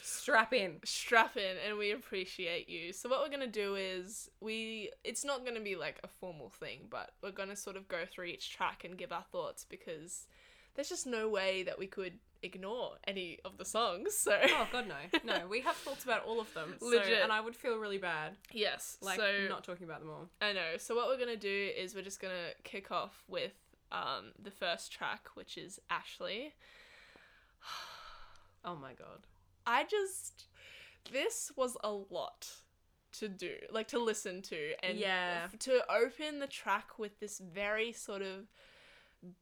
strap 0.03 0.53
in. 0.53 0.75
strap 0.85 1.35
in 1.35 1.55
and 1.67 1.77
we 1.77 1.91
appreciate 1.91 2.69
you 2.69 2.93
so 2.93 3.09
what 3.09 3.21
we're 3.21 3.35
going 3.35 3.51
to 3.51 3.59
do 3.65 3.75
is 3.75 4.29
we 4.39 4.91
it's 5.03 5.25
not 5.25 5.41
going 5.43 5.55
to 5.55 5.61
be 5.61 5.75
like 5.75 5.99
a 6.03 6.07
formal 6.07 6.49
thing 6.49 6.81
but 6.91 7.11
we're 7.23 7.31
going 7.31 7.49
to 7.49 7.55
sort 7.55 7.75
of 7.75 7.87
go 7.87 8.03
through 8.05 8.25
each 8.25 8.51
track 8.55 8.83
and 8.85 8.97
give 8.97 9.11
our 9.11 9.25
thoughts 9.31 9.65
because 9.67 10.27
there's 10.75 10.89
just 10.89 11.07
no 11.07 11.27
way 11.27 11.63
that 11.63 11.79
we 11.79 11.87
could 11.87 12.13
ignore 12.43 12.91
any 13.07 13.39
of 13.45 13.57
the 13.57 13.65
songs 13.65 14.15
so 14.17 14.37
Oh 14.43 14.67
God, 14.71 14.85
no, 14.87 15.19
no. 15.23 15.47
We 15.49 15.61
have 15.61 15.75
thoughts 15.75 16.03
about 16.03 16.25
all 16.25 16.39
of 16.39 16.53
them. 16.53 16.75
so- 16.79 16.85
Legit. 16.87 17.21
and 17.23 17.31
I 17.31 17.39
would 17.41 17.55
feel 17.55 17.77
really 17.77 17.97
bad, 17.97 18.37
yes 18.53 18.97
like 19.01 19.19
so 19.19 19.47
not 19.49 19.63
talking 19.63 19.85
about 19.85 19.99
them 20.01 20.09
all. 20.09 20.29
I 20.41 20.53
know. 20.53 20.77
So 20.77 20.95
what 20.95 21.07
we're 21.07 21.17
gonna 21.19 21.35
do 21.37 21.69
is 21.77 21.95
we're 21.95 22.01
just 22.03 22.19
gonna 22.21 22.51
kick 22.63 22.91
off 22.91 23.23
with 23.27 23.53
um 23.91 24.31
the 24.41 24.51
first 24.51 24.91
track, 24.91 25.27
which 25.35 25.57
is 25.57 25.79
Ashley. 25.89 26.53
Oh 28.65 28.75
my 28.75 28.93
God. 28.93 29.25
I 29.65 29.85
just 29.85 30.45
this 31.11 31.51
was 31.55 31.77
a 31.83 31.91
lot 31.91 32.47
to 33.13 33.29
do, 33.29 33.53
like 33.71 33.87
to 33.89 33.99
listen 33.99 34.41
to, 34.43 34.73
and 34.83 34.97
Yeah. 34.97 35.47
to 35.59 35.81
open 35.89 36.39
the 36.39 36.47
track 36.47 36.99
with 36.99 37.19
this 37.19 37.39
very 37.39 37.93
sort 37.93 38.21
of 38.21 38.47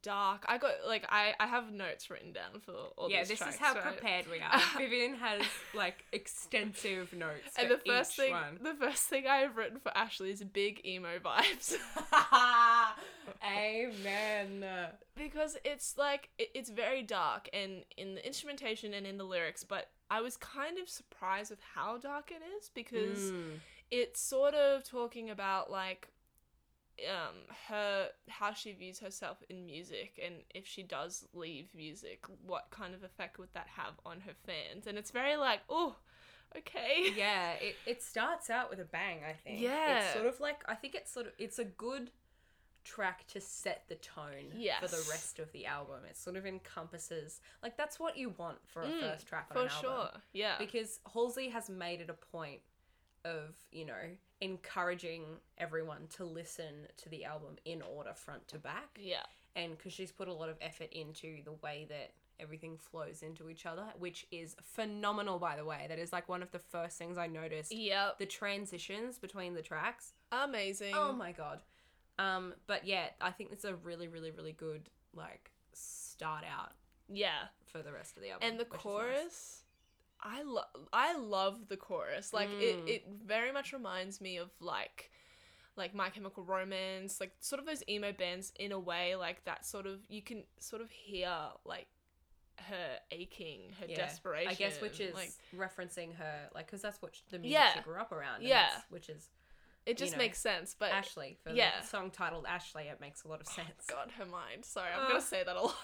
dark. 0.03 0.45
I 0.47 0.57
got 0.57 0.71
like 0.87 1.05
I 1.09 1.33
I 1.39 1.47
have 1.47 1.71
notes 1.71 2.09
written 2.09 2.31
down 2.31 2.59
for 2.61 2.71
all 2.97 3.09
yeah, 3.09 3.23
this 3.23 3.37
tracks, 3.39 3.55
is 3.55 3.59
how 3.59 3.73
right? 3.73 3.83
prepared 3.83 4.25
we 4.29 4.39
are. 4.39 4.59
Vivian 4.77 5.15
has 5.15 5.41
like 5.73 6.05
extensive 6.11 7.13
notes. 7.13 7.51
And 7.57 7.69
the 7.71 7.79
first 7.85 8.15
thing, 8.15 8.31
one. 8.31 8.59
the 8.63 8.73
first 8.73 9.03
thing 9.03 9.25
I 9.27 9.37
have 9.37 9.57
written 9.57 9.79
for 9.79 9.95
Ashley 9.97 10.31
is 10.31 10.43
big 10.43 10.81
emo 10.85 11.19
vibes. 11.19 11.75
Amen. 13.45 14.65
because 15.15 15.57
it's 15.63 15.97
like 15.97 16.29
it, 16.37 16.49
it's 16.53 16.69
very 16.69 17.01
dark 17.01 17.49
and 17.53 17.83
in 17.97 18.15
the 18.15 18.25
instrumentation 18.25 18.93
and 18.93 19.05
in 19.07 19.17
the 19.17 19.23
lyrics 19.23 19.63
but 19.63 19.89
i 20.09 20.21
was 20.21 20.37
kind 20.37 20.77
of 20.77 20.89
surprised 20.89 21.49
with 21.49 21.59
how 21.75 21.97
dark 21.97 22.31
it 22.31 22.41
is 22.59 22.69
because 22.73 23.31
Mm. 23.31 23.59
it's 23.91 24.21
sort 24.21 24.53
of 24.53 24.83
talking 24.83 25.29
about 25.29 25.71
like 25.71 26.07
um 27.09 27.35
her 27.67 28.07
how 28.29 28.53
she 28.53 28.71
views 28.71 28.99
herself 28.99 29.43
in 29.49 29.65
music 29.65 30.19
and 30.23 30.35
if 30.53 30.65
she 30.65 30.81
does 30.81 31.25
leave 31.33 31.67
music 31.75 32.23
what 32.45 32.67
kind 32.71 32.93
of 32.93 33.03
effect 33.03 33.37
would 33.37 33.49
that 33.53 33.67
have 33.75 33.93
on 34.05 34.21
her 34.21 34.33
fans 34.45 34.87
and 34.87 34.97
it's 34.97 35.11
very 35.11 35.35
like 35.35 35.59
oh 35.69 35.95
okay 36.57 37.07
yeah, 37.17 37.51
it, 37.53 37.75
it 37.85 38.01
starts 38.01 38.49
out 38.49 38.69
with 38.69 38.79
a 38.79 38.85
bang, 38.85 39.19
I 39.29 39.33
think. 39.33 39.59
Yeah. 39.59 40.05
It's 40.05 40.13
sort 40.13 40.25
of 40.25 40.39
like 40.39 40.63
I 40.67 40.75
think 40.75 40.95
it's 40.95 41.11
sort 41.11 41.25
of 41.27 41.33
it's 41.37 41.59
a 41.59 41.65
good 41.65 42.11
track 42.85 43.25
to 43.27 43.41
set 43.41 43.83
the 43.89 43.95
tone 43.95 44.51
for 44.79 44.87
the 44.87 45.03
rest 45.09 45.39
of 45.39 45.51
the 45.51 45.65
album. 45.65 46.01
It 46.09 46.15
sort 46.15 46.35
of 46.37 46.45
encompasses 46.45 47.41
like 47.63 47.75
that's 47.75 47.99
what 47.99 48.15
you 48.15 48.29
want 48.37 48.59
for 48.67 48.83
a 48.83 48.87
Mm, 48.87 48.99
first 49.01 49.27
track 49.27 49.47
on 49.49 49.55
for 49.57 49.63
an 49.63 49.69
album. 49.69 49.91
sure 50.13 50.21
yeah 50.33 50.55
Because 50.59 50.99
Halsey 51.13 51.49
has 51.49 51.69
made 51.69 51.99
it 51.99 52.09
a 52.09 52.13
point 52.13 52.61
of, 53.25 53.55
you 53.71 53.83
know, 53.85 53.93
encouraging 54.39 55.23
everyone 55.57 56.07
to 56.15 56.23
listen 56.23 56.87
to 56.97 57.09
the 57.09 57.25
album 57.25 57.55
in 57.65 57.81
order 57.81 58.13
front 58.13 58.47
to 58.49 58.57
back. 58.57 58.97
yeah 58.99 59.23
and 59.57 59.77
because 59.77 59.93
she's 59.93 60.11
put 60.11 60.27
a 60.27 60.33
lot 60.33 60.49
of 60.49 60.57
effort 60.61 60.91
into 60.91 61.41
the 61.45 61.53
way 61.63 61.85
that 61.89 62.11
everything 62.41 62.77
flows 62.77 63.21
into 63.21 63.49
each 63.49 63.65
other, 63.65 63.85
which 63.97 64.27
is 64.29 64.57
phenomenal, 64.61 65.39
by 65.39 65.55
the 65.55 65.63
way. 65.63 65.85
That 65.87 65.97
is 65.97 66.11
like 66.11 66.27
one 66.27 66.43
of 66.43 66.51
the 66.51 66.59
first 66.59 66.97
things 66.97 67.17
I 67.17 67.27
noticed. 67.27 67.73
yep 67.73 68.17
The 68.17 68.25
transitions 68.25 69.17
between 69.17 69.53
the 69.53 69.61
tracks. 69.61 70.11
amazing 70.31 70.93
Oh 70.93 71.13
my 71.13 71.31
god. 71.31 71.59
Um, 72.19 72.53
but 72.67 72.85
yeah, 72.85 73.07
I 73.21 73.31
think 73.31 73.51
it's 73.53 73.63
a 73.65 73.75
really, 73.75 74.07
really, 74.09 74.31
really 74.31 74.51
good 74.51 74.89
like 75.15 75.51
start 75.73 76.43
out 76.43 76.71
yeah 77.07 77.47
for 77.65 77.81
the 77.81 77.91
rest 77.93 78.17
of 78.17 78.23
the 78.23 78.31
album. 78.31 78.49
and 78.49 78.59
the 78.59 78.65
chorus 78.65 79.63
i 80.27 80.41
love 80.43 80.65
i 80.91 81.15
love 81.17 81.67
the 81.69 81.77
chorus 81.77 82.33
like 82.33 82.49
it, 82.59 82.83
Mm. 82.85 82.89
it 82.89 83.05
very 83.25 83.51
much 83.51 83.71
reminds 83.73 84.19
me 84.19 84.37
of 84.37 84.49
like 84.59 85.11
like 85.77 85.93
my 85.93 86.09
chemical 86.09 86.43
romance 86.43 87.19
like 87.19 87.31
sort 87.39 87.59
of 87.59 87.65
those 87.65 87.83
emo 87.87 88.11
bands 88.11 88.51
in 88.59 88.71
a 88.71 88.79
way 88.79 89.15
like 89.15 89.43
that 89.45 89.65
sort 89.65 89.85
of 89.85 89.99
you 90.09 90.21
can 90.21 90.43
sort 90.59 90.81
of 90.81 90.89
hear 90.89 91.31
like 91.65 91.87
her 92.69 92.97
aching 93.11 93.59
her 93.79 93.85
Yeah. 93.87 93.97
desperation 93.97 94.49
I 94.49 94.53
guess 94.55 94.79
which 94.81 94.99
is 95.01 95.13
like 95.13 95.31
referencing 95.55 96.15
her, 96.15 96.49
like, 96.55 96.65
because 96.67 96.81
that's 96.81 97.01
what 97.01 97.13
sh- 97.13 97.19
the 97.29 97.37
music 97.37 97.51
Yeah. 97.59 97.73
she 97.73 97.81
grew 97.81 97.99
up 97.99 98.13
around. 98.13 98.43
Yeah. 98.43 98.69
which 98.89 99.09
is 99.09 99.27
it 99.85 99.97
just 99.97 100.13
know, 100.13 100.17
makes 100.19 100.39
sense 100.39 100.73
but 100.79 100.91
Ashley. 100.91 101.37
For 101.43 101.51
yeah. 101.51 101.81
the 101.81 101.85
song 101.85 102.09
titled 102.11 102.45
Ashley, 102.47 102.83
it 102.83 102.99
makes 103.01 103.23
a 103.23 103.27
lot 103.27 103.41
of 103.41 103.47
sense. 103.47 103.85
god 103.87 104.09
her 104.17 104.25
mind 104.25 104.63
sorry 104.63 104.89
i'm 104.95 105.01
Ugh. 105.03 105.07
gonna 105.09 105.21
say 105.21 105.43
that 105.43 105.55
a 105.57 105.61
lot 105.61 105.75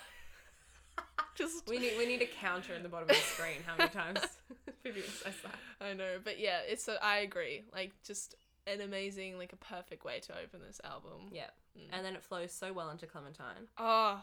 just 1.36 1.68
We 1.68 1.80
need 1.80 1.94
we 1.98 2.06
need 2.06 2.22
a 2.22 2.26
counter 2.28 2.74
in 2.74 2.84
the 2.84 2.90
bottom 2.90 3.10
of 3.10 3.16
the 3.16 3.22
screen. 3.22 3.58
How 3.66 3.76
many 3.78 3.90
times 3.90 4.20
Vivian 4.84 5.06
says 5.08 5.36
that? 5.44 5.56
I 5.86 5.94
know, 5.94 6.18
but 6.24 6.40
yeah, 6.40 6.60
it's 6.68 6.88
a, 6.88 7.04
I 7.04 7.18
agree. 7.20 7.64
Like 7.74 7.92
just 8.04 8.36
an 8.68 8.82
amazing, 8.82 9.38
like 9.38 9.54
a 9.54 9.58
perfect 9.58 10.04
way 10.06 10.20
to 10.22 10.34
open 10.44 10.62
this 10.66 10.80
album. 10.84 11.30
Yeah, 11.32 11.48
Mm. 11.78 11.88
and 11.94 12.06
then 12.06 12.16
it 12.16 12.22
flows 12.24 12.52
so 12.52 12.74
well 12.74 12.90
into 12.90 13.06
Clementine. 13.08 13.70
Oh, 13.78 14.22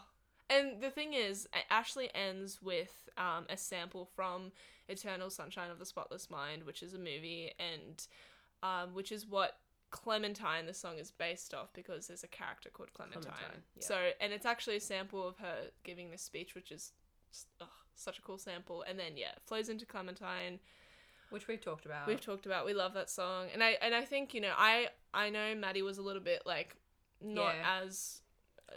and 0.51 0.81
the 0.81 0.91
thing 0.91 1.13
is, 1.13 1.47
Ashley 1.71 2.09
ends 2.13 2.59
with 2.61 3.09
um, 3.17 3.45
a 3.49 3.57
sample 3.57 4.05
from 4.15 4.51
Eternal 4.87 5.31
Sunshine 5.31 5.71
of 5.71 5.79
the 5.79 5.85
Spotless 5.85 6.29
Mind, 6.29 6.63
which 6.63 6.83
is 6.83 6.93
a 6.93 6.99
movie, 6.99 7.51
and 7.59 8.05
um, 8.61 8.93
which 8.93 9.11
is 9.11 9.25
what 9.27 9.57
Clementine, 9.89 10.67
the 10.67 10.73
song, 10.75 10.99
is 10.99 11.09
based 11.09 11.53
off 11.55 11.73
because 11.73 12.05
there's 12.07 12.23
a 12.23 12.27
character 12.27 12.69
called 12.69 12.93
Clementine. 12.93 13.23
Clementine, 13.23 13.63
yeah. 13.75 13.83
So, 13.85 13.95
and 14.21 14.31
it's 14.31 14.45
actually 14.45 14.75
a 14.77 14.81
sample 14.81 15.27
of 15.27 15.37
her 15.37 15.55
giving 15.83 16.11
this 16.11 16.21
speech, 16.21 16.53
which 16.53 16.71
is 16.71 16.91
ugh, 17.61 17.67
such 17.95 18.19
a 18.19 18.21
cool 18.21 18.37
sample. 18.37 18.83
And 18.87 18.97
then 18.99 19.13
yeah, 19.17 19.31
flows 19.45 19.69
into 19.69 19.85
Clementine. 19.85 20.59
which 21.29 21.47
we've 21.47 21.61
talked 21.61 21.85
about. 21.85 22.07
We've 22.07 22.21
talked 22.21 22.45
about. 22.45 22.65
We 22.65 22.73
love 22.73 22.93
that 22.95 23.09
song, 23.09 23.47
and 23.53 23.63
I 23.63 23.77
and 23.81 23.93
I 23.93 24.03
think 24.05 24.33
you 24.33 24.41
know 24.41 24.53
I 24.57 24.87
I 25.13 25.29
know 25.29 25.53
Maddie 25.55 25.81
was 25.83 25.97
a 25.97 26.01
little 26.01 26.21
bit 26.23 26.43
like 26.45 26.75
not 27.21 27.53
Yeah. 27.55 27.81
as 27.83 28.21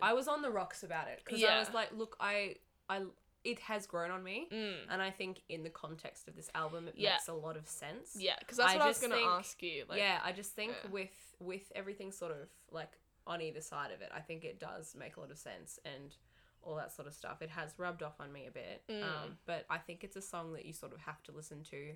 I 0.01 0.13
was 0.15 0.27
on 0.29 0.43
the 0.43 0.51
rocks 0.51 0.83
about 0.83 1.09
it 1.09 1.21
because 1.25 1.43
I 1.45 1.59
was 1.59 1.73
like, 1.73 1.91
look, 1.95 2.17
I, 2.19 2.57
I, 2.89 3.03
it 3.45 3.59
has 3.61 3.87
grown 3.87 4.11
on 4.11 4.25
me, 4.25 4.49
mm, 4.51 4.75
and 4.91 5.03
I 5.03 5.11
think 5.11 5.43
in 5.51 5.63
the 5.63 5.71
context 5.71 6.29
of 6.29 6.35
this 6.37 6.49
album, 6.55 6.89
it 6.89 6.95
Yeah. 6.97 7.13
makes 7.13 7.29
a 7.29 7.35
lot 7.35 7.57
of 7.59 7.69
sense. 7.69 8.17
yeah 8.19 8.37
because 8.39 8.57
that's 8.57 8.73
I 8.73 8.77
what 8.77 8.85
I 8.85 8.89
was 8.89 8.99
just 9.01 9.11
gonna 9.11 9.23
ask 9.23 9.63
you. 9.63 9.85
Like, 9.89 9.99
yeah, 9.99 10.21
I 10.25 10.33
just 10.33 10.53
think 10.53 10.73
yeah. 10.85 10.91
with 10.91 11.35
with 11.41 11.71
everything 11.75 12.11
sort 12.13 12.33
of 12.33 12.49
like 12.71 12.93
on 13.27 13.41
either 13.41 13.61
side 13.61 13.93
of 13.93 14.01
it, 14.01 14.11
I 14.15 14.21
think 14.21 14.45
it 14.45 14.59
does 14.59 14.95
make 14.99 15.17
a 15.17 15.21
lot 15.21 15.31
of 15.31 15.39
sense 15.39 15.79
and 15.85 16.17
all 16.65 16.77
that 16.77 16.93
sort 16.93 17.09
of 17.09 17.15
stuff. 17.15 17.43
It 17.43 17.51
has 17.51 17.75
rubbed 17.79 18.03
off 18.03 18.21
on 18.21 18.33
me 18.33 18.47
a 18.47 18.51
bit, 18.51 18.83
Mm. 18.89 19.03
um, 19.03 19.39
but 19.47 19.67
I 19.71 19.79
think 19.79 20.05
it's 20.05 20.17
a 20.17 20.23
song 20.23 20.53
that 20.55 20.65
you 20.65 20.73
sort 20.73 20.93
of 20.93 21.01
have 21.01 21.23
to 21.25 21.33
listen 21.33 21.63
to 21.65 21.95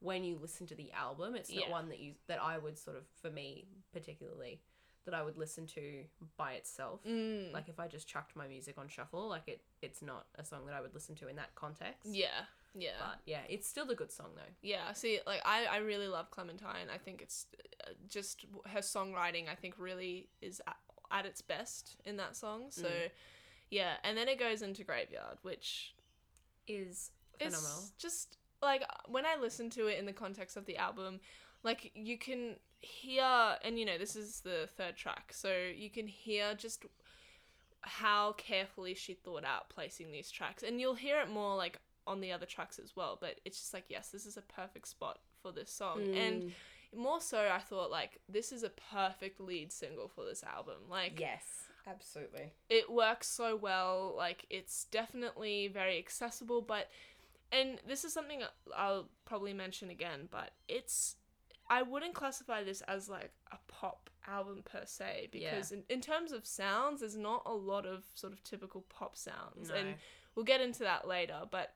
when 0.00 0.24
you 0.24 0.38
listen 0.40 0.66
to 0.68 0.74
the 0.74 0.92
album. 0.92 1.34
It's 1.34 1.50
not 1.50 1.64
Yeah. 1.66 1.70
one 1.70 1.88
that 1.88 1.98
you 1.98 2.14
that 2.26 2.40
I 2.42 2.58
would 2.58 2.78
sort 2.78 2.96
of 2.96 3.04
for 3.20 3.30
me 3.30 3.66
particularly 3.92 4.60
that 5.04 5.14
I 5.14 5.22
would 5.22 5.38
listen 5.38 5.66
to 5.68 6.04
by 6.36 6.52
itself. 6.52 7.02
Mm, 7.04 7.50
Like 7.52 7.68
if 7.68 7.80
I 7.80 7.88
just 7.88 8.06
chucked 8.06 8.36
my 8.36 8.46
music 8.46 8.76
on 8.76 8.88
shuffle, 8.88 9.26
like 9.28 9.48
it, 9.48 9.62
it's 9.80 10.02
not 10.02 10.26
a 10.34 10.44
song 10.44 10.66
that 10.66 10.74
I 10.74 10.80
would 10.82 10.92
listen 10.94 11.14
to 11.16 11.28
in 11.28 11.36
that 11.36 11.54
context. 11.54 12.06
yeah, 12.14 12.44
yeah, 12.74 12.96
But 13.00 13.20
yeah, 13.24 13.42
it's 13.48 13.66
still 13.66 13.90
a 13.90 13.94
good 13.94 14.12
song 14.12 14.34
though. 14.36 14.52
yeah. 14.62 14.92
See, 14.92 15.20
like 15.26 15.40
I 15.44 15.64
I 15.66 15.76
really 15.78 16.08
love 16.08 16.30
Clementine. 16.30 16.90
I 16.90 16.98
think 16.98 17.22
it's 17.22 17.46
uh, 17.86 17.92
just 18.06 18.44
her 18.66 18.80
songwriting. 18.80 19.48
I 19.48 19.54
think 19.54 19.78
really 19.78 20.28
is 20.42 20.60
at, 20.66 20.76
at 21.10 21.24
its 21.26 21.40
best 21.42 21.96
in 22.04 22.16
that 22.18 22.36
song. 22.36 22.70
So. 22.70 22.88
Mm. 22.88 23.10
Yeah, 23.70 23.94
and 24.02 24.16
then 24.16 24.28
it 24.28 24.38
goes 24.38 24.62
into 24.62 24.84
Graveyard, 24.84 25.38
which 25.42 25.94
Is 26.66 27.10
it's 27.40 27.92
just 27.98 28.36
like 28.62 28.82
when 29.06 29.24
I 29.26 29.36
listen 29.36 29.70
to 29.70 29.86
it 29.86 29.98
in 29.98 30.06
the 30.06 30.12
context 30.12 30.56
of 30.56 30.66
the 30.66 30.76
album, 30.76 31.20
like 31.62 31.92
you 31.94 32.18
can 32.18 32.56
hear, 32.80 33.56
and 33.62 33.78
you 33.78 33.84
know, 33.84 33.98
this 33.98 34.16
is 34.16 34.40
the 34.40 34.68
third 34.76 34.96
track, 34.96 35.32
so 35.32 35.54
you 35.74 35.90
can 35.90 36.06
hear 36.06 36.54
just 36.54 36.84
how 37.82 38.32
carefully 38.32 38.94
she 38.94 39.14
thought 39.14 39.44
out 39.44 39.68
placing 39.68 40.10
these 40.12 40.30
tracks, 40.30 40.62
and 40.62 40.80
you'll 40.80 40.94
hear 40.94 41.20
it 41.20 41.28
more 41.30 41.56
like 41.56 41.78
on 42.06 42.20
the 42.20 42.32
other 42.32 42.46
tracks 42.46 42.78
as 42.78 42.96
well. 42.96 43.18
But 43.20 43.40
it's 43.44 43.58
just 43.60 43.74
like, 43.74 43.84
yes, 43.88 44.10
this 44.10 44.26
is 44.26 44.36
a 44.36 44.42
perfect 44.42 44.88
spot 44.88 45.18
for 45.42 45.52
this 45.52 45.70
song, 45.70 46.00
and 46.14 46.42
Mm. 46.44 46.52
more 46.96 47.20
so, 47.20 47.48
I 47.50 47.58
thought 47.60 47.90
like 47.90 48.20
this 48.28 48.50
is 48.50 48.62
a 48.62 48.70
perfect 48.70 49.40
lead 49.40 49.72
single 49.72 50.08
for 50.08 50.24
this 50.24 50.42
album. 50.42 50.88
Like, 50.88 51.20
yes, 51.20 51.67
absolutely. 51.88 52.52
it 52.68 52.90
works 52.90 53.28
so 53.28 53.56
well. 53.56 54.14
Like 54.16 54.46
it's 54.50 54.84
definitely 54.84 55.68
very 55.68 55.98
accessible, 55.98 56.62
but 56.62 56.88
and 57.50 57.80
this 57.86 58.04
is 58.04 58.12
something 58.12 58.42
I'll 58.76 59.08
probably 59.24 59.52
mention 59.54 59.90
again, 59.90 60.28
but 60.30 60.50
it's 60.68 61.16
I 61.70 61.82
wouldn't 61.82 62.14
classify 62.14 62.62
this 62.62 62.80
as 62.82 63.08
like 63.08 63.30
a 63.52 63.58
pop 63.68 64.10
album 64.26 64.62
per 64.64 64.82
se 64.84 65.28
because 65.32 65.72
in, 65.72 65.82
in 65.88 66.00
terms 66.02 66.32
of 66.32 66.44
sounds 66.46 67.00
there's 67.00 67.16
not 67.16 67.42
a 67.46 67.52
lot 67.52 67.86
of 67.86 68.04
sort 68.14 68.32
of 68.32 68.42
typical 68.44 68.84
pop 68.90 69.16
sounds 69.16 69.70
No. 69.70 69.74
and 69.74 69.94
we'll 70.34 70.44
get 70.44 70.60
into 70.60 70.80
that 70.80 71.08
later 71.08 71.40
but 71.50 71.72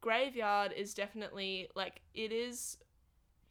graveyard 0.00 0.72
is 0.74 0.94
definitely 0.94 1.68
like 1.74 2.00
it 2.14 2.32
is 2.32 2.78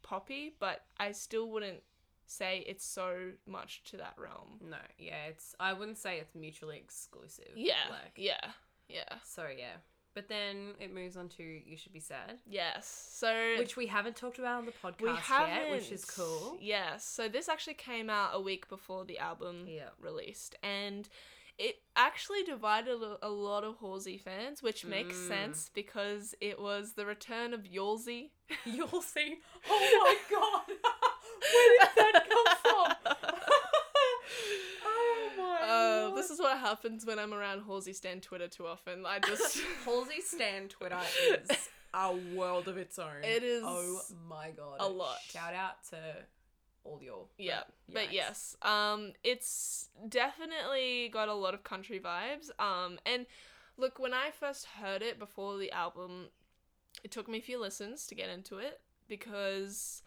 poppy 0.01 0.56
but 0.60 0.86
i 0.99 1.12
still 1.12 1.47
wouldn't 1.49 1.84
say 2.25 2.63
it's 2.67 2.86
so 2.86 3.31
much 3.45 3.83
to 3.91 3.97
that 3.97 4.13
realm 4.17 4.59
No, 4.69 4.77
yeah, 4.97 5.25
it's. 5.29 5.55
I 5.59 5.73
wouldn't 5.73 5.97
say 5.97 6.17
it's 6.19 6.36
mutually 6.36 6.77
exclusive. 6.77 7.51
yeah 7.55 7.73
Like, 7.89 8.13
yeah 8.15 8.51
yeah 8.89 9.15
So 9.23 9.47
yeah, 9.55 9.75
but 10.15 10.27
then 10.27 10.73
it 10.79 10.93
moves 10.93 11.15
on 11.17 11.29
to 11.29 11.43
"You 11.43 11.77
Should 11.77 11.93
Be 11.93 11.99
Sad," 11.99 12.39
Yes. 12.45 12.86
So 13.13 13.55
which 13.57 13.75
we 13.77 13.88
haven't 13.88 14.15
talked 14.15 14.39
about 14.39 14.59
on 14.59 14.65
the 14.65 14.71
podcast 14.73 15.01
we 15.01 15.09
haven't, 15.15 15.55
yet, 15.67 15.71
which 15.71 15.91
is 15.91 16.05
cool. 16.05 16.57
Yes. 16.62 17.03
So 17.05 17.27
this 17.29 17.49
actually 17.49 17.75
came 17.75 18.09
out 18.09 18.31
a 18.33 18.39
week 18.41 18.67
before 18.69 19.05
the 19.05 19.19
album 19.19 19.65
Yeah. 19.67 19.89
released, 19.99 20.55
and 20.63 21.07
it 21.59 21.75
actually 21.95 22.43
divided 22.43 22.99
a- 23.21 23.29
lot 23.29 23.63
of 23.63 23.77
Halsey 23.79 24.17
fans, 24.17 24.63
which 24.63 24.86
makes 24.86 25.15
Mm. 25.15 25.27
sense 25.27 25.69
because 25.73 26.33
it 26.41 26.59
was 26.59 26.93
the 26.93 27.05
return 27.05 27.53
of 27.53 27.62
Yolsey. 27.67 28.31
You'll 28.65 29.01
see. 29.03 29.39
Oh 29.69 30.17
my 30.29 30.36
god, 30.36 30.77
where 31.51 32.12
did 32.12 32.13
that 32.13 32.29
come 32.29 32.56
from? 32.62 33.13
oh 34.86 35.29
my. 35.38 35.67
Uh, 35.67 36.08
lord. 36.10 36.17
this 36.17 36.29
is 36.29 36.39
what 36.39 36.58
happens 36.58 37.06
when 37.06 37.19
I'm 37.19 37.34
around 37.34 37.63
Halsey 37.65 37.93
Stan 37.93 38.21
Twitter 38.21 38.47
too 38.47 38.67
often. 38.67 39.06
I 39.06 39.19
just 39.19 39.60
Halsey 39.86 40.21
Stan 40.21 40.67
Twitter 40.69 40.99
is 41.27 41.69
a 41.93 42.15
world 42.36 42.67
of 42.67 42.77
its 42.77 42.97
own. 42.99 43.23
It 43.23 43.43
is 43.43 43.63
Oh 43.65 44.01
my 44.27 44.51
god. 44.51 44.77
a 44.79 44.88
lot. 44.88 45.17
Shout 45.29 45.53
out 45.53 45.84
to 45.91 45.97
all 46.84 46.99
your. 47.01 47.25
Yeah, 47.38 47.62
but 47.91 48.08
yikes. 48.10 48.13
yes, 48.13 48.58
um, 48.62 49.13
it's 49.23 49.89
definitely 50.10 51.10
got 51.13 51.29
a 51.29 51.34
lot 51.34 51.53
of 51.53 51.63
country 51.63 51.99
vibes. 51.99 52.49
Um, 52.60 52.99
and 53.06 53.25
look, 53.77 53.99
when 53.99 54.13
I 54.13 54.32
first 54.38 54.65
heard 54.82 55.01
it 55.01 55.17
before 55.19 55.58
the 55.58 55.71
album, 55.71 56.27
it 57.03 57.12
took 57.12 57.27
me 57.29 57.38
a 57.38 57.41
few 57.41 57.60
listens 57.60 58.06
to 58.08 58.15
get 58.15 58.29
into 58.29 58.58
it 58.58 58.82
because 59.08 60.01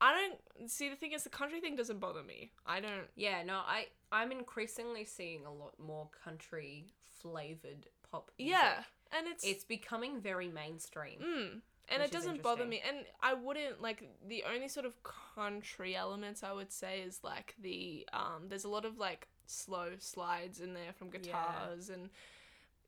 I 0.00 0.12
don't 0.58 0.70
see 0.70 0.88
the 0.88 0.96
thing 0.96 1.12
is 1.12 1.24
the 1.24 1.30
country 1.30 1.60
thing 1.60 1.76
doesn't 1.76 1.98
bother 2.00 2.22
me. 2.22 2.50
I 2.66 2.80
don't. 2.80 3.08
Yeah, 3.16 3.42
no, 3.42 3.54
I 3.56 3.86
I'm 4.12 4.30
increasingly 4.32 5.04
seeing 5.04 5.44
a 5.44 5.52
lot 5.52 5.74
more 5.78 6.08
country 6.24 6.86
flavored 7.20 7.86
pop. 8.10 8.30
Music. 8.38 8.52
Yeah, 8.52 8.82
and 9.16 9.26
it's 9.26 9.44
It's 9.44 9.64
becoming 9.64 10.20
very 10.20 10.48
mainstream. 10.48 11.18
Mm. 11.20 11.60
And 11.90 12.02
it 12.02 12.10
doesn't 12.12 12.42
bother 12.42 12.66
me. 12.66 12.82
And 12.86 12.98
I 13.22 13.32
wouldn't 13.34 13.80
like 13.80 14.02
the 14.28 14.44
only 14.52 14.68
sort 14.68 14.84
of 14.86 14.94
country 15.02 15.96
elements 15.96 16.42
I 16.42 16.52
would 16.52 16.70
say 16.70 17.00
is 17.00 17.20
like 17.24 17.54
the 17.60 18.06
um 18.12 18.44
there's 18.48 18.64
a 18.64 18.68
lot 18.68 18.84
of 18.84 18.98
like 18.98 19.28
slow 19.46 19.92
slides 19.98 20.60
in 20.60 20.74
there 20.74 20.92
from 20.92 21.08
guitars 21.08 21.88
and 21.88 22.10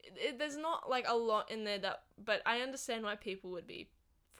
it, 0.04 0.12
it- 0.16 0.38
there's 0.38 0.58
not 0.58 0.90
like 0.90 1.06
a 1.08 1.14
lot 1.16 1.50
in 1.50 1.64
there 1.64 1.78
that 1.78 2.02
but 2.22 2.42
I 2.44 2.60
understand 2.60 3.02
why 3.04 3.16
people 3.16 3.50
would 3.52 3.66
be 3.66 3.88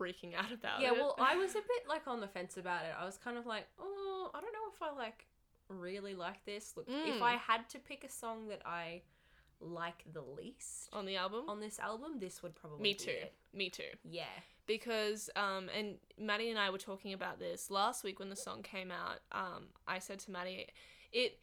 freaking 0.01 0.35
out 0.37 0.53
about 0.53 0.81
Yeah, 0.81 0.91
it. 0.91 0.95
Yeah, 0.97 1.01
well, 1.03 1.17
I 1.19 1.37
was 1.37 1.51
a 1.53 1.55
bit 1.75 1.89
like 1.89 2.07
on 2.07 2.21
the 2.21 2.29
fence 2.29 2.57
about 2.57 2.85
it. 2.85 2.93
I 2.99 3.05
was 3.05 3.19
kind 3.19 3.37
of 3.37 3.47
like, 3.47 3.67
oh, 3.79 4.31
I 4.35 4.41
don't 4.41 4.53
know 4.53 4.71
if 4.75 4.83
I 4.83 4.97
like 4.97 5.27
really 5.69 6.15
like 6.15 6.45
this. 6.45 6.75
Look, 6.77 6.87
if 6.89 7.21
Mm. 7.21 7.23
I 7.23 7.33
had 7.37 7.69
to 7.71 7.79
pick 7.79 8.05
a 8.05 8.09
song 8.11 8.49
that 8.49 8.63
I 8.65 9.03
like 9.61 10.05
the 10.13 10.23
least 10.23 10.89
on 10.93 11.05
the 11.05 11.17
album. 11.17 11.45
on 11.49 11.61
this 11.61 11.79
album, 11.79 12.19
this 12.19 12.43
would 12.43 12.55
probably 12.55 12.83
me 12.83 12.95
too. 12.95 13.11
it. 13.11 13.35
Me 13.53 13.69
too. 13.69 13.91
Yeah, 14.05 14.25
because 14.67 15.29
um 15.37 15.69
and 15.77 15.97
Maddie 16.19 16.49
and 16.51 16.59
I 16.59 16.71
were 16.71 16.79
talking 16.79 17.13
about 17.13 17.39
this 17.39 17.71
last 17.71 18.03
week 18.03 18.19
when 18.19 18.31
the 18.31 18.37
song 18.37 18.63
came 18.63 18.91
out. 18.91 19.19
Um 19.33 19.67
I 19.87 19.99
said 19.99 20.19
to 20.21 20.31
Maddie 20.31 20.67
it 21.13 21.39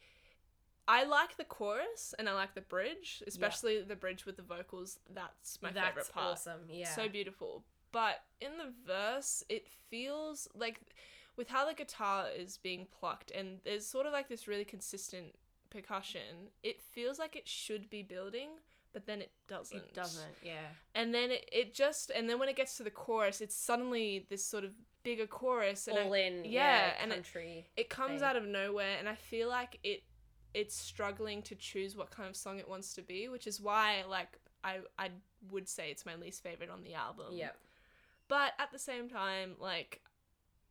I 0.88 1.04
like 1.04 1.36
the 1.36 1.44
chorus 1.44 2.14
and 2.18 2.28
I 2.28 2.32
like 2.32 2.54
the 2.54 2.62
bridge, 2.62 3.22
especially 3.26 3.82
the 3.82 3.94
bridge 3.94 4.24
with 4.26 4.36
the 4.36 4.42
vocals. 4.42 4.98
That's 5.14 5.60
my 5.62 5.70
that's 5.70 5.86
favorite 5.88 6.12
part. 6.12 6.32
awesome. 6.32 6.60
Yeah, 6.70 6.94
So 6.94 7.08
beautiful. 7.08 7.62
But 7.92 8.22
in 8.40 8.58
the 8.58 8.72
verse, 8.86 9.42
it 9.48 9.66
feels 9.90 10.48
like 10.54 10.80
with 11.36 11.48
how 11.48 11.66
the 11.66 11.74
guitar 11.74 12.26
is 12.36 12.58
being 12.58 12.86
plucked 12.98 13.30
and 13.30 13.58
there's 13.64 13.86
sort 13.86 14.06
of 14.06 14.12
like 14.12 14.28
this 14.28 14.46
really 14.48 14.64
consistent 14.64 15.34
percussion, 15.70 16.50
it 16.62 16.80
feels 16.80 17.18
like 17.18 17.36
it 17.36 17.46
should 17.48 17.88
be 17.90 18.02
building, 18.02 18.48
but 18.92 19.06
then 19.06 19.20
it 19.20 19.30
doesn't. 19.48 19.76
it 19.78 19.94
doesn't. 19.94 20.24
Yeah, 20.42 20.66
And 20.94 21.14
then 21.14 21.30
it, 21.30 21.48
it 21.52 21.74
just 21.74 22.10
and 22.10 22.28
then 22.28 22.38
when 22.38 22.48
it 22.48 22.56
gets 22.56 22.76
to 22.78 22.82
the 22.82 22.90
chorus, 22.90 23.40
it's 23.40 23.54
suddenly 23.56 24.26
this 24.28 24.44
sort 24.44 24.64
of 24.64 24.72
bigger 25.04 25.26
chorus 25.26 25.86
and 25.88 25.98
all 25.98 26.14
I- 26.14 26.18
in. 26.18 26.44
yeah, 26.44 26.50
Yeah, 26.88 26.94
and 27.02 27.12
it- 27.12 27.64
it 27.76 27.88
comes 27.88 28.20
thing. 28.20 28.28
out 28.28 28.36
of 28.36 28.44
nowhere 28.44 28.96
and 28.98 29.08
I 29.08 29.14
feel 29.14 29.48
like 29.48 29.78
it 29.82 30.02
it's 30.54 30.74
struggling 30.74 31.42
to 31.42 31.54
choose 31.54 31.94
what 31.94 32.10
kind 32.10 32.26
of 32.28 32.34
song 32.34 32.58
it 32.58 32.66
wants 32.68 32.94
to 32.94 33.02
be, 33.02 33.28
which 33.28 33.46
is 33.46 33.60
why 33.60 34.02
like 34.08 34.38
I 34.64 34.80
I 34.98 35.10
would 35.50 35.68
say 35.68 35.90
it's 35.90 36.04
my 36.06 36.16
least 36.16 36.42
favorite 36.42 36.70
on 36.70 36.82
the 36.82 36.94
album. 36.94 37.26
yeah, 37.30 37.50
But 38.28 38.52
at 38.58 38.70
the 38.72 38.78
same 38.78 39.08
time, 39.08 39.54
like 39.58 40.02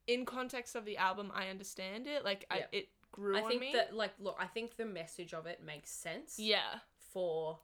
in 0.07 0.25
context 0.25 0.75
of 0.75 0.85
the 0.85 0.97
album, 0.97 1.31
I 1.33 1.47
understand 1.49 2.07
it. 2.07 2.23
Like 2.23 2.45
I, 2.49 2.57
Yeah. 2.59 2.65
it 2.71 2.89
grew 3.11 3.37
I 3.37 3.41
on 3.41 3.49
think 3.49 3.61
me. 3.61 3.73
that 3.73 3.93
like 3.95 4.13
look, 4.19 4.37
I 4.39 4.45
think 4.47 4.77
the 4.77 4.85
message 4.85 5.33
of 5.33 5.45
it 5.47 5.61
makes 5.63 5.89
sense. 5.91 6.37
yeah, 6.39 6.79
for 7.11 7.59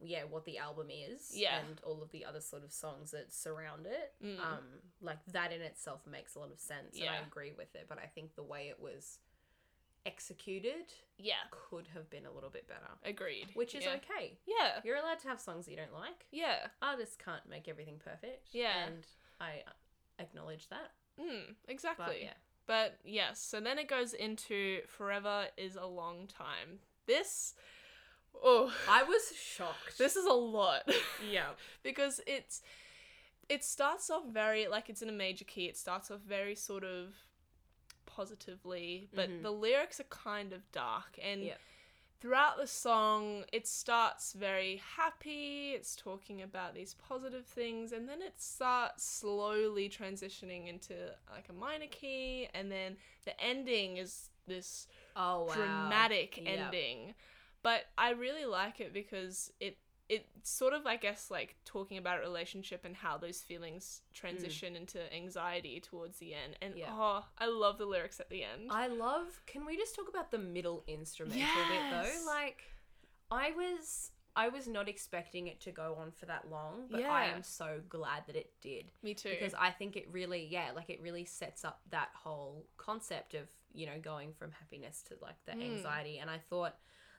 yeah 0.00 0.22
what 0.22 0.44
the 0.44 0.58
album 0.58 0.86
is 0.90 1.32
Yeah. 1.34 1.58
and 1.58 1.80
all 1.82 2.00
of 2.02 2.10
the 2.12 2.24
other 2.24 2.40
sort 2.40 2.62
of 2.62 2.72
songs 2.72 3.10
that 3.10 3.32
surround 3.32 3.84
it 3.84 4.14
Mm. 4.22 4.38
um 4.38 4.64
like 5.00 5.18
that 5.32 5.52
in 5.52 5.60
itself 5.60 6.06
makes 6.06 6.36
a 6.36 6.38
lot 6.38 6.52
of 6.52 6.60
sense 6.60 6.96
and 7.00 7.08
i 7.10 7.14
Yeah. 7.14 7.26
agree 7.26 7.50
with 7.50 7.74
it 7.74 7.86
but 7.88 7.98
i 7.98 8.06
think 8.06 8.36
the 8.36 8.44
way 8.44 8.68
it 8.68 8.78
was 8.78 9.18
executed 10.12 10.86
yeah, 11.20 11.34
could 11.50 11.88
have 11.94 12.08
been 12.10 12.26
a 12.26 12.30
little 12.32 12.50
bit 12.50 12.66
better 12.68 12.92
agreed. 13.04 13.46
which 13.54 13.74
is 13.74 13.84
yeah. 13.84 13.96
okay 13.96 14.38
Yeah, 14.46 14.80
you're 14.84 14.96
allowed 14.96 15.18
to 15.20 15.28
have 15.28 15.40
songs 15.40 15.64
that 15.64 15.72
you 15.72 15.76
don't 15.76 15.92
like 15.92 16.26
yeah, 16.32 16.68
artists 16.80 17.16
can't 17.22 17.48
make 17.48 17.68
everything 17.68 18.00
perfect 18.02 18.48
Yeah. 18.52 18.86
and 18.86 19.04
i 19.40 19.62
acknowledge 20.18 20.68
that 20.68 20.90
mm, 21.20 21.54
exactly. 21.68 22.06
but 22.08 22.20
yeah 22.22 22.34
But 22.66 22.98
yes, 23.04 23.40
so 23.40 23.60
then 23.60 23.78
it 23.78 23.88
goes 23.88 24.12
into 24.14 24.80
Forever 24.86 25.46
is 25.56 25.74
a 25.76 25.86
long 25.86 26.26
time. 26.28 26.80
This 27.06 27.54
oh 28.44 28.72
i 28.88 29.02
was 29.02 29.22
shocked 29.36 29.96
this 29.98 30.14
is 30.16 30.26
a 30.26 30.32
lot. 30.58 30.82
yeah 31.30 31.50
because 31.82 32.20
it's 32.26 32.62
it 33.48 33.64
starts 33.64 34.10
off 34.10 34.24
very 34.30 34.68
like 34.68 34.90
it's 34.90 35.02
in 35.02 35.08
a 35.08 35.12
major 35.26 35.44
key. 35.46 35.64
It 35.66 35.76
starts 35.78 36.10
off 36.10 36.20
very 36.20 36.54
sort 36.54 36.84
of 36.84 37.14
positively, 38.18 39.08
but 39.14 39.28
Mhm. 39.28 39.42
the 39.42 39.50
lyrics 39.52 40.00
are 40.00 40.10
kind 40.10 40.52
of 40.52 40.60
dark 40.72 41.18
and 41.22 41.40
Yeah. 41.44 41.54
throughout 42.20 42.56
the 42.58 42.66
song 42.66 43.44
it 43.52 43.64
starts 43.66 44.32
very 44.32 44.82
happy. 44.96 45.72
It's 45.76 45.94
talking 45.94 46.42
about 46.42 46.74
these 46.74 46.94
positive 46.94 47.46
things 47.46 47.92
and 47.92 48.08
then 48.08 48.20
it 48.20 48.34
starts 48.38 49.04
slowly 49.04 49.88
transitioning 49.88 50.68
into 50.68 50.94
like 51.30 51.48
a 51.48 51.52
minor 51.52 51.86
key 51.90 52.48
and 52.54 52.72
then 52.72 52.96
the 53.24 53.34
ending 53.40 53.98
is 53.98 54.30
this 54.48 54.88
oh 55.14 55.44
wow 55.44 55.54
dramatic 55.54 56.42
Yep. 56.44 56.46
ending. 56.46 57.14
But 57.62 57.82
I 57.96 58.10
really 58.10 58.46
like 58.46 58.80
it 58.80 58.92
because 58.92 59.52
it 59.60 59.78
it's 60.08 60.50
sort 60.50 60.72
of 60.72 60.86
I 60.86 60.96
guess 60.96 61.30
like 61.30 61.56
talking 61.64 61.98
about 61.98 62.18
a 62.18 62.20
relationship 62.20 62.84
and 62.84 62.96
how 62.96 63.18
those 63.18 63.40
feelings 63.40 64.00
transition 64.14 64.74
into 64.76 65.12
anxiety 65.14 65.80
towards 65.80 66.18
the 66.18 66.34
end. 66.34 66.56
And 66.62 66.74
Yeah. 66.76 66.90
oh, 66.92 67.24
I 67.38 67.46
love 67.46 67.78
the 67.78 67.86
lyrics 67.86 68.18
at 68.20 68.30
the 68.30 68.42
end. 68.42 68.68
I 68.70 68.86
love. 68.86 69.40
Can 69.46 69.66
we 69.66 69.76
just 69.76 69.94
talk 69.94 70.08
about 70.08 70.30
the 70.30 70.38
middle 70.38 70.84
instrumental 70.86 71.64
bit 71.66 71.82
though? 71.90 72.10
Like, 72.26 72.62
I 73.30 73.52
was 73.52 74.12
I 74.36 74.48
was 74.50 74.68
not 74.68 74.88
expecting 74.88 75.48
it 75.48 75.60
to 75.62 75.72
go 75.72 75.96
on 76.00 76.12
for 76.12 76.26
that 76.26 76.48
long, 76.48 76.86
but 76.88 77.02
I 77.02 77.24
am 77.26 77.42
so 77.42 77.80
glad 77.88 78.22
that 78.28 78.36
it 78.36 78.52
did 78.60 78.84
Me 79.02 79.12
too. 79.12 79.30
because 79.30 79.52
I 79.58 79.70
think 79.70 79.96
it 79.96 80.06
really, 80.12 80.46
yeah, 80.48 80.70
like 80.76 80.90
it 80.90 81.00
really 81.02 81.24
sets 81.24 81.64
up 81.64 81.80
that 81.90 82.10
whole 82.14 82.66
concept 82.76 83.34
of 83.34 83.48
you 83.74 83.86
know 83.86 83.98
going 84.00 84.32
from 84.32 84.52
happiness 84.52 85.02
to 85.08 85.14
like 85.20 85.36
the 85.44 85.52
Mm. 85.52 85.62
anxiety. 85.74 86.18
And 86.18 86.30
I 86.30 86.38
thought, 86.38 86.76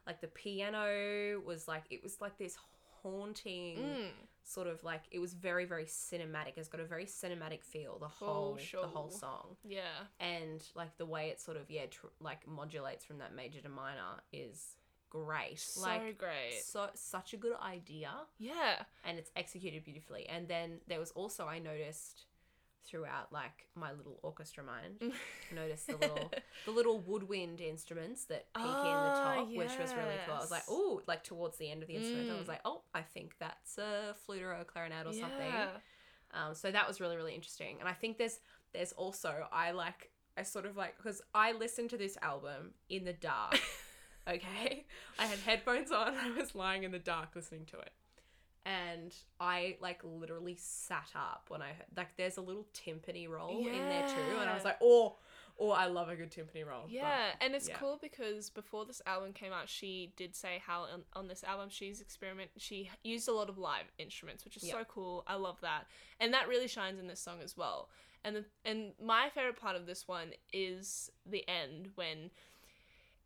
like 0.08 0.22
the 0.22 0.28
piano 0.28 1.42
was 1.46 1.68
like 1.68 1.84
it 1.90 2.02
was 2.02 2.22
like 2.22 2.38
this 2.38 2.56
haunting 3.04 3.78
Mm, 3.78 4.08
sort 4.44 4.68
of 4.68 4.84
like 4.84 5.04
it 5.12 5.20
was 5.20 5.34
very 5.34 5.66
very 5.66 5.86
cinematic. 5.86 6.54
It's 6.58 6.68
got 6.68 6.82
a 6.82 6.86
very 6.86 7.06
cinematic 7.06 7.64
feel. 7.64 7.98
The 8.00 8.08
whole 8.08 8.58
the 8.72 8.88
whole 8.88 9.10
song 9.12 9.56
yeah. 9.64 9.82
and 10.20 10.64
like 10.76 10.98
the 10.98 11.06
way 11.06 11.30
it 11.30 11.40
sort 11.42 11.58
of 11.58 11.70
yeah 11.70 11.86
tr- 11.90 12.08
like 12.20 12.48
modulates 12.48 13.06
from 13.06 13.20
that 13.20 13.36
major 13.36 13.62
to 13.62 13.70
minor 13.70 14.22
is 14.34 14.76
great 15.12 15.60
So 15.60 15.82
like 15.82 16.18
great. 16.20 16.62
so 16.64 16.88
such 16.94 17.34
a 17.34 17.38
good 17.38 17.56
idea 17.64 18.12
Yeah. 18.38 18.84
and 19.04 19.18
it's 19.18 19.32
executed 19.36 19.84
beautifully 19.84 20.28
and 20.30 20.48
then 20.48 20.82
there 20.88 21.00
was 21.00 21.10
also 21.12 21.46
i 21.48 21.58
noticed 21.58 22.26
throughout 22.90 23.32
like 23.32 23.68
my 23.76 23.92
little 23.92 24.20
orchestra 24.24 24.64
mind 24.64 25.14
Notice 25.56 25.84
the 25.86 25.98
little 25.98 26.32
the 26.66 26.72
little 26.72 27.00
woodwind 27.00 27.62
instruments 27.62 28.26
that 28.26 28.52
peak 28.54 28.66
in 28.66 28.70
the 28.72 28.74
Ah, 28.74 29.36
top 29.36 29.48
which 29.50 29.78
was 29.80 29.94
really 29.94 30.16
cool 30.26 30.36
i 30.36 30.40
was 30.40 30.52
like 30.52 30.62
yes. 30.68 30.70
oh 30.72 31.02
like 31.08 31.24
towards 31.24 31.58
the 31.58 31.70
end 31.70 31.82
of 31.84 31.88
the 31.88 31.96
instrument 31.96 32.30
i 32.32 32.34
was 32.38 32.46
Mm. 32.46 32.50
like 32.50 32.62
oh 32.66 32.82
i 32.94 33.02
think 33.02 33.36
that's 33.40 33.78
a 33.78 34.16
flute 34.26 34.42
or 34.42 34.54
a 34.54 34.66
clarinet 34.66 35.06
or 35.06 35.14
something 35.14 35.54
um, 36.32 36.54
so 36.54 36.70
that 36.72 36.88
was 36.88 37.02
really 37.02 37.16
really 37.16 37.34
interesting, 37.34 37.78
and 37.80 37.90
I 37.90 37.94
think 37.94 38.20
there's 38.20 38.40
there's 38.72 38.92
also 38.92 39.48
I 39.52 39.72
like 39.72 40.12
I 40.38 40.44
sort 40.44 40.68
of 40.68 40.78
like 40.78 40.96
because 40.98 41.24
I 41.34 41.54
listened 41.54 41.90
to 41.90 41.98
this 41.98 42.20
album 42.22 42.72
in 42.88 43.04
the 43.04 43.14
dark. 43.14 43.60
okay, 44.28 44.86
I 45.18 45.26
had 45.26 45.40
headphones 45.40 45.92
on. 45.92 46.14
I 46.24 46.30
was 46.40 46.54
lying 46.54 46.84
in 46.84 46.92
the 46.92 47.00
dark 47.00 47.30
listening 47.36 47.66
to 47.72 47.80
it, 47.80 47.90
and 48.66 49.14
I 49.40 49.78
like 49.82 50.02
literally 50.04 50.56
sat 50.60 51.10
up 51.16 51.46
when 51.50 51.62
I 51.62 51.70
heard 51.70 51.86
like 51.98 52.16
there's 52.18 52.38
a 52.38 52.42
little 52.42 52.68
timpani 52.74 53.28
roll 53.30 53.58
in 53.60 53.74
there 53.74 54.08
too, 54.08 54.38
and 54.40 54.50
I 54.50 54.54
was 54.54 54.64
like, 54.66 54.78
oh, 54.82 55.18
oh, 55.60 55.72
I 55.72 55.88
love 55.88 56.10
a 56.10 56.16
good 56.16 56.32
timpani 56.32 56.66
roll. 56.66 56.84
but- 56.84 56.92
Yeah, 56.92 57.32
and 57.42 57.54
it's 57.56 57.68
yeah. 57.68 57.76
cool 57.78 58.00
because 58.02 58.50
before 58.50 58.86
this 58.86 59.02
album 59.06 59.34
came 59.34 59.52
out, 59.52 59.68
she 59.70 60.14
did 60.16 60.36
say 60.36 60.62
how 60.66 60.84
on, 60.84 61.04
on 61.14 61.28
this 61.28 61.44
album 61.44 61.70
she's 61.70 62.00
experiment 62.02 62.52
she 62.58 62.90
used 63.04 63.28
a 63.28 63.34
lot 63.34 63.50
of 63.50 63.58
live 63.58 63.86
instruments, 63.98 64.46
which 64.46 64.56
is 64.58 64.64
Yeah. 64.64 64.74
so 64.74 64.84
cool. 64.88 65.24
I 65.28 65.36
love 65.36 65.60
that, 65.62 65.86
and 66.20 66.34
that 66.34 66.48
really 66.48 66.68
shines 66.68 67.00
in 67.00 67.08
this 67.08 67.20
song 67.20 67.40
as 67.44 67.58
well. 67.58 67.90
And 68.26 68.36
the, 68.36 68.46
and 68.66 68.92
my 69.02 69.30
favorite 69.34 69.56
part 69.60 69.78
of 69.78 69.86
this 69.86 70.06
one 70.08 70.32
is 70.52 71.10
the 71.26 71.48
end 71.48 71.90
when 71.96 72.32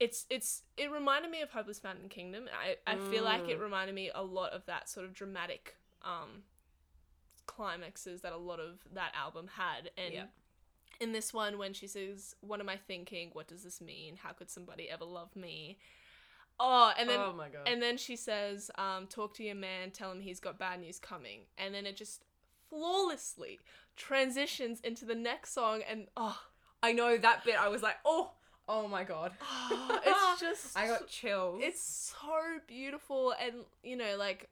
it's 0.04 0.26
it's 0.30 0.64
it 0.78 0.92
reminded 0.92 1.30
me 1.32 1.42
of 1.42 1.50
Hopeless 1.52 1.80
Fountain 1.80 2.10
Kingdom. 2.10 2.48
I 2.66 2.76
I 2.92 2.98
feel 2.98 3.24
like 3.24 3.48
it 3.50 3.58
Mm. 3.60 3.64
reminded 3.64 3.96
me 3.96 4.12
a 4.14 4.24
lot 4.24 4.52
of 4.52 4.66
that 4.66 4.90
sort 4.90 5.06
of 5.06 5.14
dramatic 5.14 5.78
um 6.04 6.44
climaxes 7.46 8.22
that 8.22 8.32
a 8.34 8.38
lot 8.38 8.60
of 8.60 8.80
that 8.94 9.12
album 9.16 9.48
had 9.56 9.92
and 9.98 10.14
Yeah. 10.14 10.26
in 11.00 11.12
this 11.12 11.34
one 11.34 11.58
when 11.58 11.74
she 11.74 11.88
says 11.88 12.36
what 12.40 12.60
am 12.62 12.70
i 12.70 12.78
thinking 12.78 13.32
what 13.34 13.48
does 13.48 13.64
this 13.64 13.82
mean 13.82 14.18
how 14.24 14.32
could 14.32 14.50
somebody 14.50 14.90
ever 14.90 15.04
love 15.04 15.36
me 15.36 15.78
oh 16.60 16.94
and 16.98 17.10
then 17.10 17.20
oh 17.20 17.34
my 17.34 17.50
god. 17.50 17.68
and 17.68 17.82
then 17.82 17.98
she 17.98 18.16
says 18.16 18.72
um, 18.76 19.08
talk 19.08 19.34
to 19.36 19.44
your 19.44 19.56
man 19.56 19.92
tell 19.92 20.10
him 20.12 20.22
he's 20.22 20.40
got 20.40 20.58
bad 20.58 20.80
news 20.80 21.00
coming 21.00 21.42
and 21.58 21.76
then 21.76 21.86
it 21.86 21.98
just 21.98 22.24
flawlessly 22.70 23.60
transitions 23.98 24.80
into 24.82 25.04
the 25.06 25.16
next 25.16 25.54
song 25.54 25.82
and 25.90 26.08
oh, 26.16 26.40
I 26.82 26.92
know 26.92 27.18
that 27.18 27.44
bit. 27.46 27.56
I 27.58 27.70
was 27.70 27.82
like, 27.82 27.96
oh, 28.04 28.32
oh 28.68 28.88
my 28.88 29.04
god. 29.04 29.32
oh 29.42 30.00
it's 30.06 30.40
just 30.42 30.78
I 30.78 30.88
got 30.88 31.08
chills. 31.08 31.60
it's 31.64 31.82
so 31.82 32.60
beautiful 32.68 33.34
and 33.42 33.54
you 33.84 33.96
know 33.96 34.16
like 34.18 34.50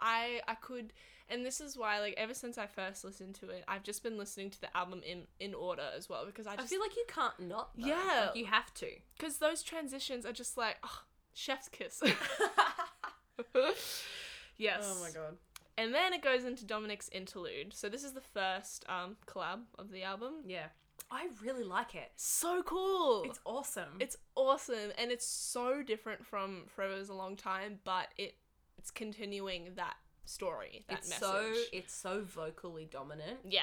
I 0.00 0.40
I 0.48 0.54
could 0.54 0.92
and 1.30 1.44
this 1.46 1.60
is 1.60 1.76
why 1.76 2.00
like 2.00 2.14
ever 2.18 2.34
since 2.34 2.58
I 2.58 2.66
first 2.66 3.04
listened 3.04 3.34
to 3.36 3.48
it 3.48 3.64
I've 3.66 3.82
just 3.82 4.02
been 4.02 4.18
listening 4.18 4.50
to 4.50 4.60
the 4.60 4.76
album 4.76 5.00
in 5.06 5.22
in 5.40 5.54
order 5.54 5.84
as 5.96 6.08
well 6.08 6.26
because 6.26 6.46
I 6.46 6.52
I 6.52 6.56
just 6.56 6.68
feel 6.68 6.80
like 6.80 6.96
you 6.96 7.04
can't 7.08 7.38
not. 7.40 7.70
Though. 7.76 7.86
Yeah. 7.86 8.26
Like, 8.26 8.36
you 8.36 8.44
have 8.46 8.72
to. 8.74 8.88
because 9.16 9.38
those 9.38 9.62
transitions 9.62 10.26
are 10.26 10.32
just 10.32 10.56
like 10.58 10.76
oh, 10.84 11.02
chef's 11.32 11.68
kiss 11.68 12.02
yes 14.56 14.78
Oh 14.82 15.00
my 15.02 15.10
god. 15.10 15.36
and 15.76 15.92
then 15.94 16.12
it 16.12 16.22
goes 16.22 16.44
into 16.44 16.64
Dominic's 16.64 17.08
interlude 17.10 17.72
so 17.74 17.88
this 17.88 18.04
is 18.04 18.12
the 18.12 18.20
first 18.20 18.84
um 18.88 19.16
collab 19.26 19.60
of 19.78 19.90
the 19.90 20.02
album 20.02 20.34
Yeah. 20.46 20.66
I 21.10 21.28
really 21.42 21.64
like 21.64 21.94
it. 21.94 22.10
so 22.16 22.62
cool 22.62 23.24
It's 23.24 23.40
awesome. 23.44 23.98
It's 24.00 24.16
awesome 24.34 24.92
and 24.98 25.10
it's 25.10 25.26
so 25.26 25.82
different 25.82 26.26
from 26.26 26.64
Forever's 26.74 27.08
a 27.08 27.14
Long 27.14 27.36
Time, 27.36 27.78
but 27.84 28.08
it 28.18 28.36
it's 28.78 28.90
continuing 28.90 29.70
that 29.76 29.94
story, 30.24 30.84
that 30.88 30.98
it's 30.98 31.08
message. 31.08 31.22
so 31.22 31.52
it's 31.72 31.94
so 31.94 32.22
vocally 32.22 32.88
dominant, 32.90 33.38
yeah, 33.48 33.62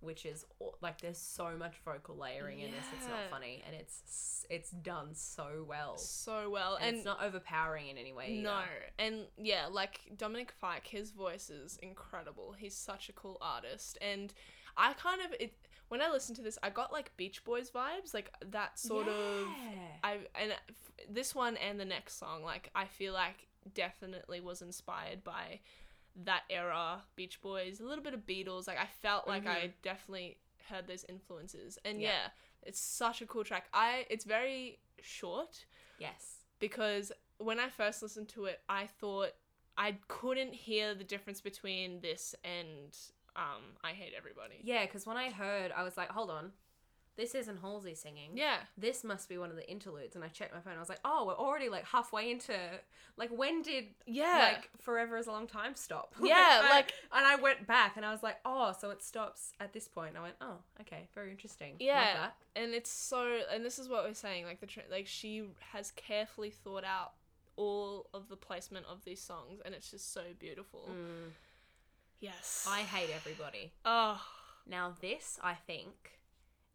which 0.00 0.26
is 0.26 0.44
like 0.80 1.00
there's 1.00 1.18
so 1.18 1.56
much 1.58 1.76
vocal 1.84 2.16
layering 2.16 2.60
in 2.60 2.70
this. 2.70 2.84
It's 2.96 3.08
not 3.08 3.30
funny, 3.30 3.62
and 3.66 3.74
it's 3.74 4.46
it's 4.50 4.70
done 4.70 5.14
so 5.14 5.64
well, 5.66 5.96
so 5.98 6.50
well 6.50 6.76
and, 6.76 6.88
and, 6.88 6.96
it's 6.96 7.04
not 7.04 7.22
overpowering 7.22 7.88
in 7.88 7.98
any 7.98 8.12
way. 8.12 8.32
either. 8.32 8.42
no, 8.42 8.60
and 8.98 9.26
yeah, 9.36 9.66
like 9.70 10.00
Dominic 10.16 10.52
Fike, 10.52 10.86
his 10.86 11.10
voice 11.10 11.50
is 11.50 11.78
incredible. 11.82 12.54
He's 12.58 12.74
such 12.74 13.08
a 13.08 13.12
cool 13.12 13.38
artist, 13.40 13.98
and 14.00 14.32
I 14.76 14.92
kind 14.94 15.20
of 15.22 15.32
it 15.40 15.54
when 15.88 16.02
I 16.02 16.10
listened 16.10 16.36
to 16.36 16.42
this, 16.42 16.58
I 16.62 16.70
got 16.70 16.92
like 16.92 17.16
Beach 17.16 17.44
Boys 17.44 17.70
vibes, 17.70 18.12
like 18.14 18.30
that 18.50 18.78
sort 18.78 19.08
of. 19.08 19.46
Yeah. 19.72 19.80
I 20.02 20.12
and 20.40 20.52
uh, 20.52 20.56
f- 20.68 21.06
this 21.10 21.34
one 21.34 21.56
and 21.56 21.78
the 21.78 21.84
next 21.84 22.18
song, 22.18 22.42
like 22.42 22.70
I 22.74 22.86
feel 22.86 23.12
like 23.12 23.46
definitely 23.74 24.40
was 24.40 24.62
inspired 24.62 25.24
by 25.24 25.60
that 26.24 26.42
era, 26.50 27.02
Beach 27.16 27.40
Boys, 27.40 27.80
a 27.80 27.84
little 27.84 28.04
bit 28.04 28.14
of 28.14 28.26
Beatles. 28.26 28.66
Like 28.66 28.78
I 28.78 28.86
felt 29.02 29.26
like 29.26 29.46
I 29.46 29.56
mm-hmm. 29.56 29.66
definitely 29.82 30.38
heard 30.68 30.86
those 30.86 31.04
influences, 31.08 31.78
and 31.84 32.00
Yeah. 32.00 32.08
yeah. 32.08 32.28
it's 32.62 32.80
such 32.80 33.22
a 33.22 33.26
cool 33.26 33.44
track. 33.44 33.66
I 33.72 34.06
it's 34.10 34.24
very 34.24 34.80
short 35.00 35.64
Yes. 35.98 36.38
because 36.58 37.12
when 37.38 37.58
I 37.58 37.68
first 37.68 38.02
listened 38.02 38.28
to 38.30 38.46
it, 38.46 38.60
I 38.68 38.86
thought 38.86 39.30
I 39.76 39.96
couldn't 40.08 40.54
hear 40.54 40.94
the 40.94 41.04
difference 41.04 41.40
between 41.40 42.00
this 42.00 42.34
and 42.44 42.96
um 43.38 43.62
I 43.82 43.92
Hate 43.92 44.12
Everybody. 44.16 44.56
Yeah, 44.62 44.84
because 44.84 45.06
when 45.06 45.16
I 45.16 45.30
heard, 45.30 45.72
I 45.74 45.82
was 45.84 45.96
like, 45.96 46.10
hold 46.10 46.30
on, 46.30 46.52
this 47.16 47.34
isn't 47.34 47.58
Halsey 47.60 47.94
singing. 47.94 48.30
Yeah. 48.36 48.58
This 48.76 49.02
must 49.02 49.28
be 49.28 49.38
one 49.38 49.50
of 49.50 49.56
the 49.56 49.68
interludes, 49.68 50.14
and 50.14 50.24
I 50.24 50.28
checked 50.28 50.54
my 50.54 50.60
phone. 50.60 50.74
I 50.76 50.78
was 50.80 50.88
like, 50.88 51.00
"Oh, 51.04 51.24
we're 51.26 51.34
already 51.34 51.68
like 51.68 51.84
halfway 51.84 52.30
into 52.30 52.54
like 53.16 53.30
when 53.30 53.62
did 53.62 53.86
Yeah. 54.06 54.52
like 54.54 54.70
forever 54.80 55.16
is 55.16 55.26
a 55.26 55.32
long 55.32 55.46
time 55.48 55.74
stop 55.74 56.14
Yeah, 56.22 56.60
I- 56.64 56.70
like- 56.70 56.92
and 57.12 57.26
i 57.26 57.34
went 57.34 57.66
back 57.66 57.96
and 57.96 58.06
i 58.06 58.12
was 58.12 58.22
like 58.22 58.36
oh 58.44 58.72
so 58.80 58.90
it 58.90 59.02
stops 59.02 59.52
at 59.58 59.72
this 59.72 59.88
point 59.88 60.14
i 60.16 60.22
went 60.22 60.36
oh 60.40 60.58
okay 60.80 61.08
very 61.16 61.32
interesting 61.32 61.74
Yeah, 61.80 62.28
and 62.54 62.72
it's 62.74 62.90
so, 62.90 63.40
and 63.52 63.64
this 63.64 63.78
is 63.80 63.88
what 63.88 64.04
we're 64.04 64.14
saying. 64.14 64.44
Like 64.44 64.60
the 64.60 64.66
tra- 64.66 64.84
like 64.90 65.06
she 65.08 65.44
has 65.72 65.90
carefully 65.92 66.50
thought 66.50 66.84
out 66.84 67.14
all 67.56 68.06
of 68.14 68.28
the 68.28 68.36
placement 68.36 68.86
of 68.86 69.04
these 69.04 69.20
songs, 69.20 69.60
and 69.64 69.74
it's 69.74 69.90
just 69.90 70.12
so 70.12 70.22
beautiful. 70.38 70.88
Mm, 70.88 71.32
Yes, 72.20 72.66
i 72.68 72.80
hate 72.80 73.10
everybody 73.14 73.72
Oh 73.84 74.20
now 74.66 74.94
this 75.00 75.38
i 75.42 75.54
think 75.54 76.18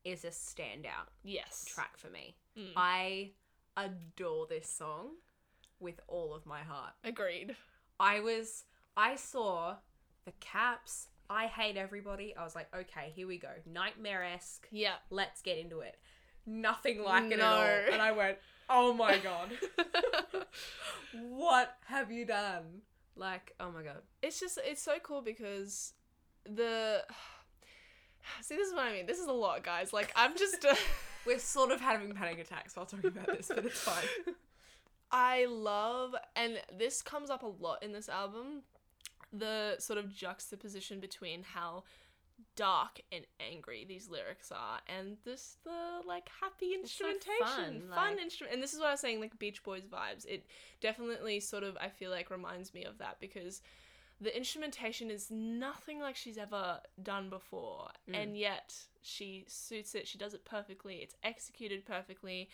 is 0.04 0.24
a 0.26 0.30
standout 0.30 1.10
yes, 1.24 1.66
track 1.68 1.98
for 1.98 2.10
me 2.10 2.36
Mm. 2.58 2.72
i 2.78 3.32
adore 3.76 4.46
this 4.48 4.70
song 4.70 5.08
with 5.80 6.00
all 6.08 6.34
of 6.36 6.46
my 6.46 6.62
heart 6.62 6.94
Agreed. 7.04 7.56
i 8.00 8.20
was 8.20 8.64
i 8.96 9.16
saw 9.16 9.76
the 10.26 10.32
caps 10.40 11.08
i 11.32 11.48
hate 11.48 11.76
everybody 11.78 12.36
i 12.38 12.44
was 12.44 12.54
like 12.54 12.68
okay 12.76 13.12
here 13.16 13.26
we 13.28 13.38
go 13.40 13.50
nightmare-esque 13.66 14.68
Yeah. 14.72 14.94
let's 15.10 15.42
get 15.42 15.58
into 15.58 15.80
it. 15.80 15.98
Nothing 16.46 17.02
like 17.02 17.24
it 17.32 17.34
at 17.34 17.40
No. 17.40 17.46
all. 17.56 17.94
And 17.94 18.02
I 18.02 18.12
went, 18.12 18.38
oh 18.70 18.94
my 18.94 19.18
god, 19.18 19.50
what 21.14 21.76
have 21.86 22.12
you 22.12 22.26
done? 22.26 22.82
Like, 23.16 23.54
oh 23.60 23.72
my 23.72 23.84
god. 23.84 24.02
it's 24.22 24.40
just 24.40 24.60
it's 24.64 24.82
so 24.82 24.94
cool 25.02 25.22
because 25.22 25.94
the 26.46 27.04
see 28.42 28.56
this 28.56 28.68
is 28.68 28.74
what 28.74 28.86
I 28.86 28.94
mean. 28.94 29.06
This 29.06 29.20
is 29.20 29.28
a 29.28 29.34
lot, 29.34 29.64
guys. 29.64 29.94
Like 29.94 30.12
I'm 30.16 30.38
just. 30.38 30.66
Uh, 30.66 30.76
We're 31.26 31.40
sort 31.40 31.72
of 31.72 31.80
having 31.80 32.12
panic 32.12 32.40
attacks 32.40 32.76
while 32.76 32.86
talking 32.86 33.08
about 33.08 33.28
this, 33.28 33.48
but 33.48 33.66
it's 33.66 33.80
fine. 33.80 34.04
I 35.12 35.46
love, 35.46 36.16
and 36.36 36.60
this 36.78 37.02
comes 37.02 37.30
up 37.30 37.44
a 37.44 37.48
lot 37.48 37.82
in 37.82 37.94
this 37.94 38.10
album, 38.10 38.64
the 39.32 39.76
sort 39.80 40.00
of 40.00 40.14
juxtaposition 40.14 41.00
between 41.00 41.44
how 41.44 41.84
dark 42.56 43.02
and 43.12 43.26
angry 43.40 43.86
these 43.88 44.10
lyrics 44.10 44.52
are, 44.52 44.80
and 44.88 45.18
this 45.26 45.58
the 45.64 46.02
like 46.08 46.30
happy 46.42 46.68
It's 46.68 46.92
so 46.92 47.10
instrumentation, 47.10 47.82
fun, 47.90 47.96
fun, 47.96 48.14
like- 48.14 48.22
instrument. 48.22 48.54
And 48.54 48.64
this 48.64 48.74
is 48.74 48.80
what 48.80 48.90
I 48.90 48.92
was 48.92 49.00
saying, 49.00 49.20
like 49.20 49.38
Beach 49.40 49.64
Boys 49.64 49.84
vibes. 49.84 50.26
It 50.28 50.46
definitely 50.82 51.40
sort 51.40 51.64
of 51.64 51.78
I 51.80 51.90
feel 51.90 52.12
like 52.12 52.30
reminds 52.30 52.74
me 52.74 52.84
of 52.84 52.98
that 53.00 53.20
because 53.20 53.62
the 54.22 54.36
instrumentation 54.38 55.10
is 55.10 55.30
nothing 55.32 56.00
like 56.00 56.16
she's 56.16 56.38
ever 56.38 56.80
done 57.02 57.30
before, 57.30 57.90
Mm. 58.10 58.22
and 58.22 58.38
yet 58.38 58.74
she 59.02 59.44
suits 59.48 59.96
it. 59.96 60.08
She 60.08 60.18
does 60.18 60.34
it 60.34 60.46
perfectly. 60.46 60.98
It's 60.98 61.16
executed 61.24 61.86
perfectly. 61.86 62.50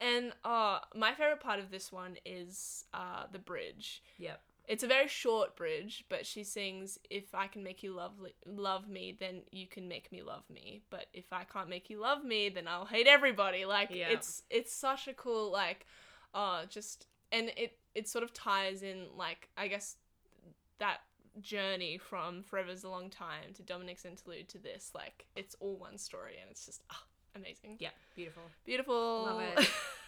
And 0.00 0.32
uh, 0.46 0.78
my 0.94 1.12
favorite 1.12 1.40
part 1.40 1.58
of 1.58 1.70
this 1.70 1.92
one 1.92 2.16
is 2.24 2.86
uh, 2.94 3.24
the 3.30 3.38
bridge. 3.38 4.02
Yep. 4.16 4.40
It's 4.70 4.84
a 4.84 4.86
very 4.86 5.08
short 5.08 5.56
bridge, 5.56 6.04
but 6.08 6.24
she 6.24 6.44
sings, 6.44 6.96
"If 7.10 7.34
I 7.34 7.48
can 7.48 7.64
make 7.64 7.82
you 7.82 7.92
love 7.92 8.12
love 8.46 8.88
me, 8.88 9.16
then 9.18 9.42
you 9.50 9.66
can 9.66 9.88
make 9.88 10.12
me 10.12 10.22
love 10.22 10.48
me. 10.48 10.82
But 10.90 11.06
if 11.12 11.32
I 11.32 11.42
can't 11.42 11.68
make 11.68 11.90
you 11.90 11.98
love 11.98 12.24
me, 12.24 12.48
then 12.50 12.68
I'll 12.68 12.84
hate 12.86 13.08
everybody." 13.08 13.64
Like 13.64 13.90
Yeah. 13.90 14.10
it's 14.10 14.44
it's 14.48 14.72
such 14.72 15.08
a 15.08 15.12
cool 15.12 15.50
like, 15.50 15.86
uh, 16.34 16.66
just 16.66 17.08
and 17.32 17.50
it 17.56 17.78
it 17.96 18.08
sort 18.08 18.22
of 18.22 18.32
ties 18.32 18.82
in 18.84 19.08
like 19.16 19.48
I 19.56 19.66
guess 19.66 19.96
that 20.78 20.98
journey 21.40 21.98
from 21.98 22.44
Forever's 22.44 22.84
a 22.84 22.88
Long 22.88 23.10
Time 23.10 23.52
to 23.54 23.62
Dominic's 23.62 24.04
interlude 24.04 24.48
to 24.50 24.58
this 24.58 24.92
like 24.94 25.26
it's 25.34 25.56
all 25.58 25.76
one 25.76 25.98
story 25.98 26.36
and 26.40 26.48
it's 26.48 26.64
just 26.66 26.82
ah, 26.90 27.02
amazing. 27.34 27.76
Yeah, 27.80 27.90
beautiful. 28.14 28.44
Beautiful. 28.64 29.24
Love 29.24 29.42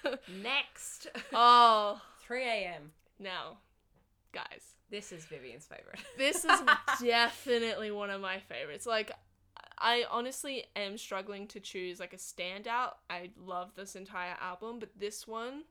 it. 0.05 0.21
Next, 0.43 1.09
oh, 1.33 2.01
3 2.21 2.45
a.m. 2.45 2.93
now, 3.19 3.59
guys, 4.33 4.75
This 4.91 5.13
is 5.13 5.25
Vivian's 5.27 5.67
favorite. 5.67 6.01
this 6.19 6.45
is 6.45 6.61
definitely 7.03 7.91
one 7.91 8.11
of 8.11 8.21
my 8.21 8.39
favorites. 8.41 8.87
Like, 8.87 9.13
I 9.79 10.05
honestly 10.11 10.65
am 10.77 10.97
struggling 10.99 11.47
to 11.49 11.61
choose 11.61 11.99
like 12.01 12.13
a 12.13 12.17
standout. 12.17 12.93
I 13.11 13.31
love 13.37 13.73
this 13.75 13.97
entire 13.97 14.37
album, 14.41 14.79
but 14.79 14.91
this 14.99 15.27
one, 15.27 15.63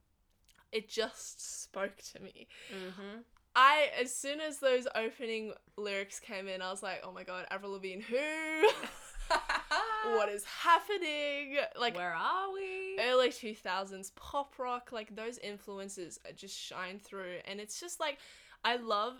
it 0.71 0.89
just 0.89 1.61
spoke 1.63 1.97
to 2.13 2.21
me. 2.21 2.47
mm-hmm. 2.73 3.19
I, 3.53 3.89
as 4.01 4.15
soon 4.15 4.39
as 4.39 4.59
those 4.59 4.87
opening 4.95 5.53
lyrics 5.77 6.19
came 6.21 6.47
in, 6.47 6.61
I 6.61 6.71
was 6.71 6.81
like, 6.81 7.01
oh 7.03 7.11
my 7.11 7.23
god, 7.23 7.45
Avril 7.51 7.73
Lavigne, 7.73 8.01
who? 8.01 8.17
what 10.15 10.29
is 10.29 10.45
happening? 10.45 11.57
Like, 11.79 11.95
Where 11.95 12.13
are 12.13 12.53
we? 12.53 12.97
early 12.99 13.29
2000s 13.29 14.13
pop 14.15 14.57
rock 14.59 14.91
like 14.91 15.15
those 15.15 15.37
influences 15.39 16.19
just 16.35 16.57
shine 16.57 16.99
through 16.99 17.37
and 17.45 17.59
it's 17.59 17.79
just 17.79 17.99
like 17.99 18.17
i 18.63 18.75
love 18.77 19.19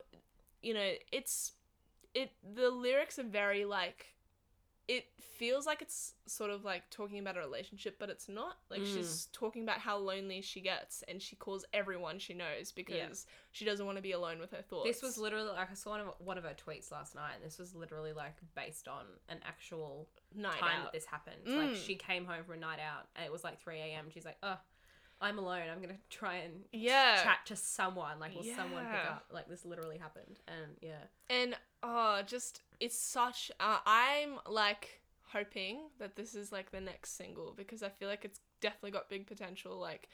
you 0.62 0.73
know 0.73 0.91
it's 1.12 1.54
it 2.13 2.32
the 2.56 2.69
lyrics 2.69 3.17
are 3.19 3.23
very 3.23 3.65
like 3.65 4.08
it 4.88 5.06
feels 5.21 5.65
like 5.65 5.82
it's 5.82 6.13
sort 6.25 6.49
of 6.51 6.65
like 6.65 6.89
talking 6.89 7.19
about 7.19 7.38
a 7.38 7.39
relationship 7.39 7.95
but 7.97 8.10
it's 8.10 8.27
not 8.27 8.58
like 8.69 8.82
Mm. 8.82 8.93
she's 8.93 9.27
talking 9.32 9.63
about 9.63 9.77
how 9.80 9.97
lonely 9.97 10.41
she 10.41 10.60
gets 10.60 11.01
and 11.08 11.21
she 11.21 11.36
calls 11.38 11.63
everyone 11.71 12.19
she 12.19 12.34
knows 12.34 12.71
because 12.73 13.25
she 13.51 13.63
doesn't 13.63 13.86
want 13.86 13.97
to 13.97 14.01
be 14.01 14.12
alone 14.12 14.39
with 14.39 14.51
her 14.51 14.62
thoughts 14.62 14.88
This 14.88 15.01
was 15.01 15.17
literally 15.17 15.47
like 15.49 15.71
I 15.71 15.75
saw 15.75 15.91
one 15.91 16.01
of 16.01 16.08
one 16.19 16.38
of 16.38 16.43
her 16.43 16.56
tweets 16.56 16.91
last 16.91 17.15
night. 17.15 17.34
And 17.36 17.43
this 17.45 17.58
was 17.58 17.73
literally 17.73 18.12
like 18.12 18.36
based 18.56 18.88
on 18.89 19.06
an 19.30 19.38
actual 19.47 20.10
night 20.36 20.60
time 20.60 20.80
out 20.80 20.84
that 20.86 20.93
this 20.93 21.06
happened. 21.06 21.38
Like 21.45 21.69
Mm. 21.71 21.86
she 21.86 21.95
came 21.95 22.25
home 22.25 22.43
from 22.43 22.56
a 22.56 22.60
night 22.60 22.80
out 22.80 23.08
and 23.15 23.23
it 23.25 23.31
was 23.31 23.44
like 23.46 23.62
3 23.62 23.77
a.m. 23.79 24.10
She's 24.13 24.25
like, 24.25 24.37
oh, 24.44 24.58
I'm 25.22 25.38
alone. 25.38 25.63
I'm 25.72 25.82
gonna 25.82 26.00
try 26.10 26.36
and 26.38 26.54
yeah 26.72 27.22
chat 27.24 27.40
to 27.46 27.56
someone. 27.56 28.19
Like, 28.19 28.34
will 28.36 28.44
someone 28.44 28.86
pick 28.86 29.10
up? 29.10 29.26
Like 29.32 29.48
this 29.48 29.65
literally 29.65 29.98
happened. 29.98 30.40
And 30.48 30.78
yeah, 30.82 31.04
And 31.30 31.56
oh, 31.84 32.22
just 32.26 32.62
it's 32.80 32.98
such. 32.98 33.52
Uh, 33.60 33.78
I'm 33.86 34.40
like 34.50 35.02
hoping 35.32 35.80
that 36.00 36.15
this 36.15 36.36
is 36.36 36.52
like 36.52 36.72
the 36.72 36.82
next 36.82 37.15
single 37.15 37.54
because 37.56 37.84
I 37.84 37.90
feel 37.90 38.10
like 38.10 38.26
it's 38.26 38.40
definitely 38.60 38.92
got 38.92 39.10
big 39.10 39.28
potential. 39.28 39.78
Like, 39.78 40.10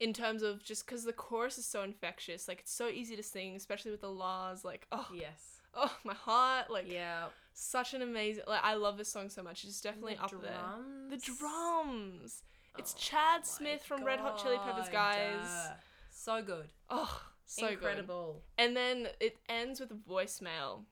in 0.00 0.12
terms 0.12 0.42
of 0.42 0.62
just 0.64 0.86
because 0.86 1.04
the 1.04 1.12
chorus 1.12 1.58
is 1.58 1.66
so 1.66 1.82
infectious. 1.82 2.48
Like 2.48 2.60
it's 2.60 2.72
so 2.72 2.88
easy 2.88 3.16
to 3.16 3.22
sing, 3.22 3.56
especially 3.56 3.90
with 3.90 4.00
the 4.00 4.10
Lars. 4.10 4.64
Like 4.64 4.86
oh, 4.92 5.06
Yes. 5.14 5.60
oh 5.74 5.94
my 6.04 6.14
heart. 6.14 6.70
Like 6.70 6.90
Yeah. 6.90 7.26
such 7.52 7.94
an 7.94 8.02
amazing. 8.02 8.44
Like 8.46 8.64
I 8.64 8.74
love 8.74 8.96
this 8.96 9.08
song 9.10 9.28
so 9.28 9.42
much. 9.42 9.64
It's 9.64 9.80
definitely 9.80 10.14
The 10.16 10.22
up 10.24 10.42
there. 10.42 11.10
The 11.10 11.16
drums. 11.18 12.42
It's 12.78 12.94
Oh 12.94 12.98
Chad 12.98 13.46
Smith 13.46 13.82
from 13.84 14.04
Red 14.04 14.20
Hot 14.20 14.40
Chili 14.42 14.56
Peppers, 14.64 14.88
God. 14.88 14.92
guys. 15.14 15.70
So 16.10 16.42
good. 16.42 16.68
Oh, 16.90 17.22
so 17.44 17.62
good. 17.68 17.72
Incredible. 17.74 18.42
And 18.58 18.76
then 18.76 19.08
it 19.20 19.38
ends 19.48 19.80
with 19.80 19.90
a 19.90 19.94
voicemail, 19.94 20.84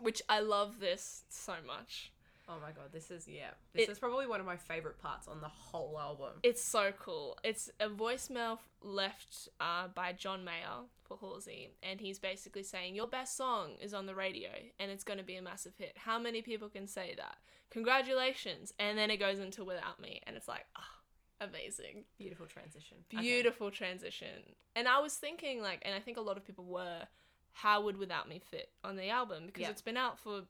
which 0.00 0.22
I 0.28 0.40
love 0.40 0.80
this 0.80 1.24
so 1.28 1.54
much. 1.66 2.12
Oh 2.48 2.56
my 2.60 2.72
god, 2.72 2.92
this 2.92 3.10
is 3.10 3.28
yeah. 3.28 3.50
This 3.72 3.88
It- 3.88 3.92
is 3.92 3.98
probably 4.00 4.26
one 4.26 4.40
of 4.40 4.46
my 4.46 4.56
favorite 4.56 4.98
parts 5.00 5.28
on 5.28 5.40
the 5.40 5.48
whole 5.48 5.98
album. 5.98 6.32
It's 6.42 6.62
so 6.62 6.92
cool. 6.98 7.38
It's 7.44 7.70
a 7.78 7.88
voicemail 7.88 8.58
left 8.82 9.48
uh, 9.60 9.88
by 9.94 10.12
John 10.12 10.44
Mayer 10.44 10.86
for 11.04 11.16
Halsey, 11.18 11.70
and 11.82 12.00
he's 12.00 12.18
basically 12.18 12.64
saying, 12.64 12.94
Your 12.96 13.06
best 13.06 13.36
song 13.36 13.76
is 13.80 13.94
on 13.94 14.06
the 14.06 14.14
radio, 14.14 14.50
and 14.80 14.90
it's 14.90 15.04
going 15.04 15.18
to 15.18 15.24
be 15.24 15.36
a 15.36 15.42
massive 15.42 15.74
hit. 15.78 15.92
How 15.96 16.18
many 16.18 16.42
people 16.42 16.68
can 16.68 16.88
say 16.88 17.14
that? 17.16 17.36
Congratulations. 17.70 18.72
And 18.78 18.98
then 18.98 19.10
it 19.10 19.18
goes 19.18 19.38
into 19.38 19.64
Without 19.64 20.00
Me, 20.00 20.20
and 20.26 20.36
it's 20.36 20.48
like, 20.48 20.66
oh, 20.76 20.82
amazing. 21.48 22.04
Beautiful 22.18 22.46
transition. 22.46 22.98
Okay. 23.12 23.22
Beautiful 23.22 23.70
transition. 23.70 24.54
And 24.76 24.88
I 24.88 25.00
was 25.00 25.14
thinking, 25.14 25.60
like, 25.62 25.82
and 25.84 25.94
I 25.94 26.00
think 26.00 26.16
a 26.16 26.20
lot 26.20 26.36
of 26.36 26.44
people 26.46 26.64
were, 26.64 27.02
how 27.52 27.82
would 27.82 27.96
Without 27.98 28.28
Me 28.28 28.40
fit 28.50 28.70
on 28.84 28.96
the 28.96 29.08
album? 29.10 29.46
Because 29.46 29.62
Yeah. 29.62 29.70
it's 29.70 29.82
been 29.82 29.96
out 29.96 30.18
for 30.18 30.42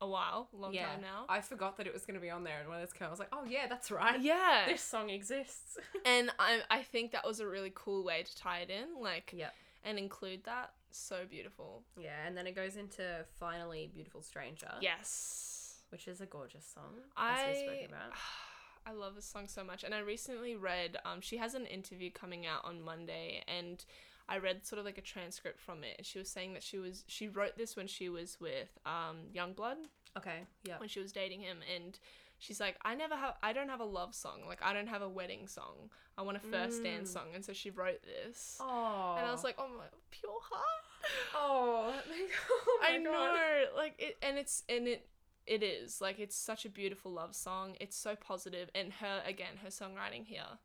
a 0.00 0.06
while, 0.08 0.48
long 0.52 0.74
Yeah. 0.74 0.86
time 0.86 1.00
now. 1.00 1.24
I 1.28 1.40
forgot 1.40 1.76
that 1.78 1.86
it 1.86 1.92
was 1.92 2.04
going 2.04 2.14
to 2.16 2.20
be 2.20 2.30
on 2.30 2.44
there, 2.44 2.60
and 2.60 2.68
when 2.68 2.80
it's 2.80 2.92
come, 2.92 3.06
I 3.08 3.10
was 3.10 3.18
like, 3.18 3.30
oh 3.32 3.44
yeah, 3.44 3.66
that's 3.66 3.90
right. 3.90 4.20
yeah. 4.20 4.64
This 4.68 4.82
song 4.82 5.10
exists. 5.10 5.78
and 6.04 6.30
I, 6.38 6.60
I 6.70 6.82
think 6.82 7.12
that 7.12 7.26
was 7.26 7.40
a 7.40 7.46
really 7.46 7.72
cool 7.74 8.04
way 8.04 8.22
to 8.22 8.36
tie 8.36 8.60
it 8.60 8.70
in. 8.70 9.00
Like, 9.02 9.32
yep. 9.34 9.54
and 9.84 9.98
include 9.98 10.44
that. 10.44 10.72
So 10.90 11.24
beautiful. 11.28 11.82
Yeah, 11.98 12.26
and 12.26 12.36
then 12.36 12.46
it 12.46 12.54
goes 12.54 12.76
into 12.76 13.24
finally 13.38 13.90
"Beautiful 13.92 14.22
Stranger." 14.22 14.72
Yes. 14.80 15.82
which 15.90 16.08
is 16.08 16.20
a 16.20 16.26
gorgeous 16.26 16.66
song. 16.66 16.94
As 17.16 17.46
we 17.56 17.62
spoke 17.62 17.74
I 17.74 17.84
about. 17.84 18.12
I 18.86 18.92
love 18.92 19.14
this 19.16 19.24
song 19.26 19.48
so 19.48 19.64
much. 19.64 19.82
And 19.84 19.92
I 19.94 19.98
recently 19.98 20.54
read 20.56 20.96
um 21.04 21.20
she 21.20 21.36
has 21.38 21.54
an 21.54 21.66
interview 21.66 22.10
coming 22.10 22.46
out 22.46 22.64
on 22.64 22.82
Monday 22.82 23.42
and 23.48 23.84
I 24.28 24.38
read 24.38 24.66
sort 24.66 24.78
of 24.80 24.84
like 24.84 24.98
a 24.98 25.02
transcript 25.02 25.60
from 25.60 25.84
it 25.84 25.94
and 25.98 26.06
she 26.06 26.18
was 26.18 26.28
saying 26.28 26.52
that 26.54 26.62
she 26.62 26.78
was 26.78 27.04
she 27.06 27.28
wrote 27.28 27.56
this 27.56 27.76
when 27.76 27.86
she 27.86 28.08
was 28.08 28.38
with 28.40 28.78
um 28.86 29.16
Yungblud 29.34 29.76
Okay. 30.16 30.40
Yeah. 30.64 30.78
when 30.78 30.88
she 30.88 31.00
was 31.00 31.12
dating 31.12 31.40
him 31.42 31.58
and 31.74 31.98
she's 32.38 32.60
like 32.60 32.76
I 32.84 32.94
never 32.94 33.16
have 33.16 33.34
I 33.42 33.52
don't 33.52 33.68
have 33.68 33.80
a 33.80 33.84
love 33.84 34.14
song 34.14 34.40
like 34.46 34.62
I 34.62 34.72
don't 34.72 34.88
have 34.88 35.02
a 35.02 35.08
wedding 35.08 35.46
song 35.48 35.90
I 36.18 36.22
want 36.22 36.36
a 36.36 36.40
first 36.40 36.82
dance 36.82 37.10
Mm. 37.10 37.12
song 37.12 37.26
and 37.34 37.44
so 37.44 37.52
she 37.52 37.70
wrote 37.70 38.02
this 38.02 38.58
Oh. 38.60 39.16
and 39.18 39.26
I 39.26 39.32
was 39.32 39.42
like 39.44 39.56
oh 39.58 39.68
my 39.68 39.84
pure 40.10 40.32
heart 40.50 40.82
oh, 41.34 41.92
oh 42.50 42.78
my 42.82 42.88
I 42.88 42.98
God. 42.98 43.02
know, 43.04 43.64
like 43.76 43.94
it, 43.98 44.16
and 44.22 44.38
it's 44.38 44.64
and 44.68 44.88
it, 44.88 45.06
it 45.46 45.62
is 45.62 46.00
like 46.00 46.18
it's 46.18 46.36
such 46.36 46.64
a 46.64 46.68
beautiful 46.68 47.12
love 47.12 47.34
song. 47.34 47.76
It's 47.80 47.96
so 47.96 48.16
positive, 48.16 48.68
and 48.74 48.92
her 48.94 49.22
again, 49.26 49.56
her 49.62 49.68
songwriting 49.70 50.24
here, 50.26 50.58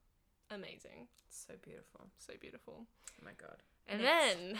amazing, 0.50 1.08
So 1.30 1.54
beautiful. 1.64 2.08
so 2.18 2.34
beautiful. 2.40 2.86
Oh 3.20 3.24
my 3.26 3.32
god. 3.38 3.58
And 3.88 4.02
Next. 4.02 4.36
then 4.36 4.58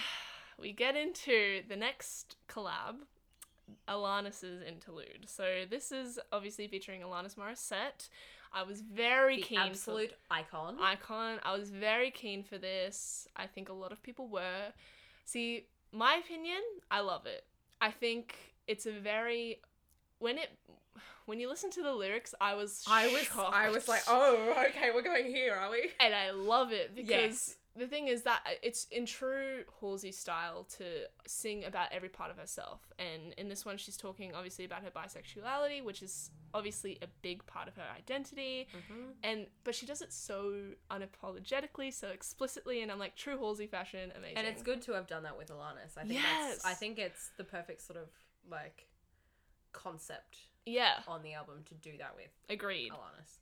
we 0.60 0.74
get 0.74 0.96
into 0.96 1.62
the 1.68 1.76
next 1.76 2.36
collab, 2.48 2.98
Alanis's 3.88 4.62
interlude. 4.64 5.26
So 5.28 5.64
this 5.70 5.92
is 5.92 6.20
obviously 6.32 6.68
featuring 6.68 7.02
Alanis 7.02 7.36
Morissette. 7.36 8.10
I 8.54 8.64
was 8.64 8.82
very 8.82 9.38
the 9.38 9.44
keen 9.44 9.60
for- 9.60 9.66
absolute 9.68 10.14
icon. 10.30 10.78
icon. 10.80 11.40
I 11.44 11.56
was 11.58 11.70
very 11.70 12.12
keen 12.12 12.44
for 12.44 12.58
this. 12.58 13.28
I 13.36 13.48
think 13.48 13.70
a 13.70 13.74
lot 13.74 13.92
of 13.92 14.04
people 14.04 14.28
were. 14.28 14.74
See, 15.26 15.68
my 15.94 16.16
opinion, 16.16 16.62
I 16.90 17.00
love 17.00 17.26
it. 17.26 17.46
I 17.80 17.92
think 17.92 18.36
it's 18.68 18.86
a 18.86 18.92
very 18.92 19.62
when 20.22 20.38
it 20.38 20.50
when 21.26 21.40
you 21.40 21.48
listen 21.50 21.70
to 21.72 21.84
the 21.84 21.94
lyrics, 21.94 22.34
I 22.42 22.56
was 22.56 22.84
I 22.88 23.08
was 23.08 23.28
I 23.38 23.70
was 23.70 23.88
like, 23.88 24.04
oh, 24.08 24.54
okay, 24.70 24.90
we're 24.94 25.02
going 25.02 25.26
here, 25.28 25.54
are 25.56 25.70
we? 25.72 25.92
and 26.00 26.14
I 26.16 26.32
love 26.32 26.72
it 26.72 26.96
because 26.96 27.10
Yes. 27.10 27.56
the 27.78 27.88
thing 27.88 28.08
is 28.08 28.24
that 28.24 28.42
it's 28.62 28.86
in 28.92 29.06
true 29.06 29.64
Halsey 29.80 30.12
style 30.12 30.66
to 30.78 30.84
sing 31.28 31.64
about 31.64 31.88
every 31.92 32.10
part 32.10 32.32
of 32.32 32.38
herself. 32.38 32.82
And 33.00 33.34
in 33.38 33.48
this 33.50 33.66
one, 33.66 33.78
she's 33.78 33.96
talking 33.98 34.34
obviously 34.36 34.66
about 34.66 34.82
her 34.84 34.90
bisexuality, 34.92 35.84
which 35.84 36.02
is 36.02 36.32
obviously 36.54 36.98
a 37.02 37.08
big 37.22 37.46
part 37.48 37.68
of 37.70 37.76
her 37.76 37.86
identity 37.98 38.68
Mm-hmm. 38.76 39.04
and 39.24 39.48
but 39.64 39.74
she 39.74 39.86
does 39.86 40.02
it 40.02 40.12
so 40.12 40.54
unapologetically, 40.90 41.94
so 41.94 42.08
explicitly, 42.10 42.82
and 42.82 42.92
I'm 42.92 43.00
like 43.00 43.16
true 43.16 43.38
Halsey 43.38 43.68
fashion, 43.68 44.12
amazing. 44.18 44.38
And 44.38 44.48
it's 44.48 44.62
good 44.64 44.82
to 44.84 44.94
have 44.94 45.08
done 45.08 45.24
that 45.24 45.38
with 45.38 45.50
Alanis. 45.50 45.98
I 45.98 46.02
think 46.02 46.14
Yes. 46.14 46.56
that's 46.56 46.66
I 46.66 46.74
think 46.74 46.98
it's 47.00 47.30
the 47.38 47.44
perfect 47.44 47.82
sort 47.82 47.98
of 48.00 48.10
like 48.50 48.88
concept 49.74 50.38
yeah, 50.66 51.00
on 51.08 51.24
the 51.24 51.34
album 51.34 51.64
to 51.70 51.74
do 51.76 51.98
that 51.98 52.14
with 52.16 52.30
agreed. 52.50 52.92
Alanis. 52.92 53.40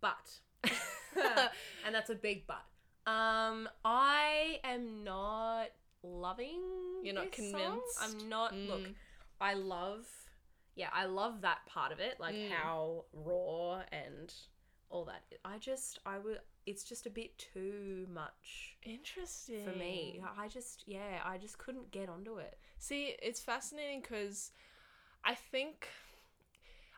But 0.00 0.40
and 1.86 1.94
that's 1.94 2.10
a 2.10 2.14
big 2.14 2.46
but. 2.46 2.64
Um, 3.10 3.68
I 3.84 4.60
am 4.64 5.04
not 5.04 5.68
loving. 6.02 6.60
You're 7.02 7.14
not 7.14 7.32
this 7.32 7.50
song. 7.50 7.60
convinced? 7.60 7.98
I'm 8.00 8.28
not. 8.28 8.54
Look, 8.54 8.80
Mm. 8.80 8.94
I 9.40 9.54
love. 9.54 10.06
Yeah, 10.76 10.88
I 10.92 11.06
love 11.06 11.40
that 11.42 11.66
part 11.66 11.92
of 11.92 12.00
it, 12.00 12.18
like 12.20 12.34
Mm. 12.34 12.50
how 12.50 13.04
raw 13.12 13.82
and 13.92 14.32
all 14.90 15.04
that. 15.06 15.22
I 15.44 15.58
just, 15.58 15.98
I 16.06 16.18
would. 16.18 16.40
It's 16.66 16.84
just 16.84 17.06
a 17.06 17.10
bit 17.10 17.36
too 17.38 18.06
much 18.12 18.76
Interesting 18.82 19.64
for 19.64 19.70
me. 19.76 20.22
I 20.38 20.46
just, 20.46 20.84
yeah, 20.86 21.20
I 21.24 21.38
just 21.38 21.58
couldn't 21.58 21.90
get 21.90 22.08
onto 22.08 22.36
it. 22.36 22.58
See, 22.78 23.14
it's 23.22 23.40
fascinating 23.40 24.02
because 24.02 24.52
I 25.24 25.34
think 25.34 25.88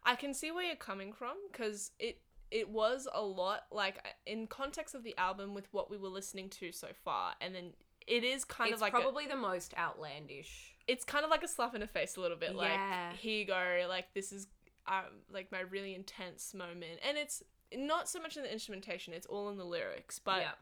I 0.04 0.16
can 0.16 0.34
see 0.34 0.50
where 0.50 0.64
you're 0.64 0.76
coming 0.76 1.12
from 1.12 1.36
because 1.50 1.90
it 1.98 2.20
it 2.50 2.68
was 2.68 3.08
a 3.12 3.22
lot 3.22 3.62
like 3.70 4.04
in 4.26 4.46
context 4.46 4.94
of 4.94 5.02
the 5.02 5.16
album 5.16 5.54
with 5.54 5.68
what 5.72 5.90
we 5.90 5.96
were 5.96 6.08
listening 6.08 6.48
to 6.50 6.72
so 6.72 6.88
far, 7.04 7.34
and 7.40 7.54
then 7.54 7.72
it 8.06 8.24
is 8.24 8.44
kind 8.44 8.70
it's 8.70 8.76
of 8.76 8.80
like 8.82 8.92
a, 8.94 9.00
probably 9.00 9.26
the 9.26 9.36
most 9.36 9.74
outlandish. 9.78 10.74
it's 10.88 11.04
kind 11.04 11.24
of 11.24 11.30
like 11.30 11.42
a 11.42 11.48
slap 11.48 11.74
in 11.74 11.80
the 11.80 11.86
face 11.86 12.16
a 12.16 12.20
little 12.20 12.36
bit. 12.36 12.54
Like 12.54 12.72
Yeah. 12.72 13.12
here 13.12 13.38
you 13.40 13.44
go, 13.46 13.86
like 13.88 14.12
this 14.14 14.32
is 14.32 14.48
um 14.86 15.22
like 15.30 15.50
my 15.52 15.60
really 15.60 15.94
intense 15.94 16.52
moment, 16.54 17.00
and 17.06 17.16
it's 17.16 17.42
not 17.74 18.08
so 18.08 18.20
much 18.20 18.36
in 18.36 18.42
the 18.42 18.52
instrumentation; 18.52 19.14
it's 19.14 19.26
all 19.26 19.48
in 19.50 19.56
the 19.56 19.64
lyrics. 19.64 20.18
But 20.18 20.40
yeah, 20.42 20.52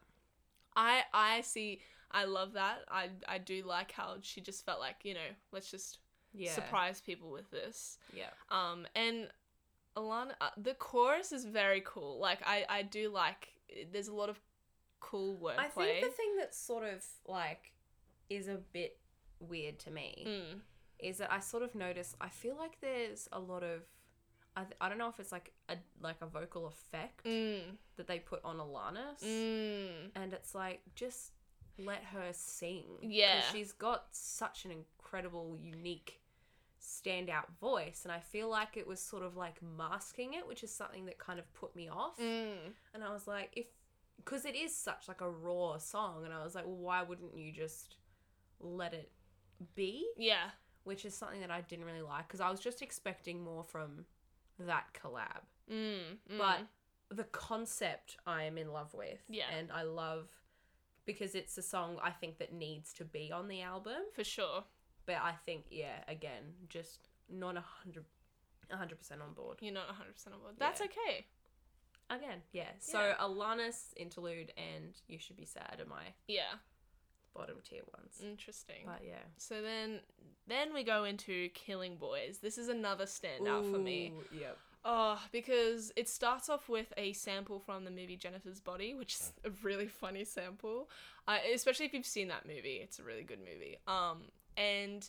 I 0.75 1.03
I 1.13 1.41
see. 1.41 1.81
I 2.11 2.25
love 2.25 2.53
that. 2.53 2.79
I 2.89 3.09
I 3.27 3.37
do 3.37 3.63
like 3.63 3.91
how 3.91 4.17
she 4.21 4.39
just 4.41 4.65
felt 4.65 4.79
like 4.79 4.97
you 5.03 5.13
know 5.13 5.29
let's 5.51 5.71
just 5.71 5.97
yeah, 6.33 6.51
surprise 6.51 7.01
people 7.01 7.29
with 7.31 7.49
this. 7.51 7.97
yeah. 8.13 8.29
Um 8.49 8.87
and 8.95 9.29
Alana, 9.97 10.31
uh, 10.39 10.49
the 10.57 10.73
chorus 10.73 11.31
is 11.31 11.43
very 11.45 11.81
cool. 11.85 12.19
Like 12.19 12.39
I 12.45 12.65
I 12.69 12.81
do 12.83 13.09
like. 13.09 13.49
There's 13.91 14.07
a 14.07 14.13
lot 14.15 14.29
of 14.29 14.39
cool 14.99 15.37
wordplay. 15.37 15.57
I 15.59 15.67
think 15.67 16.05
the 16.05 16.11
thing 16.11 16.35
that's 16.37 16.57
sort 16.57 16.83
of 16.85 17.03
like 17.27 17.73
is 18.29 18.47
a 18.47 18.57
bit 18.71 18.97
weird 19.39 19.79
to 19.79 19.91
me 19.91 20.23
Mm. 20.27 20.59
is 20.99 21.17
that 21.17 21.31
I 21.31 21.39
sort 21.39 21.63
of 21.63 21.73
notice 21.75 22.15
I 22.21 22.29
feel 22.29 22.55
like 22.55 22.79
there's 22.79 23.27
a 23.31 23.39
lot 23.39 23.63
of 23.63 23.81
I, 24.55 24.63
th- 24.63 24.75
I 24.81 24.87
don't 24.89 24.97
know 24.97 25.07
if 25.09 25.19
it's 25.19 25.31
like 25.31 25.51
a 25.67 25.75
like 26.01 26.17
a 26.21 26.25
vocal 26.27 26.67
effect 26.67 27.25
Mm. 27.25 27.77
that 27.97 28.07
they 28.07 28.19
put 28.19 28.39
on 28.45 28.57
Alanis 28.57 29.23
Mm. 29.23 30.11
and 30.15 30.31
it's 30.33 30.53
like 30.55 30.81
just 30.95 31.31
let 31.77 32.03
her 32.13 32.29
sing. 32.31 32.85
Yeah. 33.01 33.41
she's 33.51 33.71
got 33.73 34.05
such 34.11 34.63
an 34.65 34.71
incredible 34.71 35.57
unique 35.59 36.20
standout 36.81 37.45
voice 37.59 38.01
and 38.03 38.11
I 38.11 38.19
feel 38.19 38.49
like 38.49 38.75
it 38.75 38.87
was 38.87 38.99
sort 38.99 39.23
of 39.23 39.37
like 39.37 39.61
masking 39.77 40.33
it 40.33 40.47
which 40.47 40.63
is 40.63 40.73
something 40.73 41.05
that 41.05 41.19
kind 41.19 41.37
of 41.39 41.53
put 41.53 41.75
me 41.75 41.87
off 41.89 42.17
Mm. 42.19 42.73
and 42.93 43.03
I 43.03 43.11
was 43.13 43.27
like, 43.27 43.51
if 43.55 43.67
because 44.17 44.45
it 44.45 44.55
is 44.55 44.75
such 44.75 45.07
like 45.07 45.21
a 45.21 45.29
raw 45.29 45.77
song, 45.79 46.25
and 46.25 46.33
I 46.33 46.43
was 46.43 46.53
like, 46.53 46.65
well, 46.65 46.75
why 46.75 47.01
wouldn't 47.01 47.35
you 47.35 47.51
just 47.51 47.95
let 48.59 48.93
it 48.93 49.11
be? 49.73 50.05
Yeah. 50.15 50.51
Which 50.83 51.05
is 51.05 51.15
something 51.15 51.39
that 51.41 51.49
I 51.49 51.61
didn't 51.61 51.85
really 51.85 52.03
like 52.03 52.27
because 52.27 52.39
I 52.41 52.51
was 52.51 52.59
just 52.59 52.81
expecting 52.83 53.43
more 53.43 53.63
from 53.63 54.05
that 54.59 54.85
collab. 54.93 55.41
Mm. 55.71 56.19
mm. 56.31 56.37
But 56.37 56.59
the 57.09 57.23
concept 57.25 58.17
I 58.27 58.43
am 58.43 58.57
in 58.59 58.71
love 58.71 58.93
with, 58.93 59.19
Yeah. 59.27 59.45
and 59.57 59.71
I 59.71 59.83
love 59.83 60.29
because 61.05 61.33
it's 61.33 61.57
a 61.57 61.63
song 61.63 61.97
I 62.03 62.11
think 62.11 62.37
that 62.37 62.53
needs 62.53 62.93
to 62.93 63.05
be 63.05 63.31
on 63.31 63.47
the 63.47 63.61
album. 63.61 64.03
for 64.13 64.23
sure. 64.23 64.65
But 65.05 65.15
I 65.15 65.33
think, 65.45 65.65
yeah, 65.69 66.03
again, 66.07 66.43
just 66.69 67.07
not 67.29 67.57
a 67.57 67.61
hundred. 67.61 68.05
a 68.69 68.75
100% 68.75 69.21
on 69.21 69.33
board. 69.33 69.57
You're 69.61 69.73
not 69.73 69.89
a 69.89 69.93
100% 69.93 70.33
on 70.33 70.39
board. 70.39 70.53
That's 70.57 70.79
Yeah. 70.79 70.85
okay. 70.87 71.25
Again, 72.09 72.41
yeah. 72.53 72.69
So 72.79 72.99
Yeah. 72.99 73.15
Alanis 73.19 73.93
interlude 73.97 74.53
and 74.57 74.95
You 75.07 75.17
Should 75.19 75.35
Be 75.37 75.45
Sad 75.45 75.77
Am 75.81 75.91
I? 75.91 76.13
Yeah. 76.27 76.53
bottom 77.33 77.61
tier 77.63 77.83
ones. 77.97 78.19
Interesting. 78.21 78.83
But 78.85 79.05
yeah. 79.05 79.23
So 79.37 79.61
then 79.61 80.01
then 80.47 80.73
we 80.73 80.83
go 80.83 81.05
into 81.05 81.47
Killing 81.53 81.95
Boys. 81.97 82.39
This 82.39 82.57
is 82.57 82.67
another 82.67 83.05
standout 83.05 83.71
for 83.71 83.77
me. 83.79 84.11
Ooh, 84.33 84.37
Yep. 84.37 84.57
Oh, 84.83 85.21
because 85.31 85.91
it 85.95 86.09
starts 86.09 86.49
off 86.49 86.67
with 86.67 86.91
a 86.97 87.13
sample 87.13 87.59
from 87.59 87.85
the 87.85 87.91
movie 87.91 88.17
Jennifer's 88.17 88.59
Body, 88.59 88.93
which 88.95 89.13
is 89.15 89.31
a 89.45 89.49
really 89.63 89.87
funny 89.87 90.25
sample. 90.25 90.89
Uh, 91.27 91.37
especially 91.53 91.85
if 91.85 91.93
you've 91.93 92.05
seen 92.05 92.27
that 92.29 92.45
movie, 92.47 92.79
it's 92.83 92.99
a 92.99 93.03
really 93.03 93.23
good 93.23 93.39
movie. 93.39 93.77
Um, 93.87 94.23
and 94.57 95.07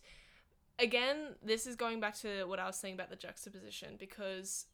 again, 0.79 1.35
this 1.43 1.67
is 1.67 1.77
going 1.77 2.01
back 2.01 2.17
to 2.21 2.45
what 2.45 2.59
I 2.59 2.67
was 2.67 2.77
saying 2.77 2.95
about 2.95 3.11
the 3.11 3.17
juxtaposition 3.17 3.97
because 3.99 4.67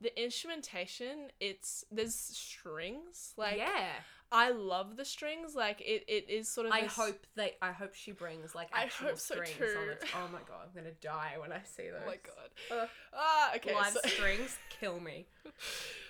the 0.00 0.20
instrumentation, 0.22 1.28
it's 1.40 1.84
there's 1.90 2.14
strings. 2.14 3.34
Like 3.36 3.58
yeah. 3.58 3.88
I 4.34 4.50
love 4.50 4.96
the 4.96 5.04
strings. 5.04 5.54
Like 5.54 5.80
it, 5.82 6.04
it 6.08 6.28
is 6.30 6.48
sort 6.48 6.66
of. 6.66 6.72
I 6.72 6.82
this- 6.82 6.94
hope 6.94 7.26
they. 7.36 7.52
I 7.60 7.72
hope 7.72 7.94
she 7.94 8.12
brings 8.12 8.54
like 8.54 8.68
I 8.72 8.84
actual 8.84 9.08
hope 9.08 9.18
so 9.18 9.34
strings 9.34 9.56
too. 9.58 9.78
on 9.82 9.88
it. 9.90 10.04
Oh 10.16 10.28
my 10.32 10.38
god, 10.48 10.68
I'm 10.68 10.74
gonna 10.74 10.94
die 11.02 11.34
when 11.38 11.52
I 11.52 11.60
see 11.64 11.84
those. 11.90 12.00
Oh 12.02 12.06
my 12.06 12.16
god. 12.16 12.82
Uh, 12.82 12.86
Ah, 13.14 13.52
okay. 13.56 13.74
live 13.74 13.92
so- 13.92 14.00
strings 14.08 14.58
kill 14.80 14.98
me. 15.00 15.26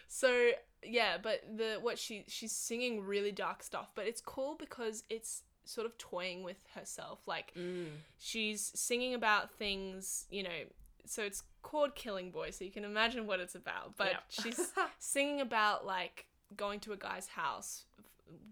So 0.09 0.51
yeah, 0.85 1.17
but 1.23 1.41
the 1.57 1.79
what 1.81 1.99
she 1.99 2.25
she's 2.29 2.53
singing 2.53 3.05
really 3.05 3.33
dark 3.33 3.63
stuff, 3.63 3.91
but 3.95 4.07
it's 4.07 4.21
cool 4.21 4.57
because 4.59 5.03
it's 5.11 5.43
sort 5.65 5.87
of 5.87 5.97
toying 5.99 6.43
with 6.43 6.59
herself. 6.75 7.21
Like 7.27 7.53
Mm. 7.55 7.89
she's 8.19 8.73
singing 8.75 9.15
about 9.15 9.51
things, 9.53 10.27
you 10.31 10.43
know. 10.43 10.65
So 11.05 11.23
it's 11.23 11.43
called 11.63 11.95
Killing 11.95 12.31
Boy, 12.31 12.51
so 12.51 12.65
you 12.65 12.71
can 12.71 12.85
imagine 12.85 13.27
what 13.27 13.41
it's 13.41 13.55
about. 13.55 13.97
But 13.97 14.13
Yep. 14.13 14.23
she's 14.31 14.73
singing 14.99 15.41
about 15.41 15.85
like 15.87 16.27
going 16.57 16.81
to 16.81 16.93
a 16.93 16.97
guy's 16.97 17.27
house, 17.29 17.85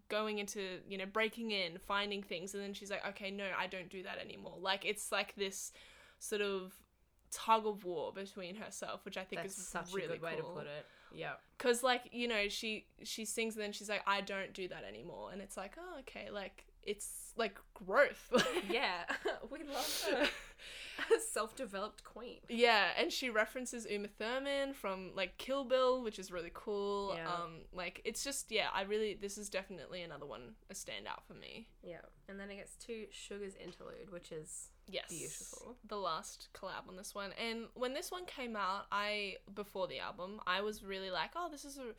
going 0.08 0.38
into 0.38 0.80
you 0.88 0.98
know 0.98 1.06
breaking 1.06 1.50
in, 1.52 1.78
finding 1.78 2.22
things, 2.22 2.54
and 2.54 2.62
then 2.62 2.74
she's 2.74 2.90
like, 2.90 3.06
okay, 3.08 3.30
no, 3.30 3.46
I 3.56 3.66
don't 3.66 3.88
do 3.88 4.02
that 4.02 4.18
anymore. 4.18 4.56
Like 4.58 4.84
it's 4.84 5.10
like 5.12 5.34
this 5.36 5.72
sort 6.18 6.42
of 6.42 6.72
tug 7.30 7.64
of 7.66 7.84
war 7.84 8.12
between 8.12 8.56
herself, 8.56 9.04
which 9.04 9.16
I 9.16 9.22
think 9.24 9.42
That's 9.42 9.56
is 9.58 9.66
such 9.66 9.92
really 9.94 10.06
a 10.06 10.08
good 10.14 10.22
way 10.22 10.36
to 10.36 10.42
put 10.42 10.66
it. 10.66 10.86
Yeah. 11.12 11.34
Cause 11.58 11.82
like 11.82 12.02
you 12.12 12.26
know 12.28 12.48
she 12.48 12.86
she 13.02 13.24
sings 13.24 13.54
and 13.54 13.62
then 13.62 13.72
she's 13.72 13.88
like 13.88 14.02
I 14.06 14.20
don't 14.20 14.52
do 14.52 14.68
that 14.68 14.84
anymore 14.84 15.30
and 15.32 15.40
it's 15.42 15.56
like 15.56 15.74
oh 15.78 15.98
okay 16.00 16.30
like 16.30 16.66
it's 16.90 17.32
like 17.36 17.56
growth 17.74 18.24
Yeah, 18.70 19.04
we 19.50 19.58
love 19.60 20.04
her. 20.10 20.28
A 21.16 21.20
self-developed 21.32 22.04
queen. 22.04 22.40
yeah 22.50 22.88
and 22.98 23.10
she 23.10 23.30
references 23.30 23.86
Uma 23.88 24.08
Thurman 24.08 24.74
from 24.74 25.12
like 25.14 25.38
Kill 25.38 25.64
Bill 25.64 26.02
which 26.02 26.18
is 26.18 26.30
really 26.30 26.50
cool 26.52 27.14
Yeah. 27.16 27.26
um 27.32 27.52
like 27.72 28.02
it's 28.04 28.22
just 28.22 28.50
yeah 28.52 28.68
I 28.74 28.82
really 28.82 29.14
this 29.14 29.38
is 29.38 29.48
definitely 29.48 30.02
another 30.02 30.26
one 30.26 30.54
a 30.68 30.74
standout 30.74 31.22
for 31.26 31.34
me 31.34 31.68
Yeah, 31.82 32.02
and 32.28 32.38
then 32.38 32.50
it 32.50 32.56
gets 32.56 32.74
to 32.86 33.06
SUGA's 33.12 33.54
interlude, 33.56 34.10
which 34.10 34.30
is 34.32 34.68
yes 34.88 35.08
Beautiful. 35.08 35.76
the 35.88 35.96
last 35.96 36.48
collab 36.52 36.86
on 36.88 36.96
this 36.96 37.14
one 37.14 37.30
and 37.42 37.66
when 37.74 37.94
this 37.94 38.10
one 38.10 38.26
came 38.26 38.54
out 38.56 38.86
I 38.92 39.36
before 39.54 39.86
the 39.86 40.00
album 40.00 40.40
I 40.46 40.60
was 40.60 40.82
really 40.84 41.10
like 41.10 41.30
oh 41.36 41.48
this 41.50 41.64
is 41.64 41.78
a 41.78 41.94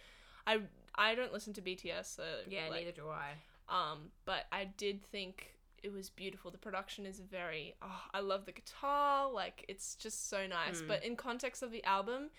I 0.46 0.60
I 0.94 1.16
don't 1.16 1.34
listen 1.34 1.54
to 1.54 1.62
BTS 1.62 2.16
so 2.18 2.24
yeah. 2.48 2.68
like, 2.70 2.82
neither 2.82 2.92
do 2.92 3.08
I. 3.10 3.30
Um, 3.72 4.12
but 4.26 4.46
I 4.52 4.66
did 4.66 5.04
think 5.04 5.56
it 5.82 5.92
was 5.92 6.10
beautiful. 6.10 6.52
The 6.52 6.58
production 6.58 7.06
is 7.06 7.20
very. 7.20 7.74
Oh, 7.82 8.02
I 8.14 8.20
love 8.20 8.46
the 8.46 8.52
guitar. 8.52 9.32
Like 9.32 9.66
it's 9.68 9.96
just 9.96 10.30
so 10.30 10.46
nice. 10.46 10.82
Mm. 10.82 10.88
But 10.88 11.04
in 11.04 11.16
context 11.16 11.64
of 11.64 11.72
the 11.72 11.84
album, 11.86 12.30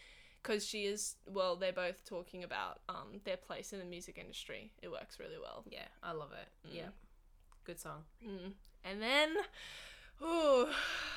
because 0.42 0.64
she 0.64 0.84
is 0.84 1.16
well, 1.26 1.56
they're 1.56 1.72
both 1.72 2.04
talking 2.04 2.44
about 2.44 2.80
um 2.88 3.20
their 3.24 3.36
place 3.36 3.72
in 3.72 3.78
the 3.78 3.84
music 3.84 4.18
industry. 4.18 4.72
It 4.82 4.90
works 4.90 5.18
really 5.18 5.38
well. 5.40 5.64
Yeah, 5.68 5.88
I 6.02 6.12
love 6.12 6.30
it. 6.32 6.68
Mm. 6.68 6.76
Yeah, 6.76 6.88
good 7.64 7.80
song. 7.80 8.04
Mm. 8.24 8.52
And 8.84 9.00
then, 9.00 9.36
ooh, 10.22 10.66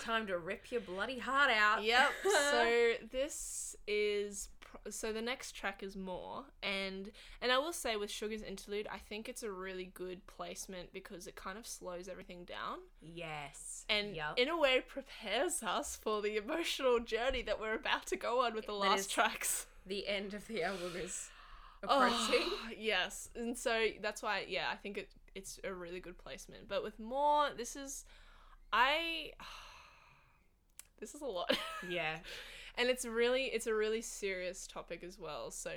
Time 0.01 0.27
to 0.27 0.37
rip 0.37 0.71
your 0.71 0.81
bloody 0.81 1.17
heart 1.17 1.49
out. 1.49 1.83
yep. 1.83 2.11
so 2.23 2.93
this 3.11 3.75
is 3.87 4.49
so 4.89 5.11
the 5.13 5.21
next 5.21 5.53
track 5.53 5.81
is 5.83 5.95
more 5.95 6.45
and 6.63 7.11
and 7.41 7.51
I 7.51 7.57
will 7.57 7.73
say 7.73 7.95
with 7.95 8.09
SUGA's 8.11 8.41
interlude, 8.43 8.87
I 8.91 8.97
think 8.97 9.27
it's 9.29 9.43
a 9.43 9.51
really 9.51 9.91
good 9.93 10.25
placement 10.27 10.93
because 10.93 11.27
it 11.27 11.35
kind 11.35 11.57
of 11.57 11.65
slows 11.67 12.07
everything 12.07 12.43
down. 12.45 12.79
yes, 13.01 13.85
and 13.89 14.15
Yup. 14.15 14.37
in 14.37 14.47
a 14.49 14.57
way 14.57 14.81
prepares 14.87 15.61
us 15.63 15.95
for 15.95 16.21
the 16.21 16.37
emotional 16.37 16.99
journey 16.99 17.41
that 17.43 17.59
we're 17.59 17.75
about 17.75 18.05
to 18.07 18.15
go 18.15 18.45
on 18.45 18.53
with 18.55 18.65
the 18.65 18.73
That 18.73 18.89
last 18.89 19.11
tracks. 19.11 19.67
the 19.85 20.07
end 20.07 20.33
of 20.33 20.47
the 20.47 20.63
album 20.63 20.91
is 20.97 21.29
oh, 21.87 21.97
approaching. 21.97 22.47
Oh, 22.47 22.69
yes, 22.77 23.29
and 23.35 23.57
so 23.57 23.87
that's 24.01 24.23
why, 24.23 24.45
yeah, 24.47 24.65
I 24.71 24.75
think 24.75 24.97
it 24.97 25.09
it's 25.35 25.59
a 25.65 25.73
really 25.73 25.99
good 25.99 26.17
placement. 26.17 26.67
But 26.69 26.81
with 26.81 26.97
more, 26.99 27.49
this 27.57 27.75
is, 27.75 28.05
I, 28.71 29.31
this 30.99 31.13
is 31.13 31.21
a 31.21 31.25
lot, 31.25 31.55
yeah, 31.89 32.17
and 32.77 32.89
it's 32.89 33.05
really 33.05 33.45
it's 33.45 33.67
a 33.67 33.73
really 33.73 34.01
serious 34.01 34.67
topic 34.67 35.03
as 35.03 35.19
well. 35.19 35.51
So, 35.51 35.71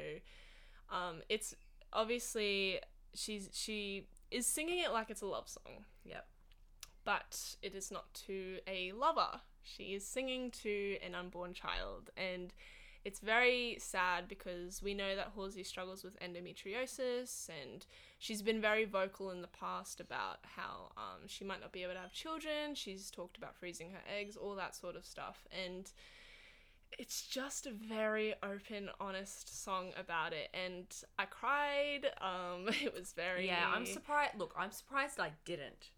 um, 0.90 1.22
it's 1.28 1.54
obviously 1.92 2.80
she's 3.14 3.48
she 3.52 4.06
is 4.30 4.46
singing 4.46 4.80
it 4.80 4.92
like 4.92 5.10
it's 5.10 5.22
a 5.22 5.26
love 5.26 5.48
song. 5.48 5.84
Yep. 6.04 6.26
but 7.04 7.56
it 7.62 7.74
is 7.74 7.90
not 7.90 8.12
to 8.26 8.58
a 8.66 8.92
lover. 8.92 9.40
She 9.62 9.94
is 9.94 10.06
singing 10.06 10.50
to 10.62 10.98
an 11.04 11.14
unborn 11.14 11.52
child, 11.54 12.10
and 12.16 12.52
it's 13.04 13.20
very 13.20 13.76
sad 13.80 14.28
because 14.28 14.82
we 14.82 14.94
know 14.94 15.14
that 15.16 15.32
Halsey 15.34 15.62
struggles 15.62 16.04
with 16.04 16.18
endometriosis, 16.20 17.48
and 17.62 17.86
she's 18.18 18.42
been 18.42 18.60
very 18.60 18.84
vocal 18.84 19.30
in 19.30 19.40
the 19.42 19.48
past 19.48 20.00
about 20.00 20.38
how 20.56 20.92
um, 20.96 21.26
she 21.26 21.44
might 21.44 21.60
not 21.60 21.72
be 21.72 21.82
able 21.82 21.94
to 21.94 22.00
have 22.00 22.12
children. 22.12 22.74
She's 22.74 23.10
talked 23.10 23.36
about 23.36 23.56
freezing 23.56 23.90
her 23.92 24.02
eggs, 24.18 24.36
all 24.36 24.54
that 24.56 24.74
sort 24.74 24.96
of 24.96 25.04
stuff, 25.06 25.46
and 25.66 25.90
it's 26.98 27.26
just 27.26 27.66
a 27.66 27.70
very 27.70 28.34
open, 28.42 28.88
honest 29.00 29.62
song 29.62 29.92
about 29.98 30.32
it. 30.32 30.48
And 30.54 30.86
I 31.18 31.24
cried. 31.26 32.06
Um, 32.20 32.68
it 32.82 32.94
was 32.94 33.12
very 33.12 33.46
yeah. 33.46 33.70
I'm 33.74 33.86
surprised. 33.86 34.38
Look, 34.38 34.54
I'm 34.58 34.70
surprised 34.72 35.20
I 35.20 35.32
didn't, 35.44 35.90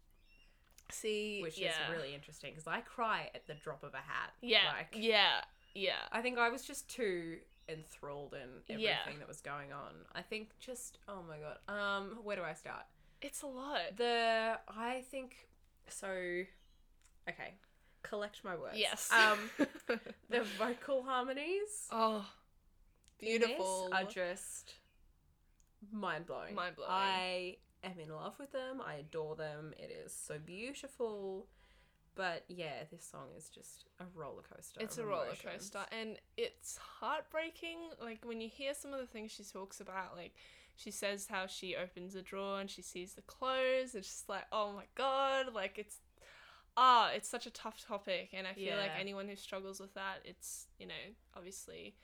See, 0.91 1.39
which 1.41 1.57
yeah. 1.57 1.69
is 1.69 1.75
really 1.91 2.13
interesting 2.13 2.51
because 2.51 2.67
I 2.67 2.81
cry 2.81 3.29
at 3.33 3.47
the 3.47 3.53
drop 3.53 3.83
of 3.83 3.93
a 3.93 3.97
hat. 3.97 4.33
Yeah, 4.41 4.59
like, 4.77 4.95
yeah, 4.97 5.41
yeah. 5.73 6.01
I 6.11 6.21
think 6.21 6.37
I 6.37 6.49
was 6.49 6.63
just 6.63 6.89
too 6.89 7.37
enthralled 7.69 8.33
in 8.33 8.49
everything 8.69 8.79
Yeah. 8.79 9.17
that 9.19 9.27
was 9.27 9.41
going 9.41 9.71
on. 9.71 9.93
I 10.13 10.21
think 10.21 10.49
just 10.59 10.99
oh 11.07 11.23
my 11.27 11.37
god. 11.37 11.73
Um, 11.73 12.19
where 12.23 12.35
do 12.35 12.43
I 12.43 12.53
start? 12.53 12.83
It's 13.21 13.43
a 13.43 13.47
lot. 13.47 13.97
The 13.97 14.59
I 14.67 15.03
think 15.09 15.47
so. 15.87 16.07
Okay, 17.29 17.53
collect 18.03 18.43
my 18.43 18.55
words. 18.55 18.77
yes. 18.77 19.09
Um, 19.11 19.39
the 20.29 20.41
vocal 20.57 21.03
harmonies. 21.03 21.87
oh, 21.91 22.25
beautiful. 23.19 23.89
are 23.93 24.03
just 24.03 24.75
mind 25.91 26.25
blowing. 26.25 26.55
Mind-blowing. 26.55 26.91
I 26.91 27.57
am 27.83 27.99
in 27.99 28.09
love 28.13 28.35
with 28.39 28.51
them. 28.51 28.81
I 28.85 28.95
adore 28.95 29.35
them. 29.35 29.73
It 29.77 29.91
is 30.05 30.13
so 30.13 30.35
beautiful. 30.43 31.47
But 32.15 32.43
yeah, 32.49 32.83
this 32.91 33.07
song 33.09 33.27
is 33.37 33.49
just 33.49 33.85
a 33.99 34.03
roller 34.13 34.43
coaster. 34.53 34.81
it's 34.81 34.97
a 34.97 35.05
roller 35.05 35.33
coaster, 35.43 35.85
and 35.97 36.17
it's 36.35 36.77
heartbreaking. 36.77 37.77
Like 38.01 38.19
when 38.25 38.41
you 38.41 38.49
hear 38.49 38.73
some 38.73 38.93
of 38.93 38.99
the 38.99 39.05
things 39.05 39.31
she 39.31 39.43
talks 39.43 39.79
about, 39.79 40.17
like 40.17 40.33
she 40.75 40.91
says 40.91 41.27
how 41.29 41.47
she 41.47 41.75
opens 41.75 42.15
a 42.15 42.21
drawer 42.21 42.59
and 42.59 42.69
she 42.69 42.81
sees 42.81 43.13
the 43.13 43.21
clothes. 43.21 43.95
It's 43.95 44.07
just 44.07 44.29
like, 44.29 44.43
oh 44.51 44.73
my 44.73 44.85
god, 44.95 45.53
like 45.53 45.77
it's 45.77 45.99
ah, 46.77 47.11
it's 47.13 47.27
such 47.29 47.45
a 47.45 47.51
tough 47.51 47.85
topic, 47.85 48.29
and 48.33 48.47
I 48.47 48.53
feel 48.53 48.77
like 48.77 48.91
anyone 48.99 49.27
who 49.27 49.35
struggles 49.35 49.79
with 49.79 49.93
that, 49.95 50.19
it's 50.25 50.67
you 50.79 50.87
know 50.87 51.03
obviously 51.35 51.95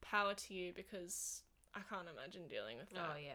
power 0.00 0.34
to 0.34 0.54
you 0.54 0.72
because 0.74 1.42
I 1.74 1.80
can't 1.88 2.08
imagine 2.08 2.46
dealing 2.48 2.76
with 2.78 2.90
that. 2.90 3.10
Oh 3.14 3.18
yeah. 3.18 3.32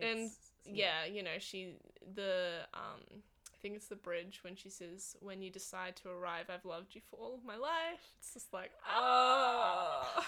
And, 0.00 0.18
It's- 0.20 0.38
yeah, 0.64 1.04
you 1.06 1.22
know, 1.22 1.38
she 1.38 1.74
the 2.14 2.60
um 2.74 3.22
I 3.58 3.60
think 3.60 3.74
it's 3.74 3.88
the 3.88 3.96
bridge 3.96 4.38
when 4.44 4.54
she 4.54 4.68
says, 4.70 5.16
"When 5.20 5.42
you 5.42 5.50
decide 5.50 5.96
to 5.96 6.10
arrive, 6.10 6.46
I've 6.48 6.64
loved 6.64 6.94
you 6.94 7.00
for 7.10 7.16
all 7.16 7.34
of 7.34 7.44
my 7.44 7.56
life." 7.56 8.14
It's 8.20 8.32
just 8.34 8.52
like, 8.52 8.70
Oh. 8.88 10.24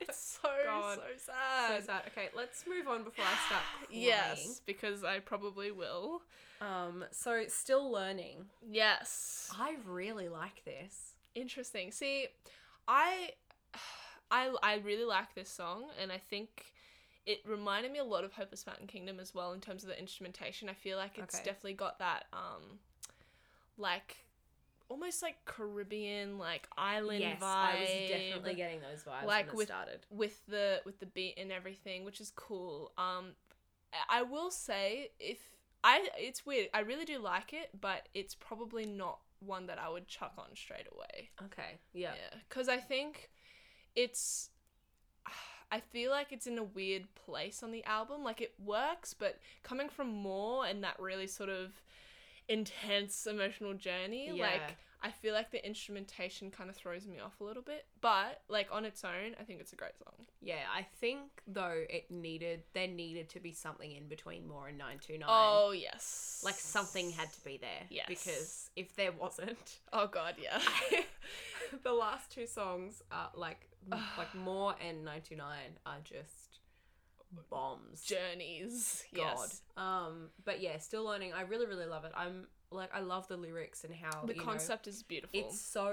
it's 0.00 0.38
so 0.42 0.48
God. 0.64 0.96
so 0.96 1.02
so 1.02 1.32
sad. 1.32 1.84
sad. 1.84 2.02
Okay, 2.08 2.28
let's 2.34 2.64
move 2.66 2.88
on 2.88 3.04
before 3.04 3.24
I 3.26 3.46
start 3.46 3.62
crying. 3.88 4.02
Yes, 4.02 4.60
because 4.64 5.04
I 5.04 5.18
probably 5.18 5.70
will. 5.70 6.22
Um. 6.62 7.04
So 7.10 7.44
still 7.48 7.90
learning. 7.90 8.46
Yes, 8.66 9.50
I 9.58 9.76
really 9.86 10.28
like 10.28 10.64
this. 10.64 11.12
interesting. 11.34 11.92
See, 11.92 12.26
I, 12.88 13.30
I, 14.30 14.54
I 14.62 14.76
really 14.76 15.04
like 15.04 15.34
this 15.34 15.50
song, 15.50 15.84
and 16.00 16.10
I 16.10 16.18
think 16.18 16.72
it 17.26 17.40
reminded 17.46 17.92
me 17.92 17.98
a 17.98 18.04
lot 18.04 18.24
of 18.24 18.32
Hopeless 18.32 18.62
Fountain 18.62 18.86
Kingdom 18.86 19.20
as 19.20 19.34
well 19.34 19.52
in 19.52 19.60
terms 19.60 19.82
of 19.82 19.88
the 19.88 19.98
instrumentation. 19.98 20.68
I 20.68 20.74
feel 20.74 20.96
like 20.96 21.18
it's 21.18 21.34
Okay. 21.34 21.44
definitely 21.44 21.74
got 21.74 21.98
that, 21.98 22.26
um, 22.32 22.78
like 23.76 24.24
almost 24.88 25.22
like 25.22 25.36
Caribbean, 25.44 26.38
like 26.38 26.66
island 26.76 27.20
yes, 27.20 27.40
vibe. 27.40 27.44
I 27.44 27.80
was 27.80 28.08
definitely 28.08 28.54
getting 28.54 28.80
those 28.80 29.02
vibes 29.04 29.24
Like 29.26 29.46
when 29.46 29.54
it 29.54 29.56
with- 29.56 29.68
started. 29.68 30.06
with 30.10 30.46
the 30.46 30.82
with 30.84 30.98
the 30.98 31.06
beat 31.06 31.38
and 31.38 31.52
everything, 31.52 32.04
which 32.04 32.20
is 32.20 32.32
cool. 32.34 32.92
Um, 32.98 33.34
I 34.08 34.22
will 34.22 34.50
say 34.50 35.10
if 35.18 35.38
I 35.82 36.08
it's 36.18 36.44
weird. 36.44 36.68
I 36.74 36.80
really 36.80 37.04
do 37.04 37.18
like 37.18 37.52
it, 37.52 37.70
but 37.80 38.08
it's 38.14 38.34
probably 38.34 38.84
not 38.86 39.20
one 39.40 39.66
that 39.68 39.78
I 39.78 39.88
would 39.88 40.06
chuck 40.08 40.34
on 40.36 40.54
straight 40.54 40.86
away. 40.92 41.30
Okay. 41.44 41.78
Yeah. 41.94 42.12
Yeah, 42.14 42.38
because 42.48 42.68
I 42.68 42.76
think 42.78 43.30
it's 43.94 44.50
I 45.72 45.80
feel 45.80 46.10
like 46.10 46.32
it's 46.32 46.46
in 46.46 46.58
a 46.58 46.64
weird 46.64 47.04
place 47.26 47.62
on 47.62 47.70
the 47.72 47.84
album. 47.84 48.24
Like 48.24 48.40
it 48.40 48.54
works, 48.64 49.14
but 49.14 49.38
coming 49.62 49.88
from 49.88 50.08
more 50.08 50.66
and 50.66 50.82
that 50.84 50.98
really 50.98 51.26
sort 51.26 51.48
of 51.48 51.72
intense 52.48 53.26
emotional 53.26 53.74
journey, 53.74 54.26
Yeah. 54.34 54.42
like 54.42 54.76
I 55.02 55.10
feel 55.10 55.32
like 55.32 55.50
the 55.50 55.66
instrumentation 55.66 56.50
kind 56.50 56.68
of 56.68 56.76
throws 56.76 57.06
me 57.06 57.18
off 57.20 57.40
a 57.40 57.44
little 57.44 57.62
bit. 57.62 57.86
But 58.02 58.42
like 58.48 58.68
on 58.70 58.84
its 58.84 59.02
own, 59.02 59.34
I 59.40 59.44
think 59.44 59.60
it's 59.60 59.72
a 59.72 59.76
great 59.76 59.96
song. 59.96 60.26
Yeah, 60.42 60.64
I 60.74 60.82
think 61.00 61.22
though 61.46 61.84
it 61.88 62.10
needed 62.10 62.64
there 62.74 62.86
needed 62.88 63.28
to 63.30 63.40
be 63.40 63.52
something 63.52 63.90
in 63.92 64.08
between 64.08 64.46
more 64.46 64.68
and 64.68 64.76
nine 64.76 64.98
two 64.98 65.14
nine. 65.16 65.28
Oh 65.30 65.70
yes. 65.70 66.42
like 66.44 66.56
something 66.56 67.12
had 67.12 67.32
to 67.32 67.44
be 67.44 67.56
there. 67.56 67.86
Yes. 67.88 68.06
Because 68.08 68.70
if 68.76 68.94
there 68.96 69.12
wasn't, 69.12 69.78
Oh 69.92 70.06
god, 70.06 70.34
yeah. 70.42 70.60
the 71.82 71.92
last 71.92 72.30
two 72.30 72.46
songs 72.46 73.02
are 73.10 73.30
like 73.34 73.68
like 74.18 74.34
more 74.34 74.74
and 74.86 75.04
nine 75.04 75.22
two 75.22 75.36
nine 75.36 75.78
are 75.86 75.98
just 76.04 76.58
bombs. 77.50 78.02
Journeys. 78.02 79.04
God. 79.14 79.36
Yes. 79.40 79.62
Um, 79.76 80.28
but 80.44 80.60
yeah, 80.60 80.78
still 80.78 81.04
learning. 81.04 81.32
I 81.32 81.42
really, 81.42 81.66
really 81.66 81.86
love 81.86 82.04
it. 82.04 82.12
I'm 82.16 82.46
like, 82.72 82.90
I 82.94 83.00
love 83.00 83.26
the 83.28 83.36
lyrics 83.36 83.82
and 83.84 83.92
how 83.94 84.24
The 84.26 84.32
you 84.34 84.38
know, 84.38 84.44
concept 84.44 84.86
is 84.86 85.02
beautiful. 85.02 85.38
it's 85.40 85.60
so 85.60 85.92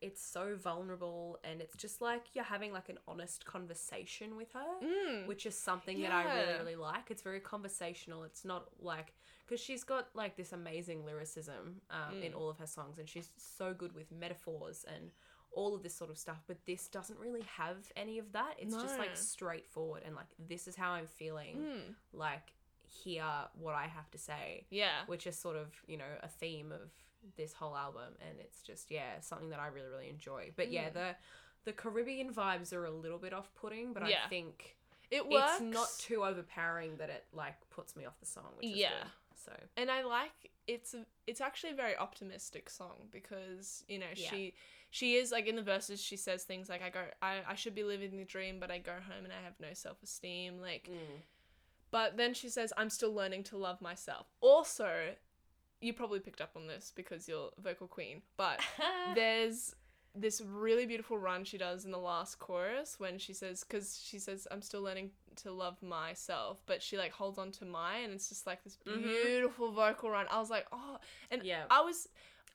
it's 0.00 0.20
so 0.20 0.56
vulnerable 0.56 1.38
and 1.44 1.60
it's 1.60 1.76
just 1.76 2.00
like 2.00 2.22
you're 2.34 2.42
having 2.44 2.72
like 2.72 2.88
an 2.88 2.98
honest 3.06 3.44
conversation 3.46 4.36
with 4.36 4.52
her 4.52 4.64
Mm. 4.84 5.28
which 5.28 5.46
is 5.46 5.56
something 5.56 6.00
that 6.02 6.10
i 6.10 6.24
really 6.24 6.58
really 6.58 6.74
like 6.76 7.12
it's 7.12 7.22
very 7.22 7.38
conversational 7.38 8.24
it's 8.24 8.44
not 8.44 8.66
like 8.80 9.14
because 9.46 9.60
she's 9.60 9.84
got 9.84 10.08
like 10.14 10.36
this 10.36 10.52
amazing 10.52 11.04
lyricism 11.06 11.80
um, 11.92 12.20
in 12.20 12.32
Mm. 12.32 12.36
all 12.38 12.48
of 12.50 12.58
her 12.58 12.66
songs 12.66 12.98
and 12.98 13.08
she's 13.08 13.30
so 13.36 13.72
good 13.72 13.94
with 13.94 14.10
metaphors 14.10 14.84
and 14.96 15.12
all 15.52 15.74
of 15.74 15.82
this 15.82 15.94
sort 15.94 16.10
of 16.10 16.18
stuff 16.18 16.42
but 16.46 16.56
this 16.66 16.88
doesn't 16.88 17.18
really 17.18 17.42
have 17.56 17.76
any 17.96 18.18
of 18.18 18.30
that 18.32 18.54
it's 18.58 18.74
just 18.74 18.98
like 18.98 19.16
straightforward 19.16 20.02
and 20.04 20.14
like 20.14 20.26
this 20.48 20.68
is 20.68 20.76
how 20.76 20.90
i'm 20.92 21.06
feeling 21.06 21.56
Mm. 21.56 21.94
like 22.12 22.52
hear 22.88 23.24
what 23.58 23.74
i 23.74 23.86
have 23.86 24.10
to 24.12 24.18
say 24.18 24.66
Yeah. 24.70 25.04
which 25.06 25.26
is 25.26 25.36
sort 25.38 25.56
of 25.56 25.68
you 25.86 25.96
know 25.96 26.04
a 26.22 26.28
theme 26.28 26.72
of 26.72 26.90
this 27.36 27.52
whole 27.52 27.76
album 27.76 28.14
and 28.20 28.38
it's 28.38 28.60
just 28.62 28.90
yeah 28.90 29.20
something 29.20 29.48
that 29.50 29.58
i 29.58 29.66
really 29.68 29.88
really 29.88 30.08
enjoy 30.08 30.50
but 30.56 30.70
yeah 30.70 30.90
Mm. 30.90 30.92
the 30.94 31.16
the 31.64 31.72
caribbean 31.72 32.32
vibes 32.32 32.72
are 32.72 32.84
a 32.84 32.90
little 32.90 33.18
bit 33.18 33.32
off-putting 33.32 33.92
but 33.92 34.08
Yeah. 34.08 34.18
i 34.24 34.28
think 34.28 34.76
It 35.10 35.26
works. 35.28 35.52
it's 35.54 35.60
not 35.62 35.88
too 35.98 36.22
overpowering 36.24 36.96
that 36.98 37.10
it 37.10 37.24
like 37.32 37.68
puts 37.70 37.96
me 37.96 38.04
off 38.04 38.18
the 38.20 38.26
song 38.26 38.52
which 38.56 38.66
is 38.66 38.76
Yeah. 38.76 38.90
good. 39.02 39.10
so 39.44 39.52
and 39.76 39.90
I 39.90 40.02
like 40.02 40.52
it's 40.66 40.94
a, 40.94 41.04
it's 41.26 41.40
actually 41.40 41.70
a 41.72 41.76
very 41.76 41.96
optimistic 41.96 42.68
song 42.68 43.08
because 43.10 43.84
you 43.88 43.98
know 43.98 44.06
Yeah. 44.14 44.30
she 44.30 44.54
she 44.90 45.14
is 45.16 45.30
like 45.32 45.46
in 45.46 45.56
the 45.56 45.62
verses 45.62 46.00
she 46.02 46.16
says 46.16 46.44
things 46.44 46.68
like 46.68 46.82
I 46.82 46.90
go 46.90 47.04
I, 47.22 47.38
I 47.48 47.54
should 47.54 47.74
be 47.74 47.84
living 47.84 48.16
the 48.16 48.24
dream 48.24 48.58
but 48.60 48.70
I 48.70 48.78
go 48.78 48.92
home 48.92 49.24
and 49.24 49.32
I 49.32 49.42
have 49.44 49.54
no 49.60 49.68
self 49.72 50.02
esteem 50.02 50.60
like 50.60 50.88
mm. 50.90 51.20
but 51.90 52.16
then 52.16 52.34
she 52.34 52.48
says 52.48 52.72
I'm 52.76 52.90
still 52.90 53.12
learning 53.12 53.44
to 53.44 53.56
love 53.56 53.80
myself 53.80 54.26
also 54.40 55.14
you 55.80 55.92
probably 55.92 56.20
picked 56.20 56.40
up 56.40 56.50
on 56.56 56.66
this 56.66 56.92
because 56.94 57.28
you're 57.28 57.50
vocal 57.62 57.86
queen 57.86 58.22
but 58.36 58.60
there's 59.14 59.74
this 60.14 60.40
really 60.40 60.86
beautiful 60.86 61.18
run 61.18 61.44
she 61.44 61.58
does 61.58 61.84
in 61.84 61.90
the 61.90 61.98
last 61.98 62.38
chorus 62.38 62.98
when 62.98 63.18
she 63.18 63.34
says 63.34 63.62
because 63.62 64.00
she 64.02 64.18
says 64.18 64.48
i'm 64.50 64.62
still 64.62 64.80
learning 64.80 65.10
to 65.36 65.52
love 65.52 65.82
myself 65.82 66.58
but 66.66 66.82
she 66.82 66.96
like 66.96 67.12
holds 67.12 67.38
on 67.38 67.50
to 67.52 67.64
my 67.64 67.96
and 67.98 68.12
it's 68.12 68.28
just 68.28 68.46
like 68.46 68.62
this 68.64 68.78
Mhm. 68.86 69.02
beautiful 69.02 69.72
vocal 69.72 70.10
run 70.10 70.26
i 70.30 70.38
was 70.38 70.50
like 70.50 70.66
oh 70.72 70.98
and 71.30 71.42
yeah 71.42 71.64
i 71.70 71.80
was 71.80 72.08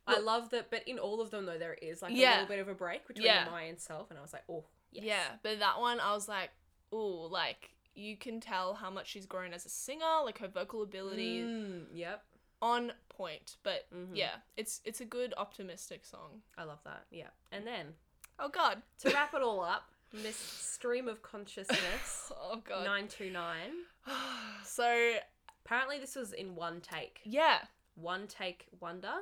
i 0.08 0.20
love 0.20 0.50
that 0.50 0.70
but 0.72 0.88
in 0.88 0.98
all 1.00 1.22
of 1.22 1.30
them 1.32 1.46
though 1.46 1.58
there 1.58 1.76
is 1.76 2.02
like 2.02 2.12
a 2.12 2.16
little 2.16 2.48
bit 2.48 2.60
of 2.60 2.68
a 2.68 2.74
break 2.74 3.08
between 3.08 3.26
Yeah. 3.26 3.48
my 3.50 3.64
and 3.64 3.80
self 3.80 4.10
and 4.10 4.18
i 4.20 4.22
was 4.22 4.34
like 4.34 4.44
oh 4.50 4.66
yes. 4.92 5.04
yeah 5.06 5.24
but 5.44 5.60
that 5.60 5.80
one 5.80 6.00
i 6.00 6.14
was 6.14 6.28
like 6.28 6.50
oh, 6.94 7.28
like 7.32 7.72
you 7.96 8.18
can 8.18 8.40
tell 8.42 8.74
how 8.74 8.90
much 8.90 9.08
she's 9.10 9.26
grown 9.26 9.54
as 9.54 9.66
a 9.66 9.70
singer 9.70 10.24
like 10.26 10.40
her 10.40 10.48
vocal 10.48 10.82
ability 10.82 11.42
Mm, 11.42 11.84
yep 11.94 12.24
on 12.62 12.92
point 13.10 13.58
but 13.64 13.86
Mhm. 13.94 14.10
yeah 14.14 14.36
it's 14.58 14.82
it's 14.86 15.02
a 15.02 15.06
good 15.06 15.34
optimistic 15.38 16.06
song 16.06 16.42
i 16.58 16.64
love 16.64 16.80
that 16.86 17.06
yeah 17.12 17.28
and 17.52 17.66
then 17.68 17.94
oh 18.40 18.50
god 18.50 18.82
to 19.00 19.10
wrap 19.12 19.34
it 19.34 19.42
all 19.42 19.62
up 19.62 19.91
miss 20.14 20.36
stream 20.38 21.08
of 21.08 21.22
consciousness 21.22 22.32
oh 22.42 22.62
god 22.68 22.86
929 22.86 23.60
so 24.64 25.14
Apparently, 25.64 26.00
this 26.00 26.16
was 26.16 26.34
in 26.34 26.56
one 26.56 26.82
take. 26.82 27.20
yeah 27.24 27.60
One 27.96 28.26
take 28.28 28.66
wonder. 28.80 29.14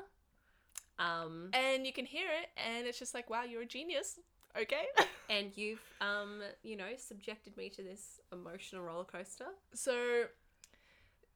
Um, 0.98 1.50
and 1.54 1.86
you 1.86 1.94
can 1.94 2.06
hear 2.06 2.28
it 2.42 2.50
and 2.58 2.88
it's 2.88 2.98
just 2.98 3.14
like 3.14 3.30
wow 3.30 3.44
you're 3.44 3.62
a 3.62 3.66
genius 3.66 4.20
okay 4.60 4.86
and 5.30 5.52
you've, 5.56 5.82
um, 6.02 6.42
you 6.64 6.76
know, 6.76 6.90
subjected 6.98 7.56
me 7.56 7.70
to 7.70 7.84
this 7.84 8.20
emotional 8.34 8.82
roller 8.84 9.04
coaster. 9.04 9.46
so 9.74 10.24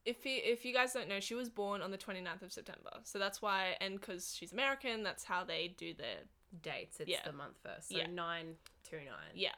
if 0.05 0.25
you 0.25 0.39
if 0.43 0.65
you 0.65 0.73
guys 0.73 0.93
don't 0.93 1.07
know 1.07 1.19
she 1.19 1.35
was 1.35 1.47
born 1.49 1.81
on 1.81 1.91
the 1.91 1.97
29th 1.97 2.41
of 2.41 2.51
september 2.51 2.91
so 3.03 3.17
that's 3.19 3.41
why 3.41 3.75
and 3.79 3.99
because 4.01 4.33
she's 4.35 4.51
american 4.51 5.01
that's 5.03 5.23
how 5.23 5.43
they 5.43 5.73
do 5.77 5.93
their 5.93 6.17
Dates. 6.61 6.99
It's 6.99 7.09
Yeah. 7.09 7.17
the 7.25 7.33
month 7.33 7.55
first. 7.63 7.89
So 7.89 7.97
Yeah. 7.97 8.05
nine 8.07 8.57
two 8.89 8.97
nine. 8.97 9.33
yeah 9.33 9.51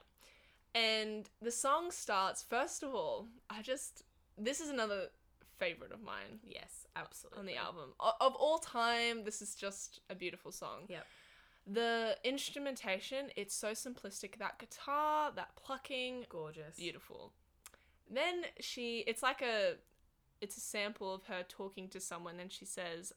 and 0.74 1.30
the 1.42 1.52
song 1.52 1.92
starts 1.92 2.44
first 2.44 2.84
of 2.84 2.94
all 2.94 3.28
i 3.50 3.62
just 3.62 4.04
this 4.38 4.60
is 4.60 4.70
another 4.70 5.08
favorite 5.58 5.92
of 5.94 6.02
mine 6.04 6.40
Yes, 6.44 6.86
absolutely. 6.98 7.40
on 7.40 7.46
the 7.46 7.56
album 7.56 7.94
O- 8.00 8.12
of 8.20 8.36
all 8.36 8.58
time 8.58 9.24
this 9.24 9.42
is 9.42 9.56
just 9.56 10.02
a 10.10 10.16
beautiful 10.16 10.52
song 10.52 10.82
Yep. 10.90 11.06
the 11.66 12.18
instrumentation 12.26 13.30
it's 13.38 13.56
so 13.56 13.72
simplistic 13.72 14.38
that 14.38 14.60
guitar 14.60 15.32
that 15.36 15.56
plucking 15.56 16.26
Gorgeous. 16.30 16.76
beautiful. 16.76 17.32
Then 18.08 18.44
she, 18.60 19.04
it's 19.08 19.24
like 19.24 19.42
a, 19.42 19.76
it's 20.40 20.58
a 20.58 20.60
sample 20.60 21.12
of 21.12 21.24
her 21.24 21.44
talking 21.48 21.88
to 21.90 22.00
someone, 22.00 22.40
and 22.40 22.52
she 22.52 22.64
says, 22.64 23.12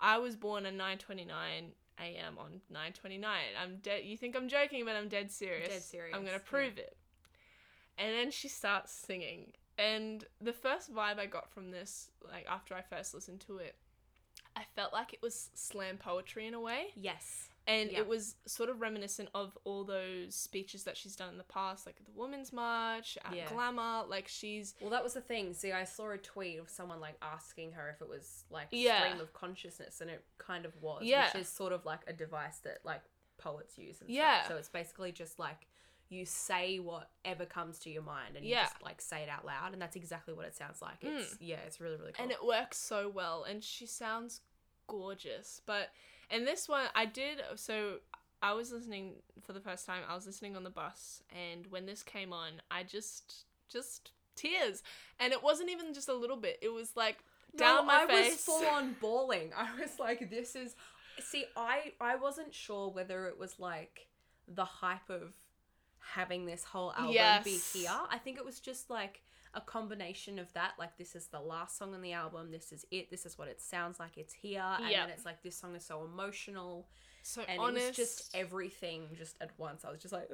"I 0.00 0.18
was 0.18 0.34
born 0.34 0.64
twenty 0.98 1.24
nine 1.24 1.72
a.m. 2.00 2.38
on 2.38 2.60
nine 2.70 2.92
twenty 2.92 3.18
nine. 3.18 3.54
I'm 3.60 3.76
dead. 3.82 4.04
You 4.04 4.16
think 4.16 4.36
I'm 4.36 4.48
joking, 4.48 4.84
but 4.84 4.96
I'm 4.96 5.08
dead 5.08 5.30
serious. 5.30 5.68
Dead 5.68 5.82
serious, 5.82 6.14
I'm 6.14 6.22
gonna 6.24 6.32
yeah. 6.32 6.50
prove 6.50 6.78
it." 6.78 6.96
And 7.96 8.12
then 8.12 8.30
she 8.30 8.48
starts 8.48 8.92
singing, 8.92 9.52
and 9.78 10.24
the 10.40 10.52
first 10.52 10.92
vibe 10.92 11.18
I 11.18 11.26
got 11.26 11.50
from 11.50 11.70
this, 11.70 12.10
like 12.28 12.46
after 12.48 12.74
I 12.74 12.82
first 12.82 13.14
listened 13.14 13.40
to 13.46 13.58
it, 13.58 13.76
I 14.56 14.62
felt 14.74 14.92
like 14.92 15.12
it 15.12 15.22
was 15.22 15.50
slam 15.54 15.96
poetry 15.98 16.46
in 16.46 16.54
a 16.54 16.60
way 16.60 16.86
Yes. 16.96 17.48
And 17.66 17.90
Yeah. 17.90 18.00
it 18.00 18.06
was 18.06 18.36
sort 18.46 18.68
of 18.68 18.80
reminiscent 18.80 19.30
of 19.34 19.56
all 19.64 19.84
those 19.84 20.34
speeches 20.34 20.84
that 20.84 20.96
she's 20.98 21.16
done 21.16 21.30
in 21.30 21.38
the 21.38 21.44
past 21.44 21.86
like 21.86 21.96
the 22.04 22.10
women's 22.14 22.52
march 22.52 23.16
at 23.24 23.34
Yeah. 23.34 23.48
glamour 23.48 24.04
like 24.06 24.28
she's 24.28 24.74
Well, 24.80 24.90
that 24.90 25.02
was 25.02 25.14
the 25.14 25.20
thing. 25.22 25.54
See, 25.54 25.72
I 25.72 25.84
saw 25.84 26.10
a 26.10 26.18
tweet 26.18 26.58
of 26.58 26.68
someone 26.68 27.00
like 27.00 27.16
asking 27.22 27.72
her 27.72 27.88
if 27.88 28.02
it 28.02 28.08
was 28.08 28.44
like 28.50 28.68
Yeah. 28.70 29.00
stream 29.06 29.20
of 29.20 29.32
consciousness, 29.32 30.00
and 30.02 30.10
it 30.10 30.24
kind 30.38 30.66
of 30.66 30.80
was. 30.82 31.04
Yeah. 31.04 31.26
Which 31.32 31.42
is 31.42 31.48
sort 31.48 31.72
of 31.72 31.84
like 31.86 32.00
a 32.06 32.12
device 32.12 32.58
that 32.60 32.84
like 32.84 33.02
poets 33.38 33.78
use 33.78 34.00
and 34.00 34.10
Yeah. 34.10 34.42
stuff. 34.44 34.52
So 34.52 34.58
it's 34.58 34.68
basically 34.68 35.12
just 35.12 35.38
like 35.38 35.66
you 36.10 36.26
say 36.26 36.78
whatever 36.80 37.46
comes 37.46 37.78
to 37.78 37.88
your 37.90 38.02
mind 38.02 38.36
and 38.36 38.44
you 38.44 38.50
Yeah. 38.52 38.64
just 38.64 38.82
like 38.82 39.00
say 39.00 39.22
it 39.22 39.30
out 39.30 39.46
loud, 39.46 39.72
and 39.72 39.80
that's 39.80 39.96
exactly 39.96 40.34
what 40.34 40.44
it 40.44 40.54
sounds 40.54 40.82
like. 40.82 40.98
It's 41.02 41.34
mm. 41.34 41.38
yeah, 41.40 41.60
it's 41.60 41.80
really 41.80 41.96
really 41.96 42.12
cool. 42.12 42.22
and 42.24 42.30
it 42.30 42.44
works 42.44 42.76
so 42.76 43.08
well 43.08 43.44
and 43.44 43.64
she 43.64 43.86
sounds 43.86 44.42
gorgeous 44.86 45.62
but 45.64 45.90
and 46.30 46.46
this 46.46 46.68
one 46.68 46.86
i 46.94 47.04
did 47.04 47.40
so 47.56 47.96
i 48.42 48.52
was 48.52 48.72
listening 48.72 49.12
for 49.42 49.52
the 49.52 49.60
first 49.60 49.86
time 49.86 50.02
i 50.08 50.14
was 50.14 50.26
listening 50.26 50.56
on 50.56 50.64
the 50.64 50.70
bus 50.70 51.22
and 51.30 51.66
when 51.68 51.86
this 51.86 52.02
came 52.02 52.32
on 52.32 52.52
i 52.70 52.82
just 52.82 53.44
just 53.68 54.10
tears 54.36 54.82
and 55.20 55.32
it 55.32 55.42
wasn't 55.42 55.68
even 55.68 55.94
just 55.94 56.08
a 56.08 56.14
little 56.14 56.36
bit 56.36 56.58
it 56.60 56.72
was 56.72 56.96
like 56.96 57.18
down 57.56 57.86
my 57.86 58.02
I 58.02 58.06
face 58.06 58.32
was 58.32 58.40
full 58.40 58.66
on 58.66 58.96
bawling. 59.00 59.52
I 59.56 59.68
was 59.80 59.98
like, 59.98 60.30
this 60.30 60.56
is. 60.56 60.74
See, 61.20 61.44
I 61.56 61.92
I 62.00 62.16
wasn't 62.16 62.52
sure 62.52 62.90
whether 62.90 63.26
it 63.26 63.38
was 63.38 63.58
like 63.60 64.08
the 64.48 64.64
hype 64.64 65.08
of 65.08 65.34
having 66.00 66.44
this 66.44 66.64
whole 66.64 66.92
album 66.92 67.42
be 67.44 67.58
here. 67.72 67.90
I 68.10 68.18
think 68.18 68.38
it 68.38 68.44
was 68.44 68.60
just 68.60 68.90
like 68.90 69.22
a 69.54 69.60
combination 69.60 70.38
of 70.38 70.52
that. 70.54 70.72
Like, 70.78 70.96
this 70.98 71.14
is 71.14 71.26
the 71.28 71.40
last 71.40 71.78
song 71.78 71.94
on 71.94 72.02
the 72.02 72.12
album. 72.12 72.50
This 72.50 72.72
is 72.72 72.84
it. 72.90 73.10
This 73.10 73.24
is 73.26 73.38
what 73.38 73.48
it 73.48 73.60
sounds 73.60 73.98
like. 73.98 74.16
It's 74.16 74.32
here. 74.34 74.64
And 74.78 74.90
Yep. 74.90 75.00
then 75.06 75.10
it's 75.10 75.24
like 75.24 75.42
this 75.42 75.56
song 75.56 75.74
is 75.74 75.84
so 75.84 76.04
emotional, 76.04 76.88
so 77.22 77.42
and 77.48 77.58
honest 77.60 77.84
it 77.84 77.88
was 77.88 77.96
just 77.96 78.34
everything 78.36 79.08
just 79.16 79.36
at 79.40 79.50
once. 79.58 79.84
I 79.84 79.90
was 79.90 80.00
just 80.00 80.12
like, 80.12 80.28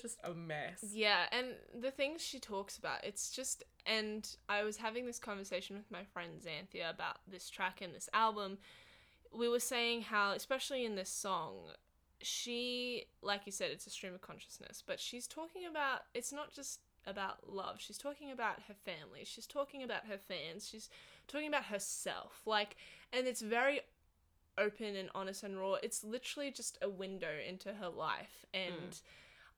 just 0.00 0.18
a 0.24 0.34
mess. 0.34 0.84
Yeah, 0.92 1.24
and 1.32 1.48
the 1.80 1.90
things 1.90 2.20
she 2.22 2.38
talks 2.38 2.76
about, 2.76 3.04
it's 3.04 3.30
just 3.30 3.64
and 3.86 4.28
I 4.48 4.62
was 4.62 4.76
having 4.76 5.06
this 5.06 5.18
conversation 5.18 5.76
with 5.76 5.90
my 5.90 6.04
friend 6.04 6.32
Xanthia 6.40 6.90
about 6.90 7.18
this 7.26 7.48
track 7.50 7.80
and 7.80 7.94
this 7.94 8.08
album. 8.12 8.58
We 9.34 9.48
were 9.48 9.60
saying 9.60 10.02
how, 10.02 10.32
especially 10.32 10.84
in 10.84 10.94
this 10.94 11.08
song, 11.08 11.54
she, 12.20 13.06
like 13.22 13.42
you 13.46 13.52
said, 13.52 13.70
it's 13.70 13.86
a 13.86 13.90
stream 13.90 14.14
of 14.14 14.20
consciousness, 14.20 14.82
but 14.86 15.00
she's 15.00 15.26
talking 15.26 15.66
about 15.66 16.00
it's 16.14 16.32
not 16.32 16.52
just 16.52 16.80
about 17.06 17.52
love. 17.52 17.76
She's 17.78 17.98
talking 17.98 18.30
about 18.30 18.60
her 18.68 18.74
family. 18.74 19.22
She's 19.24 19.46
talking 19.46 19.82
about 19.82 20.06
her 20.06 20.18
fans. 20.18 20.68
She's 20.68 20.88
talking 21.28 21.48
about 21.48 21.64
herself. 21.64 22.42
Like, 22.46 22.76
and 23.12 23.26
it's 23.26 23.40
very 23.42 23.80
open 24.58 24.96
and 24.96 25.08
honest 25.14 25.42
and 25.42 25.58
raw. 25.58 25.74
It's 25.82 26.04
literally 26.04 26.50
just 26.50 26.78
a 26.82 26.88
window 26.88 27.32
into 27.46 27.72
her 27.74 27.88
life. 27.88 28.44
And 28.54 29.00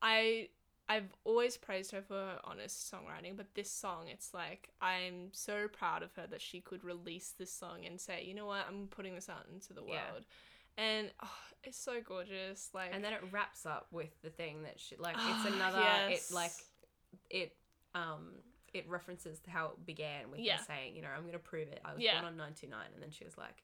I 0.03 0.49
I've 0.87 1.09
always 1.25 1.57
praised 1.57 1.93
her 1.93 2.03
for 2.03 2.13
her 2.15 2.39
honest 2.45 2.93
songwriting, 2.93 3.37
but 3.39 3.55
this 3.55 3.71
song, 3.71 4.09
it's 4.09 4.35
like 4.35 4.69
I'm 4.83 5.29
so 5.33 5.67
proud 5.67 6.03
of 6.03 6.13
her 6.17 6.27
that 6.31 6.43
she 6.43 6.61
could 6.61 6.85
release 6.85 7.33
this 7.39 7.51
song 7.51 7.87
and 7.87 7.99
say, 7.99 8.23
you 8.27 8.35
know 8.35 8.47
what, 8.47 8.67
I'm 8.69 8.89
putting 8.89 9.15
this 9.15 9.31
out 9.31 9.47
into 9.51 9.73
the 9.73 9.83
world, 9.83 10.25
Yeah. 10.77 10.85
and 10.85 11.11
oh, 11.23 11.31
it's 11.63 11.79
so 11.79 12.03
gorgeous. 12.07 12.69
Like, 12.75 12.91
and 12.93 13.03
then 13.03 13.15
it 13.15 13.21
wraps 13.33 13.65
up 13.65 13.87
with 13.93 14.11
the 14.23 14.29
thing 14.29 14.65
that 14.65 14.79
she 14.79 14.97
like 14.97 15.17
Ah, 15.19 15.43
it's 15.47 15.55
another 15.55 15.79
yes. 15.81 16.31
it 16.31 16.35
like 16.35 16.53
it 17.31 17.55
um 17.95 18.33
it 18.73 18.89
references 18.89 19.41
how 19.47 19.67
it 19.67 19.87
began 19.87 20.31
with 20.31 20.41
Yeah. 20.41 20.57
her 20.57 20.65
saying 20.65 20.97
you 20.97 21.03
know 21.03 21.09
i'm 21.17 21.25
gonna 21.27 21.39
prove 21.39 21.69
it 21.69 21.81
i 21.85 21.95
was 21.95 22.03
Yeah. 22.03 22.21
born 22.21 22.33
on 22.33 22.37
99 22.37 22.79
and 22.95 23.03
then 23.03 23.11
she 23.11 23.25
was 23.25 23.37
like 23.39 23.63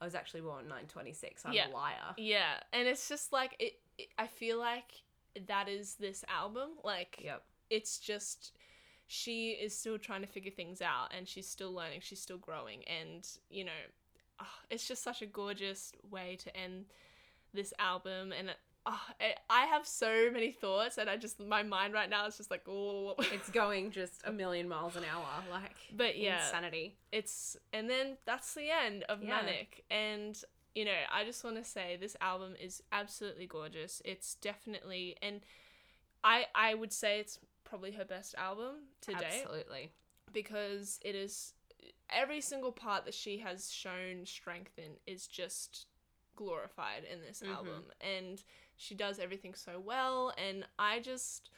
i 0.00 0.04
was 0.04 0.14
actually 0.14 0.40
born 0.42 0.58
on 0.58 0.68
926 0.68 1.44
i'm 1.46 1.52
Yeah. 1.52 1.68
a 1.68 1.70
liar 1.70 2.14
yeah, 2.16 2.60
and 2.72 2.86
it's 2.88 3.08
just 3.08 3.32
like 3.32 3.56
it, 3.58 3.74
it. 3.98 4.08
I 4.18 4.26
feel 4.26 4.58
like 4.58 5.02
that 5.46 5.68
is 5.68 5.94
this 5.94 6.24
album. 6.28 6.70
Like, 6.84 7.18
yep 7.22 7.42
it's 7.70 7.98
just 7.98 8.52
she 9.06 9.50
is 9.52 9.76
still 9.76 9.96
trying 9.98 10.20
to 10.20 10.26
figure 10.26 10.50
things 10.50 10.82
out 10.82 11.10
and 11.16 11.26
she's 11.26 11.48
still 11.48 11.72
learning 11.72 12.00
she's 12.02 12.20
still 12.20 12.36
growing 12.38 12.82
and 12.84 13.26
you 13.48 13.64
know 13.64 13.70
ah, 14.40 14.54
it's 14.70 14.86
just 14.86 15.02
such 15.02 15.22
a 15.22 15.26
gorgeous 15.26 15.92
way 16.10 16.36
to 16.36 16.54
end 16.56 16.84
this 17.54 17.72
album 17.78 18.32
and 18.32 18.54
ah, 18.86 19.04
I 19.20 19.34
I 19.50 19.66
have 19.66 19.86
so 19.86 20.30
many 20.32 20.52
thoughts 20.52 20.98
and 20.98 21.08
I 21.08 21.16
just 21.16 21.38
my 21.40 21.62
mind 21.62 21.94
right 21.94 22.08
now 22.10 22.26
is 22.26 22.36
just 22.36 22.50
like 22.50 22.62
oh 22.68 23.14
it's 23.32 23.50
going 23.50 23.90
just 23.90 24.22
a 24.24 24.32
million 24.32 24.68
miles 24.68 24.96
an 24.96 25.04
hour 25.04 25.26
like 25.50 25.76
but 25.96 26.18
yeah 26.18 26.44
insanity. 26.46 26.96
it's 27.12 27.56
and 27.72 27.88
then 27.88 28.16
that's 28.24 28.54
the 28.54 28.68
end 28.70 29.04
of 29.08 29.22
Yeah. 29.22 29.42
manic. 29.42 29.84
And 29.90 30.40
you 30.74 30.86
know 30.86 30.96
i 31.12 31.22
just 31.22 31.44
want 31.44 31.56
to 31.56 31.64
say 31.64 31.98
this 32.00 32.16
album 32.20 32.54
is 32.60 32.82
absolutely 32.92 33.46
gorgeous. 33.46 34.00
It's 34.04 34.34
definitely 34.36 35.16
and 35.22 35.40
i 36.24 36.46
i 36.54 36.74
would 36.74 36.92
say 36.92 37.18
it's 37.20 37.38
probably 37.64 37.92
her 37.92 38.04
best 38.04 38.34
album 38.36 38.74
to 39.02 39.12
date. 39.12 39.44
Absolutely. 39.44 39.90
Because 40.32 40.98
it 41.04 41.14
is 41.14 41.52
every 42.10 42.40
single 42.40 42.72
part 42.72 43.04
that 43.04 43.14
she 43.14 43.38
has 43.38 43.70
shown 43.70 44.24
strength 44.24 44.78
in 44.78 44.92
is 45.06 45.26
just 45.26 45.86
glorified 46.36 47.04
in 47.10 47.20
this 47.20 47.40
Mhm. 47.42 47.52
album. 47.54 47.84
And 48.00 48.42
she 48.82 48.94
does 48.94 49.18
everything 49.18 49.54
so 49.54 49.80
well 49.84 50.32
and 50.36 50.64
i 50.78 50.98
just 50.98 51.50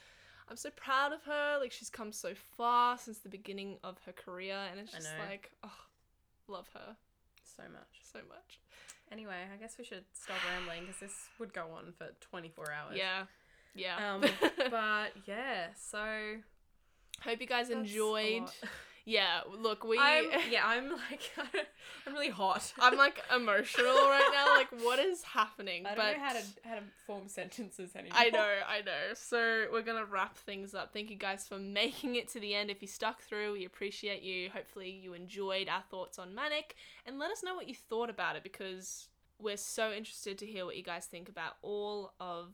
i'm 0.48 0.56
so 0.56 0.68
proud 0.70 1.12
of 1.12 1.22
her. 1.24 1.58
Like 1.58 1.72
she's 1.72 1.88
come 1.88 2.12
so 2.12 2.34
far 2.56 2.98
since 2.98 3.18
the 3.18 3.30
beginning 3.30 3.78
of 3.82 3.96
her 4.04 4.12
career 4.12 4.58
and 4.70 4.78
it's 4.78 4.92
just 4.92 5.08
like 5.28 5.50
oh 5.64 5.70
love 6.48 6.68
her 6.74 6.96
so 7.42 7.62
much. 7.72 8.02
so 8.12 8.18
much. 8.28 8.60
Anyway 9.10 9.48
i 9.52 9.56
guess 9.56 9.76
we 9.78 9.84
should 9.84 10.04
stop 10.12 10.36
rambling 10.52 10.82
because 10.82 11.00
this 11.00 11.28
would 11.38 11.52
go 11.54 11.66
on 11.74 11.92
for 11.96 12.08
24 12.20 12.66
hours. 12.72 12.96
Yeah. 12.96 13.24
Yeah. 13.74 14.14
Um 14.14 14.20
but 14.70 15.12
yeah 15.26 15.68
so 15.76 16.36
hope 17.22 17.40
you 17.40 17.46
guys 17.46 17.70
enjoyed. 17.70 18.44
yeah 19.04 19.40
look 19.60 19.84
we 19.84 19.98
I'm, 19.98 20.24
yeah 20.50 20.62
i'm 20.64 20.90
like 20.90 21.30
i'm 22.06 22.14
really 22.14 22.30
hot 22.30 22.72
I'm 22.78 22.96
like 22.98 23.22
emotional 23.34 23.94
right 23.94 24.30
now. 24.32 24.56
Like, 24.56 24.68
what 24.84 24.98
is 24.98 25.22
happening? 25.22 25.86
I 25.86 25.94
don't 25.94 25.98
but 25.98 26.16
know 26.16 26.22
how 26.22 26.32
to 26.32 26.42
how 26.64 26.74
to 26.76 26.82
form 27.06 27.28
sentences 27.28 27.94
anymore. 27.94 28.18
I 28.18 28.30
know, 28.30 28.54
I 28.68 28.80
know. 28.82 29.14
So 29.14 29.66
we're 29.72 29.82
gonna 29.82 30.04
wrap 30.04 30.36
things 30.36 30.74
up. 30.74 30.92
Thank 30.92 31.10
you 31.10 31.16
guys 31.16 31.46
for 31.46 31.58
making 31.58 32.16
it 32.16 32.28
to 32.32 32.40
the 32.40 32.54
end. 32.54 32.70
If 32.70 32.82
you 32.82 32.88
stuck 32.88 33.22
through, 33.22 33.52
we 33.52 33.64
appreciate 33.64 34.22
you. 34.22 34.50
Hopefully, 34.50 34.90
you 34.90 35.14
enjoyed 35.14 35.68
our 35.68 35.82
thoughts 35.90 36.18
on 36.18 36.34
Manic, 36.34 36.76
and 37.06 37.18
let 37.18 37.30
us 37.30 37.42
know 37.42 37.54
what 37.54 37.68
you 37.68 37.74
thought 37.74 38.10
about 38.10 38.36
it 38.36 38.42
because 38.42 39.08
we're 39.38 39.56
so 39.56 39.92
interested 39.92 40.38
to 40.38 40.46
hear 40.46 40.64
what 40.64 40.76
you 40.76 40.82
guys 40.82 41.06
think 41.06 41.28
about 41.28 41.54
all 41.62 42.12
of 42.20 42.52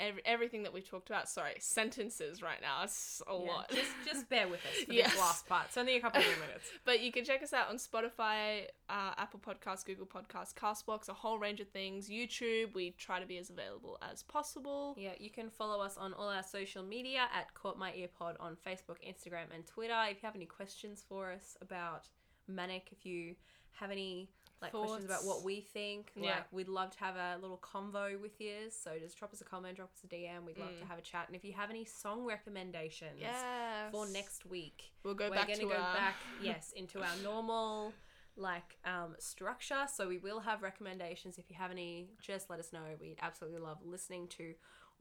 every, 0.00 0.22
everything 0.24 0.62
that 0.64 0.72
we've 0.72 0.88
talked 0.88 1.10
about. 1.10 1.28
Sorry, 1.28 1.54
sentences 1.60 2.42
right 2.42 2.60
now. 2.60 2.82
It's 2.84 3.22
a 3.28 3.32
Yeah, 3.32 3.38
lot. 3.38 3.70
Just 3.70 3.90
just 4.04 4.28
bear 4.28 4.48
with 4.48 4.60
us 4.66 4.84
for 4.86 4.92
Yes. 5.00 5.10
this 5.12 5.20
last 5.20 5.46
part. 5.46 5.66
It's 5.66 5.76
only 5.76 5.96
a 5.96 6.00
couple 6.00 6.20
more 6.22 6.30
minutes. 6.46 6.68
But 6.84 7.00
you 7.00 7.12
can 7.12 7.24
check 7.24 7.42
us 7.42 7.52
out 7.52 7.68
on 7.68 7.76
Spotify, 7.76 8.62
uh, 8.88 9.12
Apple 9.16 9.38
Podcasts, 9.40 9.84
Google 9.84 10.06
Podcasts, 10.06 10.54
Castbox, 10.54 11.08
a 11.08 11.12
whole 11.14 11.38
range 11.38 11.60
of 11.60 11.68
things. 11.68 12.08
YouTube, 12.08 12.74
we 12.74 12.92
try 12.92 13.20
to 13.20 13.26
be 13.26 13.38
as 13.38 13.50
available 13.50 13.98
as 14.10 14.22
possible. 14.22 14.94
Yeah, 14.98 15.12
you 15.18 15.30
can 15.30 15.50
follow 15.50 15.80
us 15.84 15.96
on 15.96 16.12
all 16.14 16.28
our 16.28 16.42
social 16.42 16.82
media 16.82 17.26
at 17.34 17.52
Caught 17.54 17.78
My 17.78 17.92
Ear 17.94 18.08
Pod 18.18 18.36
on 18.40 18.56
Facebook, 18.66 18.96
Instagram, 19.06 19.54
and 19.54 19.66
Twitter. 19.66 19.94
If 20.08 20.22
you 20.22 20.26
have 20.26 20.34
any 20.36 20.46
questions 20.46 21.04
for 21.08 21.30
us 21.30 21.56
about 21.60 22.08
Manic, 22.48 22.88
if 22.90 23.04
you 23.06 23.36
have 23.78 23.90
any 23.90 24.30
like 24.62 24.72
questions 24.72 25.04
about 25.04 25.24
what 25.24 25.42
we 25.42 25.60
think, 25.60 26.12
Yeah. 26.14 26.30
like 26.36 26.52
we'd 26.52 26.68
love 26.68 26.90
to 26.90 26.98
have 27.00 27.16
a 27.16 27.38
little 27.40 27.58
convo 27.58 28.20
with 28.20 28.40
you. 28.40 28.70
So 28.70 28.98
just 28.98 29.16
drop 29.18 29.32
us 29.32 29.40
a 29.40 29.44
comment, 29.44 29.76
drop 29.76 29.90
us 29.94 30.04
a 30.04 30.06
DM. 30.06 30.44
We'd 30.44 30.58
love 30.58 30.76
to 30.78 30.84
Mm. 30.84 30.88
have 30.88 30.98
a 30.98 31.02
chat. 31.02 31.26
And 31.28 31.34
if 31.36 31.44
you 31.44 31.52
have 31.54 31.70
any 31.70 31.84
song 31.84 32.24
recommendations 32.26 33.18
Yes. 33.20 33.90
for 33.92 34.06
next 34.08 34.44
week, 34.46 34.92
We'll 35.02 35.14
go 35.14 35.30
we're 35.30 35.36
back 35.36 35.46
going 35.46 35.60
to 35.60 35.64
to 35.66 35.70
go 35.72 35.76
our... 35.80 35.94
back 35.94 36.16
yes 36.42 36.72
into 36.72 37.02
our 37.02 37.16
normal 37.22 37.92
like 38.36 38.76
um, 38.84 39.16
structure 39.18 39.86
so 39.92 40.08
we 40.08 40.16
will 40.18 40.40
have 40.40 40.62
recommendations 40.62 41.36
if 41.36 41.50
you 41.50 41.56
have 41.56 41.70
any 41.70 42.10
just 42.22 42.48
let 42.48 42.58
us 42.60 42.72
know 42.72 42.80
we'd 43.00 43.18
absolutely 43.20 43.58
love 43.58 43.78
listening 43.84 44.28
to 44.28 44.54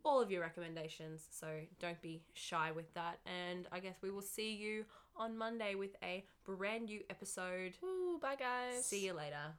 all 0.03 0.19
of 0.19 0.31
your 0.31 0.41
recommendations 0.41 1.27
so 1.29 1.47
don't 1.79 2.01
be 2.01 2.23
shy 2.33 2.71
with 2.71 2.91
that 2.95 3.19
and 3.25 3.67
i 3.71 3.79
guess 3.79 3.97
we 4.01 4.09
will 4.09 4.21
see 4.23 4.55
you 4.55 4.83
on 5.19 5.37
monday 5.37 5.75
with 5.75 5.95
a 6.03 6.23
brand 6.45 6.85
new 6.85 7.01
episode 7.09 7.73
Ooh, 7.83 8.17
bye 8.21 8.35
guys. 8.35 8.85
see 8.85 9.05
you 9.05 9.13
later 9.13 9.53